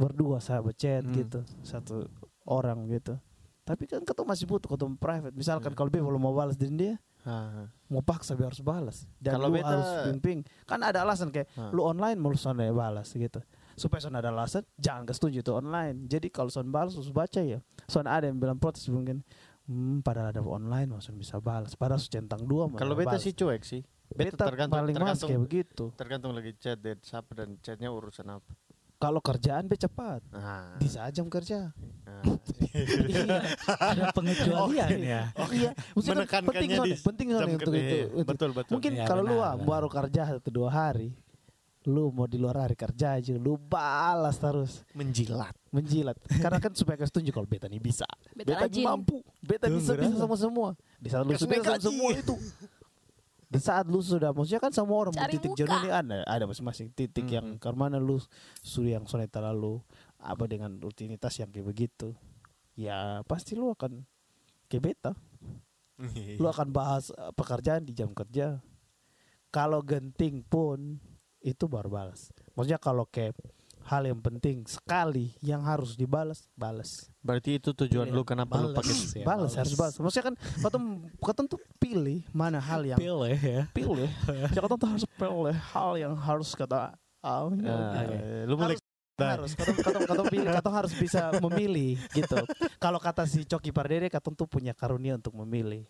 berdua 0.00 0.40
sahabat 0.40 0.74
chat 0.74 1.04
Hmm. 1.04 1.12
gitu 1.14 1.44
satu 1.60 2.08
orang 2.42 2.88
gitu. 2.88 3.20
Tapi 3.60 3.84
kan 3.84 4.00
katong 4.00 4.24
masih 4.24 4.48
butuh 4.48 4.66
katong 4.66 4.96
private. 4.96 5.30
Misalkan 5.32 5.70
Hmm. 5.70 5.78
kalau 5.78 5.88
dia 5.88 6.00
belum 6.00 6.18
mau 6.18 6.32
balas 6.32 6.56
dari 6.56 6.72
dia, 6.72 6.94
Ah, 7.20 7.68
mau 7.86 8.00
paksa 8.00 8.32
biar 8.32 8.48
harus 8.48 8.64
balas 8.64 9.04
dan 9.20 9.36
Kalau 9.36 9.46
lu 9.46 9.60
beta- 9.60 9.68
harus 9.68 10.08
ping-ping 10.08 10.40
kan 10.64 10.80
ada 10.80 11.04
alasan 11.04 11.28
kayak 11.28 11.52
Hah. 11.52 11.68
lu 11.68 11.84
online 11.84 12.16
mau 12.16 12.32
son 12.32 12.56
balas 12.56 13.12
gitu 13.12 13.44
supaya 13.76 14.00
son 14.00 14.16
ada 14.16 14.32
alasan 14.32 14.64
jangan 14.74 15.04
ke 15.04 15.12
setuju 15.12 15.44
itu 15.44 15.52
online 15.52 16.08
jadi 16.08 16.32
kalau 16.32 16.48
son 16.48 16.72
balas 16.72 16.96
harus 16.96 17.12
baca 17.12 17.44
ya 17.44 17.60
son 17.84 18.08
ada 18.08 18.24
yang 18.24 18.40
bilang 18.40 18.56
protes 18.56 18.88
mungkin 18.88 19.20
hmm, 19.66 20.00
padahal 20.00 20.32
ada 20.32 20.40
online 20.40 20.88
maksud 20.88 21.12
bisa 21.12 21.36
balas 21.38 21.76
padahal 21.76 22.00
centang 22.00 22.40
dua 22.40 22.72
Kalau 22.72 22.96
beta 22.96 23.20
sih 23.20 23.36
cuek 23.36 23.62
sih. 23.62 23.84
Beta, 24.08 24.32
beta 24.32 24.44
tergantung 24.48 24.80
paling 24.80 24.96
tergantung, 24.96 25.28
kayak 25.28 25.42
begitu 25.44 25.84
tergantung 25.94 26.32
lagi 26.32 26.52
chat 26.56 26.80
dan 26.80 26.96
siapa 26.98 27.36
dan 27.36 27.60
chatnya 27.60 27.92
urusan 27.92 28.32
apa. 28.32 28.48
Kalau 29.00 29.18
kerjaan 29.18 29.64
be 29.64 29.74
cepat 29.74 30.20
Nah, 30.30 30.76
bisa 30.76 31.02
aja 31.02 31.24
kerja 31.24 31.72
nah. 32.04 32.22
iya 33.08 33.40
Ada 33.66 34.12
pengecualian 34.12 34.88
ya. 35.00 35.22
iya 35.50 35.70
maksudnya 35.90 36.28
kan 36.28 36.44
Menekankannya 36.44 36.52
penting 36.52 36.70
di 36.84 36.92
penting 37.00 37.26
jam 37.32 37.48
untuk 37.50 37.72
itu, 37.72 37.72
Iya, 37.74 38.04
itu. 38.06 38.22
Betul 38.22 38.50
betul. 38.52 38.72
Mungkin 38.76 38.92
Iya, 38.92 39.04
kalau 39.04 39.22
lu 39.24 39.34
benar, 39.34 39.46
ah, 39.46 39.54
benar. 39.56 39.66
baru 39.66 39.88
kerja 39.88 40.20
satu 40.28 40.50
dua 40.52 40.68
hari, 40.68 41.08
lu 41.82 42.12
mau 42.12 42.28
di 42.28 42.36
luar 42.36 42.60
hari 42.60 42.76
kerja 42.76 43.16
aja, 43.16 43.32
lu 43.34 43.56
balas 43.56 44.36
terus 44.36 44.84
menjilat. 44.92 45.56
menjilat. 45.72 46.20
Karena 46.36 46.60
kan 46.60 46.76
supaya 46.76 47.00
kasih 47.00 47.14
tunjuk 47.14 47.32
kalau 47.32 47.48
beta 47.48 47.66
nih 47.66 47.80
bisa, 47.80 48.04
Beta 48.36 48.68
beta, 48.68 48.84
mampu, 48.84 49.24
beta 49.40 49.64
Tunggu, 49.64 49.80
bisa 49.80 49.92
bisa 49.96 50.14
sama 50.14 50.36
semua. 50.36 50.68
Di 51.00 51.08
saat 51.08 51.24
lu 51.24 51.32
sudah 51.32 51.56
sama 51.56 51.80
semua 51.80 52.10
itu, 52.12 52.34
di 53.50 53.58
saat 53.66 53.90
lu 53.90 53.98
sudah, 53.98 54.30
maksudnya 54.30 54.62
kan 54.62 54.70
semua 54.70 55.02
orang 55.02 55.14
Cari 55.18 55.34
di 55.34 55.42
titik 55.42 55.58
jenuh 55.58 55.78
ini 55.82 55.90
ada, 55.90 56.22
ada 56.22 56.44
masing-masing 56.46 56.94
titik 56.94 57.26
Hmm. 57.26 57.34
yang 57.34 57.46
karena 57.58 57.98
lu 57.98 58.22
sudah 58.62 59.02
yang 59.02 59.04
sudah 59.10 59.26
terlalu 59.26 59.82
apa 60.22 60.46
dengan 60.46 60.78
rutinitas 60.78 61.34
yang 61.42 61.50
kayak 61.50 61.66
begitu, 61.66 62.14
ya 62.78 63.26
pasti 63.26 63.58
lu 63.58 63.74
akan 63.74 64.06
kayak 64.70 64.82
beta. 64.94 65.12
lu 66.40 66.48
akan 66.48 66.72
bahas 66.72 67.12
eh, 67.12 67.32
pekerjaan 67.36 67.84
di 67.84 67.92
jam 67.92 68.14
kerja. 68.16 68.62
Kalau 69.50 69.82
genting 69.84 70.46
pun 70.46 70.96
itu 71.42 71.66
baru 71.66 71.90
balas. 71.90 72.30
Maksudnya 72.54 72.78
kalau 72.80 73.04
kayak 73.04 73.34
hal 73.90 74.06
yang 74.06 74.22
penting 74.22 74.62
sekali 74.64 75.34
yang 75.42 75.66
harus 75.66 75.98
dibalas, 75.98 76.46
balas. 76.54 77.10
Berarti 77.20 77.58
itu 77.58 77.74
tujuan 77.74 78.06
Iya, 78.06 78.14
lu 78.14 78.22
kenapa 78.22 78.54
lu 78.56 78.70
balas. 78.70 78.78
pakai 78.78 78.94
Ya, 79.18 79.24
balas 79.26 79.52
harus 79.58 79.74
balas. 79.74 79.94
Maksudnya 79.98 80.26
kan 80.30 80.34
katong 80.62 80.86
katong 81.18 81.48
tuh 81.50 81.60
pilih 81.76 82.22
mana 82.30 82.62
hal 82.62 82.86
yang 82.86 82.96
Pilih 82.96 83.34
ya. 83.34 83.66
pilih. 83.74 84.06
Ya 84.54 84.60
katong 84.62 84.78
tuh 84.78 84.88
harus 84.94 85.04
pilih 85.10 85.56
hal 85.74 85.90
yang 85.98 86.14
harus 86.14 86.54
kata 86.54 86.94
ah, 86.94 86.94
Ah, 87.20 87.44
oke. 87.44 87.58
lu 88.46 88.54
mulai 88.54 88.78
harus 89.20 89.52
katong 89.52 89.76
katong 89.76 90.04
katong 90.08 90.28
pilih 90.30 90.48
katong 90.48 90.76
harus 90.80 90.92
bisa 90.96 91.20
memilih 91.44 92.00
gitu 92.16 92.40
kalau 92.80 92.96
kata 92.96 93.28
si 93.28 93.44
Coki 93.44 93.68
Pardede 93.68 94.08
katong 94.08 94.32
tuh 94.32 94.48
punya 94.48 94.72
karunia 94.72 95.20
untuk 95.20 95.36
memilih 95.36 95.84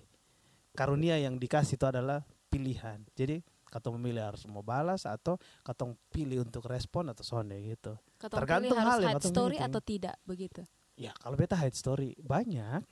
karunia 0.72 1.14
yang 1.14 1.38
dikasih 1.38 1.78
itu 1.78 1.86
adalah 1.86 2.26
pilihan 2.50 3.06
jadi 3.14 3.38
katong 3.70 3.96
memilih 3.96 4.26
harus 4.26 4.42
mau 4.44 4.60
balas 4.60 5.02
atau 5.02 5.34
katong 5.62 5.94
pilih 6.08 6.42
untuk 6.42 6.66
respon 6.66 7.06
atau 7.06 7.22
sonde 7.22 7.54
gitu 7.56 7.94
Katong 8.18 8.38
Tergantung 8.38 8.74
pilih 8.74 8.82
harus 8.82 8.92
hal 8.92 9.00
yang 9.00 9.16
katong 9.16 9.32
story 9.32 9.56
atau 9.56 9.80
tidak 9.80 10.16
begitu. 10.22 10.60
ya 10.94 11.14
kalau 11.16 11.34
beta 11.34 11.54
hide 11.54 11.72
story 11.72 12.12
banyak 12.18 12.82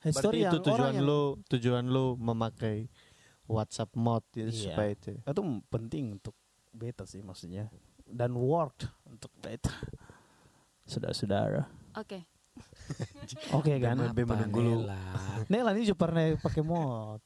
hide 0.00 0.08
Berarti 0.08 0.22
story 0.22 0.38
itu 0.38 0.46
yang 0.46 0.54
tujuan 0.56 0.78
orang 0.78 0.94
yang 0.94 1.04
lu 1.04 1.22
tujuan 1.46 1.84
lu 1.84 2.06
memakai 2.16 2.86
WhatsApp 3.44 3.92
mode 3.94 4.24
itu 4.32 4.48
Iya. 4.48 4.72
supaya 4.72 4.90
itu. 4.90 5.12
itu 5.18 5.42
penting 5.68 6.04
untuk 6.14 6.32
beta 6.70 7.04
sih 7.04 7.20
maksudnya 7.20 7.68
dan 8.02 8.32
worked 8.32 8.86
untuk 9.04 9.28
beta 9.36 9.68
saudara-saudara 10.84 11.68
Oke. 11.94 12.24
oke 13.50 13.72
kan 13.78 13.96
Be- 14.12 14.12
be- 14.14 14.26
menunggu 14.26 14.60
lu. 14.60 14.76
Nela 15.46 15.72
ini 15.72 15.84
juga 15.84 16.06
pernah 16.06 16.24
pakai 16.36 16.62
mod 16.62 17.20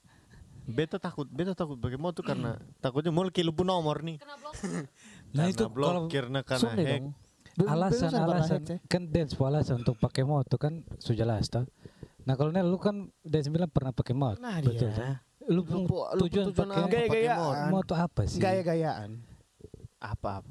Beta 0.67 0.99
takut, 0.99 1.23
beta 1.25 1.55
takut 1.55 1.79
pakai 1.79 1.95
tuh 1.95 2.21
karena 2.21 2.59
takutnya 2.77 3.07
mau 3.09 3.23
lupa 3.41 3.63
nomor 3.63 4.03
nih. 4.03 4.19
Nah 5.27 5.43
Karena 5.43 5.51
itu 5.51 5.63
kalau 5.67 6.07
karena 6.07 6.39
Sonde 6.55 6.83
hack. 6.83 7.03
alasan 7.67 7.91
bisa 7.99 8.07
karena 8.07 8.27
alasan 8.33 8.61
ya. 8.63 8.77
kan 8.87 9.01
dance 9.07 9.33
alasan 9.41 9.75
untuk 9.83 9.95
pakai 9.97 10.23
moto 10.23 10.55
kan 10.55 10.73
sudah 10.95 11.17
jelas 11.17 11.47
toh. 11.47 11.67
Nah 12.23 12.35
kalau 12.35 12.51
Nel 12.51 12.63
lu 12.63 12.79
kan 12.79 12.95
dari 13.21 13.43
sembilan 13.43 13.67
pernah 13.67 13.91
pakai 13.91 14.15
mod, 14.15 14.39
Nah, 14.39 14.59
betul 14.59 14.87
dia. 14.87 15.19
Lu, 15.47 15.63
Lu 15.63 15.83
tujuan, 16.21 16.51
tujuan 16.51 16.67
pakai 16.69 17.07
Gaya-gayaan. 17.07 17.67
mod 17.67 17.83
tuh 17.83 17.95
apa 17.95 18.21
sih? 18.23 18.39
Gaya-gayaan. 18.39 19.19
Apa? 19.97 20.43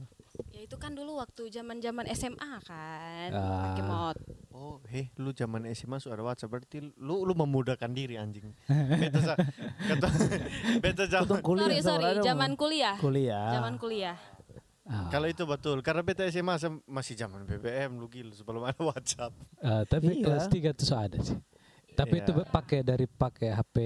Ya 0.49 0.61
itu 0.63 0.77
kan 0.77 0.93
dulu 0.93 1.17
waktu 1.17 1.49
zaman-zaman 1.49 2.05
SMA 2.11 2.53
kan, 2.61 3.31
Ah. 3.31 3.71
pakai 3.71 3.83
mod. 3.83 4.17
Oh, 4.51 4.81
heh, 4.87 5.13
lu 5.15 5.31
zaman 5.31 5.69
SMA 5.69 5.97
sudah 5.97 6.15
ada 6.15 6.25
WhatsApp 6.25 6.49
berarti 6.51 6.81
lu 6.97 7.23
lu 7.23 7.33
memudahkan 7.33 7.89
diri 7.89 8.17
anjing. 8.17 8.57
Beta 8.67 9.21
sa, 9.21 9.35
kata 9.37 10.09
beta 10.83 11.05
zaman. 11.05 11.41
Kuliah 11.41 11.77
sorry 11.77 11.79
sorry, 11.79 12.21
zaman 12.21 12.51
kuliah. 12.55 12.97
kuliah. 12.97 13.53
Zaman 13.53 13.77
kuliah. 13.77 14.17
Ah. 14.83 15.11
Kalau 15.11 15.27
itu 15.27 15.43
betul, 15.43 15.81
karena 15.81 16.01
beta 16.01 16.25
SMA 16.25 16.57
masih 16.85 17.15
zaman 17.15 17.43
BBM 17.43 17.97
lu 17.97 18.07
gila 18.07 18.33
sebelum 18.33 18.63
ada 18.63 18.79
WhatsApp. 18.81 19.35
Ah, 19.59 19.83
tapi 19.83 20.15
Iya. 20.15 20.25
kelas 20.25 20.47
3 20.47 20.71
tuh 20.73 20.85
so 20.85 20.95
ada 20.95 21.19
sih. 21.19 21.37
Tapi 21.93 22.21
itu 22.21 22.31
Iya. 22.31 22.47
pakai 22.47 22.81
dari 22.81 23.05
pakai 23.05 23.51
HP 23.51 23.77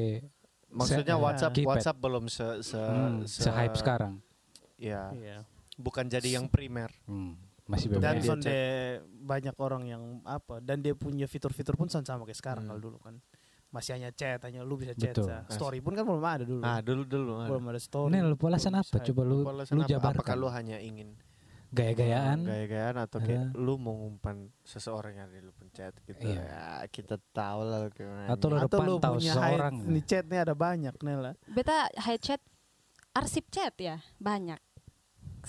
Maksudnya 0.68 1.14
se- 1.14 1.22
WhatsApp 1.24 1.52
keypad. 1.52 1.70
WhatsApp 1.72 1.96
belum 1.98 2.24
se 2.26 2.46
se, 2.62 2.78
Hmm, 2.78 3.22
se-hype 3.22 3.74
sekarang. 3.74 4.22
Ya, 4.76 5.10
Iya. 5.10 5.42
Bukan 5.80 6.06
jadi 6.06 6.36
yang 6.36 6.46
primer. 6.46 6.92
Hmm, 7.04 7.34
masih 7.64 7.88
Dan 7.92 8.16
BBM. 8.16 8.22
sonde 8.22 8.58
banyak 9.20 9.56
orang 9.56 9.82
yang 9.84 10.02
apa 10.22 10.58
dan 10.58 10.78
dia 10.78 10.92
punya 10.92 11.24
fitur-fitur 11.24 11.74
pun 11.74 11.86
sama 11.86 12.04
sama 12.04 12.22
kayak 12.22 12.36
sekarang 12.36 12.62
Hmm. 12.62 12.70
kalau 12.70 12.82
dulu 12.82 12.98
kan. 13.00 13.16
Masih 13.70 13.94
hanya 13.94 14.10
chat, 14.10 14.42
hanya 14.42 14.60
lu 14.60 14.74
bisa 14.74 14.92
chat. 14.92 15.14
Betul. 15.14 15.26
sa. 15.26 15.46
Story 15.48 15.78
pun 15.78 15.94
kan 15.94 16.02
belum 16.02 16.18
ada 16.20 16.42
dulu. 16.42 16.58
Ah, 16.60 16.78
dulu 16.80 17.02
dulu. 17.04 17.38
belum 17.40 17.64
ada 17.66 17.78
story. 17.78 18.10
Nel, 18.10 18.34
polasan 18.34 18.74
apa? 18.74 18.98
Coba 18.98 19.22
lu 19.22 19.36
Apakah 19.40 19.62
lu 19.68 19.80
apa? 19.80 19.88
jabarkan. 19.88 20.18
Apakah 20.20 20.34
lu 20.36 20.48
hanya 20.50 20.76
ingin 20.76 21.14
Gaya-gayaan. 21.70 22.42
gaya-gayaan 22.42 22.96
atau 22.98 23.18
kayak 23.20 23.46
Ah. 23.46 23.54
lu 23.54 23.78
mau 23.78 23.94
ngumpan 23.94 24.50
seseorang 24.60 25.14
yang 25.14 25.30
lu 25.38 25.54
pencet 25.54 25.94
gitu 26.02 26.18
Iya. 26.18 26.42
ya 26.42 26.62
kita 26.88 27.14
tahu 27.30 27.62
lah 27.62 27.86
gimana 27.90 28.26
Atau 28.26 28.50
lu- 28.50 28.58
Atau 28.58 28.78
lu 28.82 28.98
punya 28.98 29.30
seseorang. 29.30 29.74
hide, 29.78 29.86
nih 29.88 30.02
chat 30.02 30.24
nih 30.26 30.40
ada 30.40 30.54
banyak 30.56 30.94
Nela. 30.98 31.38
Beta 31.46 31.86
high 31.96 32.18
chat, 32.18 32.42
arsip 33.12 33.46
chat 33.48 33.70
ya, 33.76 34.02
banyak. 34.18 34.58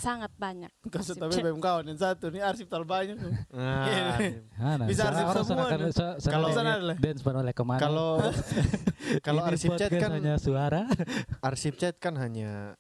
Sangat 0.02 0.32
banyak. 0.34 0.72
Kasih 0.84 1.14
tapi. 1.14 1.38
BM 1.38 1.58
kawan 1.58 1.86
yang 1.86 1.96
satu 1.96 2.28
nih 2.28 2.42
arsip 2.42 2.66
terlalu 2.66 2.88
banyak. 2.90 3.16
Nah, 3.54 4.18
Ah, 4.58 4.76
nah, 4.76 4.88
Bisa 4.90 5.08
arsip 5.08 5.46
semua 5.46 5.70
kan 5.70 5.80
Kalau- 6.20 6.50
sana 6.52 6.72
ada 6.76 6.84
lah. 6.84 6.98
dance 6.98 7.22
oleh 7.22 7.54
ke 7.54 7.62
mana? 7.62 7.80
kalau 7.80 8.18
kalau 9.26 9.42
Ini 9.44 9.50
arsip 9.54 9.70
chat 9.78 9.92
kan 9.92 10.10
hanya 10.12 10.36
suara. 10.36 10.90
arsip 11.48 11.78
chat 11.78 11.96
kan 11.96 12.18
hanya 12.18 12.74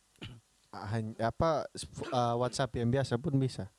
hanya 0.71 1.29
apa 1.29 1.67
uh, 2.09 2.35
WhatsApp 2.37 2.73
yang 2.73 2.89
biasa 2.89 3.15
pun 3.15 3.37
bisa. 3.37 3.69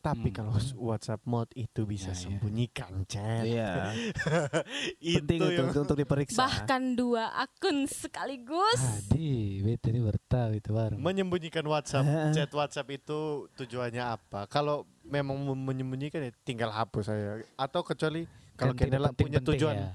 Tapi 0.00 0.32
Hmm. 0.32 0.36
kalau 0.40 0.56
WhatsApp 0.80 1.20
mod 1.22 1.52
itu 1.52 1.84
bisa 1.84 2.10
Ya, 2.10 2.16
ya. 2.16 2.20
sembunyikan 2.22 3.04
chat. 3.04 3.44
Iya. 3.44 3.92
itu 4.96 5.20
Penting 5.20 5.38
yang 5.44 5.68
untuk, 5.68 5.84
untuk 5.84 5.98
diperiksa. 5.98 6.40
Bahkan 6.40 6.96
dua 6.96 7.28
akun 7.36 7.84
sekaligus. 7.84 8.80
Adi, 8.80 9.60
beta 9.60 9.88
ini 9.88 10.00
bertahu 10.00 10.50
itu 10.54 10.70
baru. 10.72 10.96
menyembunyikan 10.96 11.60
WhatsApp, 11.62 12.04
chat 12.32 12.48
WhatsApp 12.48 12.88
itu 12.90 13.20
tujuannya 13.54 14.00
apa? 14.00 14.48
Kalau 14.48 14.88
memang 15.04 15.36
mem- 15.36 15.68
menyembunyikan 15.68 16.22
ya 16.22 16.32
tinggal 16.40 16.72
hapus 16.72 17.04
saya. 17.06 17.44
Atau 17.54 17.84
kecuali 17.84 18.24
kalau 18.56 18.72
Kan 18.72 18.88
Kenela 18.88 19.12
punya 19.12 19.36
tujuan 19.38 19.76
ya. 19.76 19.90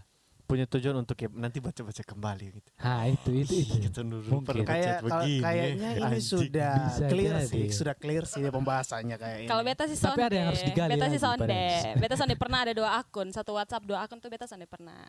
Punya 0.46 0.66
tujuan 0.66 0.94
untuk 0.96 1.18
ya 1.18 1.28
nanti 1.28 1.58
baca-baca 1.58 2.00
kembali 2.00 2.46
gitu. 2.54 2.70
Ha, 2.78 3.10
itu 3.10 3.30
itu 3.36 3.54
itu. 3.60 3.74
Gitu 3.84 4.00
dulu 4.00 4.40
Mungkin. 4.40 4.62
Kayak 4.62 5.02
kayaknya 5.42 5.90
ini 5.92 6.06
Anjing. 6.06 6.22
sudah 6.22 6.74
Bisa 6.88 7.06
clear 7.10 7.34
jadi. 7.36 7.50
sih, 7.50 7.66
sudah 7.70 7.96
clear 7.96 8.24
sih 8.24 8.42
pembahasannya 8.46 9.18
kayak 9.18 9.38
ini. 9.42 9.50
Kalau 9.50 9.62
beta 9.62 9.84
sih 9.86 9.98
Tapi 9.98 10.06
sonde. 10.14 10.22
ada 10.24 10.36
yang 10.36 10.48
harus 10.50 10.62
digali 10.62 10.92
beta 10.94 11.08
sih 11.10 11.20
sonde. 11.20 11.66
Beta 12.02 12.16
sonde 12.16 12.36
pernah 12.36 12.60
ada 12.62 12.72
dua 12.72 12.90
akun, 12.96 13.28
satu 13.30 13.52
WhatsApp, 13.54 13.84
dua 13.84 14.00
akun 14.00 14.18
tuh 14.18 14.30
beta 14.30 14.46
sonde 14.46 14.66
pernah. 14.66 15.02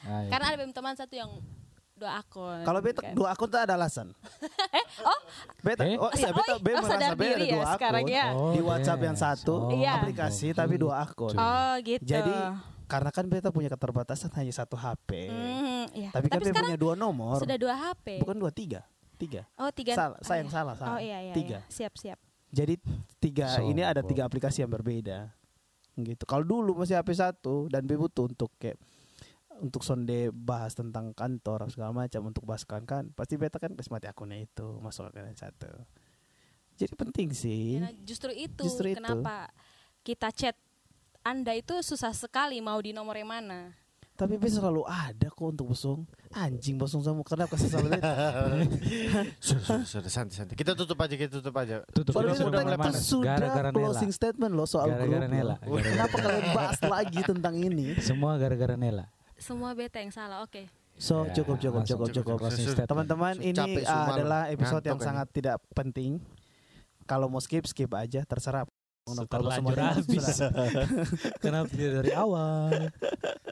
Ah, 0.00 0.22
iya. 0.22 0.30
Karena 0.30 0.46
ada 0.48 0.64
teman 0.64 0.94
satu 0.94 1.12
yang 1.12 1.30
dua 1.92 2.16
akun. 2.16 2.62
Kalau 2.62 2.80
beta 2.80 3.00
kan. 3.02 3.12
dua 3.12 3.28
akun 3.30 3.46
tuh 3.46 3.58
ada 3.58 3.74
alasan. 3.74 4.08
Eh, 4.70 4.86
oh, 5.02 5.20
Beta 5.60 5.82
Eh? 5.82 5.98
oh 5.98 6.08
iya 6.12 6.30
Oh, 6.30 6.38
beta 6.38 6.52
oh, 6.52 6.58
beta 6.60 6.78
oh, 6.78 6.82
merasa 6.84 6.94
beta 7.10 7.34
ada 7.34 7.42
ya 7.42 7.52
dua 7.52 7.64
sekarang 7.74 8.04
akun. 8.04 8.14
ya. 8.14 8.26
Oh, 8.30 8.52
Di 8.52 8.60
WhatsApp 8.62 9.00
yang 9.02 9.16
yes. 9.16 9.24
satu 9.26 9.54
Oh, 9.58 9.72
Iya. 9.72 9.92
aplikasi 9.98 10.48
tapi 10.52 10.74
dua 10.76 10.94
akun. 11.02 11.34
oh 11.34 11.74
gitu. 11.82 12.02
Jadi 12.02 12.32
karena 12.90 13.10
kan 13.14 13.24
beta 13.30 13.54
punya 13.54 13.70
keterbatasan 13.70 14.34
hanya 14.34 14.50
satu 14.50 14.74
HP. 14.74 15.30
Hmm, 15.30 15.86
iya. 15.94 16.10
Tapi 16.10 16.26
kan 16.26 16.42
sekarang 16.42 16.66
punya 16.66 16.78
dua 16.78 16.94
nomor. 16.98 17.38
sudah 17.38 17.54
dua 17.54 17.74
HP. 17.78 18.18
Bukan 18.18 18.34
dua 18.34 18.50
tiga. 18.50 18.82
Tiga. 19.14 19.46
Oh 19.54 19.70
tiga. 19.70 19.94
Salah, 19.94 20.18
oh, 20.18 20.26
saya 20.26 20.42
yang 20.42 20.50
iya. 20.50 20.56
salah, 20.58 20.74
salah. 20.74 20.90
Oh 20.90 20.98
iya 20.98 21.18
iya. 21.30 21.34
Tiga. 21.38 21.58
iya. 21.62 21.70
Siap 21.70 21.94
siap. 21.94 22.18
Jadi 22.50 22.74
tiga 23.22 23.46
Sombong. 23.54 23.70
ini 23.70 23.82
ada 23.86 24.02
tiga 24.02 24.26
aplikasi 24.26 24.66
yang 24.66 24.72
berbeda. 24.74 25.30
Gitu. 25.94 26.24
Kalau 26.26 26.42
dulu 26.42 26.82
masih 26.82 26.98
HP 26.98 27.14
satu 27.14 27.70
dan 27.70 27.86
B 27.86 27.94
butuh 27.94 28.26
untuk 28.26 28.50
kayak 28.58 28.74
untuk 29.60 29.84
sonde 29.84 30.32
bahas 30.32 30.72
tentang 30.72 31.12
kantor 31.12 31.68
segala 31.68 31.92
macam 31.92 32.32
untuk 32.32 32.48
bahas 32.48 32.64
kan 32.64 32.82
kan 32.88 33.12
pasti 33.12 33.36
beta 33.36 33.60
kan 33.60 33.76
kasih 33.76 33.92
mati 33.92 34.08
akunnya 34.08 34.40
itu 34.40 34.66
masuk 34.82 35.12
akun 35.12 35.30
yang 35.30 35.38
satu. 35.38 35.68
Jadi 36.80 36.96
penting 36.96 37.28
sih. 37.36 37.76
Ya, 37.76 37.86
nah, 37.86 37.94
justru 38.08 38.32
itu 38.32 38.64
Justru 38.64 38.96
itu. 38.96 38.98
kenapa 38.98 39.52
kita 40.00 40.32
chat 40.32 40.56
Anda 41.20 41.52
itu 41.52 41.76
susah 41.84 42.16
sekali 42.16 42.58
mau 42.58 42.80
di 42.80 42.96
nomor 42.96 43.12
yang 43.14 43.28
mana. 43.28 43.76
Tapi 44.16 44.36
beta 44.36 44.60
selalu 44.60 44.84
ada 44.84 45.32
kok 45.32 45.46
untuk 45.48 45.72
bosong. 45.72 46.04
Anjing 46.30 46.76
bosong 46.76 47.00
sama 47.00 47.24
kenapa 47.24 47.56
kasih 47.56 47.72
selalu. 47.72 47.88
Sudah, 49.40 49.80
sudah, 49.82 50.10
santai, 50.12 50.36
santai. 50.36 50.54
Kita 50.54 50.76
tutup 50.76 51.00
aja, 51.00 51.14
kita 51.16 51.40
tutup 51.40 51.56
aja. 51.56 51.80
Tutup 51.88 52.12
ini 52.14 52.28
beta 52.28 52.36
sudah 52.36 52.60
kan 52.60 52.66
mana-mana. 52.68 52.96
sudah 53.00 53.34
Gara-gara 53.40 53.68
Nela. 53.68 53.76
closing 53.80 54.12
statement 54.12 54.52
loh 54.52 54.68
soal 54.68 54.92
Gara-gara 54.92 55.24
grup. 55.24 55.32
Nela. 55.32 55.56
loh. 55.56 55.80
Kenapa 55.80 56.16
kalian 56.20 56.46
bahas 56.52 56.80
lagi 56.84 57.20
tentang 57.24 57.54
ini? 57.56 57.96
Semua 57.98 58.36
gara-gara 58.36 58.76
Nela. 58.76 59.08
Semua 59.40 59.72
beta 59.72 59.96
yang 59.96 60.12
salah. 60.12 60.44
Oke. 60.44 60.68
So 61.00 61.24
Ya, 61.24 61.40
cukup 61.40 61.56
cukup 61.56 61.82
cukup 61.82 62.08
cukup. 62.12 62.36
closing 62.38 62.68
Sudah. 62.68 62.84
statement. 62.84 63.08
Teman-teman 63.08 63.34
Capek 63.40 63.56
ini 63.80 63.88
uh, 63.88 64.04
adalah 64.06 64.42
episode 64.48 64.84
yang 64.84 65.00
Ngantuk 65.00 65.08
sangat 65.08 65.26
tidak 65.32 65.56
penting. 65.72 66.20
Kalau 67.04 67.32
mau 67.32 67.40
skip 67.40 67.64
skip 67.64 67.88
aja 67.90 68.20
terserah. 68.22 68.68
Kalau 69.00 69.26
semua 69.26 69.32
Terlanjur 69.32 69.78
habis. 69.80 70.24
Kenapa 71.40 71.66
tidak 71.68 71.92
dari 71.98 72.12
awal? 72.12 72.68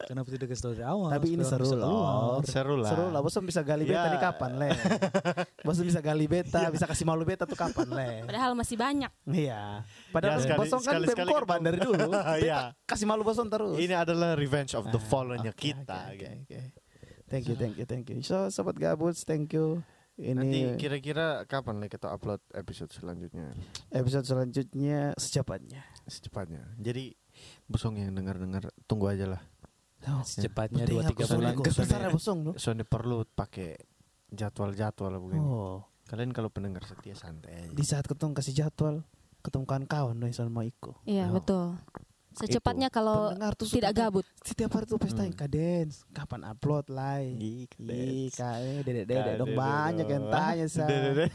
Kenapa 0.05 0.29
tidak 0.29 0.47
kasih 0.53 0.65
dari 0.71 0.85
awal? 0.85 1.11
Tapi 1.11 1.27
ini 1.35 1.43
seru 1.43 1.67
loh. 1.75 2.39
Seru 2.45 2.77
lah. 2.77 2.91
Seru 2.93 3.07
lah, 3.09 3.21
bosan 3.21 3.43
bisa 3.43 3.61
gali 3.61 3.83
beta 3.83 4.07
Ya. 4.07 4.13
nih 4.13 4.21
kapan 4.21 4.51
le? 4.55 4.69
Bosan 5.65 5.85
bisa 5.85 5.99
gali 5.99 6.25
beta, 6.25 6.69
bisa 6.69 6.85
kasih 6.85 7.03
malu 7.03 7.25
beta 7.25 7.43
tuh 7.43 7.57
kapan 7.57 7.89
le? 7.89 8.09
Padahal 8.25 8.53
masih 8.55 8.77
banyak. 8.77 9.11
Iya. 9.27 9.83
Padahal 10.09 10.39
Ya, 10.39 10.43
sekali- 10.47 10.61
bosong 10.63 10.81
kan 10.81 10.93
sekali- 10.95 11.09
sekali 11.11 11.31
korban 11.33 11.61
dari 11.61 11.79
dulu. 11.79 12.09
Iya. 12.45 12.59
kasih 12.85 13.07
malu 13.07 13.23
bosong 13.23 13.49
terus. 13.49 13.75
Ini 13.75 13.95
adalah 13.99 14.33
revenge 14.33 14.73
of 14.73 14.87
the 14.89 14.97
Ah, 14.97 15.03
fallen-nya 15.03 15.51
kita. 15.51 16.13
oke, 16.13 16.17
gitu. 16.17 16.45
oke, 16.45 16.59
oke. 16.61 16.61
Thank 17.29 17.45
you, 17.45 17.57
thank 17.57 17.75
you, 17.77 17.85
thank 17.85 18.05
you. 18.07 18.21
So, 18.23 18.49
sobat 18.49 18.77
gabuts, 18.77 19.21
thank 19.23 19.53
you. 19.53 19.85
Nanti 20.19 20.59
Ini 20.67 20.75
kira-kira 20.75 21.27
kapan 21.45 21.79
nih 21.79 21.89
kita 21.89 22.11
upload 22.11 22.43
episode 22.51 22.91
selanjutnya? 22.91 23.55
episode 23.89 24.27
selanjutnya 24.27 25.15
secepatnya. 25.15 25.87
Secepatnya. 26.05 26.75
Jadi 26.75 27.15
bosong 27.65 27.97
yang 27.97 28.11
dengar-dengar 28.13 28.67
tunggu 28.85 29.07
aja 29.09 29.31
lah. 29.31 29.43
Oh, 30.05 30.23
Secepatnya 30.23 30.85
dua 30.85 31.07
tiga 31.07 31.23
bulan. 31.25 31.55
kok 31.55 31.71
besar 31.73 32.01
ya 32.01 32.11
bosong 32.11 32.39
no? 32.41 32.53
Soalnya 32.55 32.83
perlu 32.83 33.23
pakai 33.25 33.79
jadwal-jadwal 34.29 35.15
begini. 35.19 35.39
Oh, 35.39 35.87
Kalian 36.05 36.33
kalau 36.33 36.49
pendengar 36.49 36.83
setia 36.83 37.13
santai 37.13 37.53
aja. 37.55 37.71
di 37.71 37.85
saat 37.85 38.03
ketemu 38.03 38.33
kasih 38.33 38.55
jadwal, 38.57 39.05
ketemu 39.39 39.65
kawan-kawan 39.65 40.17
nih 40.17 40.33
sama 40.33 40.65
Iko. 40.65 40.99
Iya 41.05 41.29
Oh. 41.29 41.37
betul. 41.37 41.67
Secepatnya 42.39 42.89
kalau 42.89 43.31
Pendengar 43.31 43.53
tuh 43.53 43.67
tidak 43.67 43.93
gabut. 43.93 44.23
Setiap 44.41 44.71
hari 44.73 44.87
tuh 44.87 44.97
pesta 44.97 45.23
Hmm. 45.23 45.35
kadens, 45.35 46.07
kapan 46.11 46.47
upload 46.47 46.87
live? 46.87 47.35
Ih, 47.35 47.43
Ih, 47.43 47.67
kadens. 47.67 48.33
kayak 48.33 48.79
dedek-dedek 48.81 49.35
dong 49.37 49.53
banyak 49.53 50.07
yang 50.07 50.25
tanya 50.29 50.67
sa. 50.67 50.87
Dedek-dedek. 50.87 51.31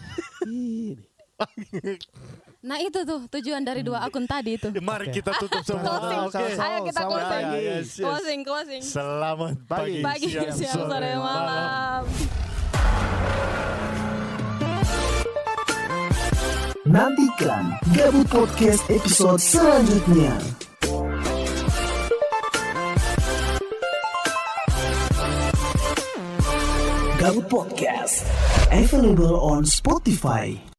Ih, 0.47 0.95
Nah 2.63 2.79
itu 2.79 3.03
tuh 3.03 3.27
tujuan 3.27 3.59
dari 3.59 3.83
dua 3.83 3.99
akun 3.99 4.23
tadi 4.23 4.55
itu. 4.55 4.71
Mari 4.71 5.11
Oke. 5.11 5.19
kita 5.19 5.35
tutup 5.35 5.59
semua. 5.61 5.99
Closing. 5.99 6.19
Oke. 6.23 6.43
Ayo 6.55 6.77
kita 6.81 6.93
Selamat 6.95 7.11
closing. 7.11 7.27
pagi. 7.43 7.59
Yes, 7.59 7.67
yes. 7.67 7.99
Closing, 7.99 8.39
closing. 8.41 8.81
Selamat 8.81 9.55
pagi, 9.67 9.99
Pagi, 9.99 10.27
Pagi, 10.29 10.55
siang, 10.55 10.87
sore, 10.87 11.11
malam. 11.17 12.03
Nantikan 16.85 17.63
Gabut 17.91 18.27
Podcast 18.29 18.87
episode 18.87 19.41
selanjutnya. 19.41 20.62
Podcast 27.31 28.27
available 28.67 29.39
on 29.39 29.63
Spotify. 29.63 30.72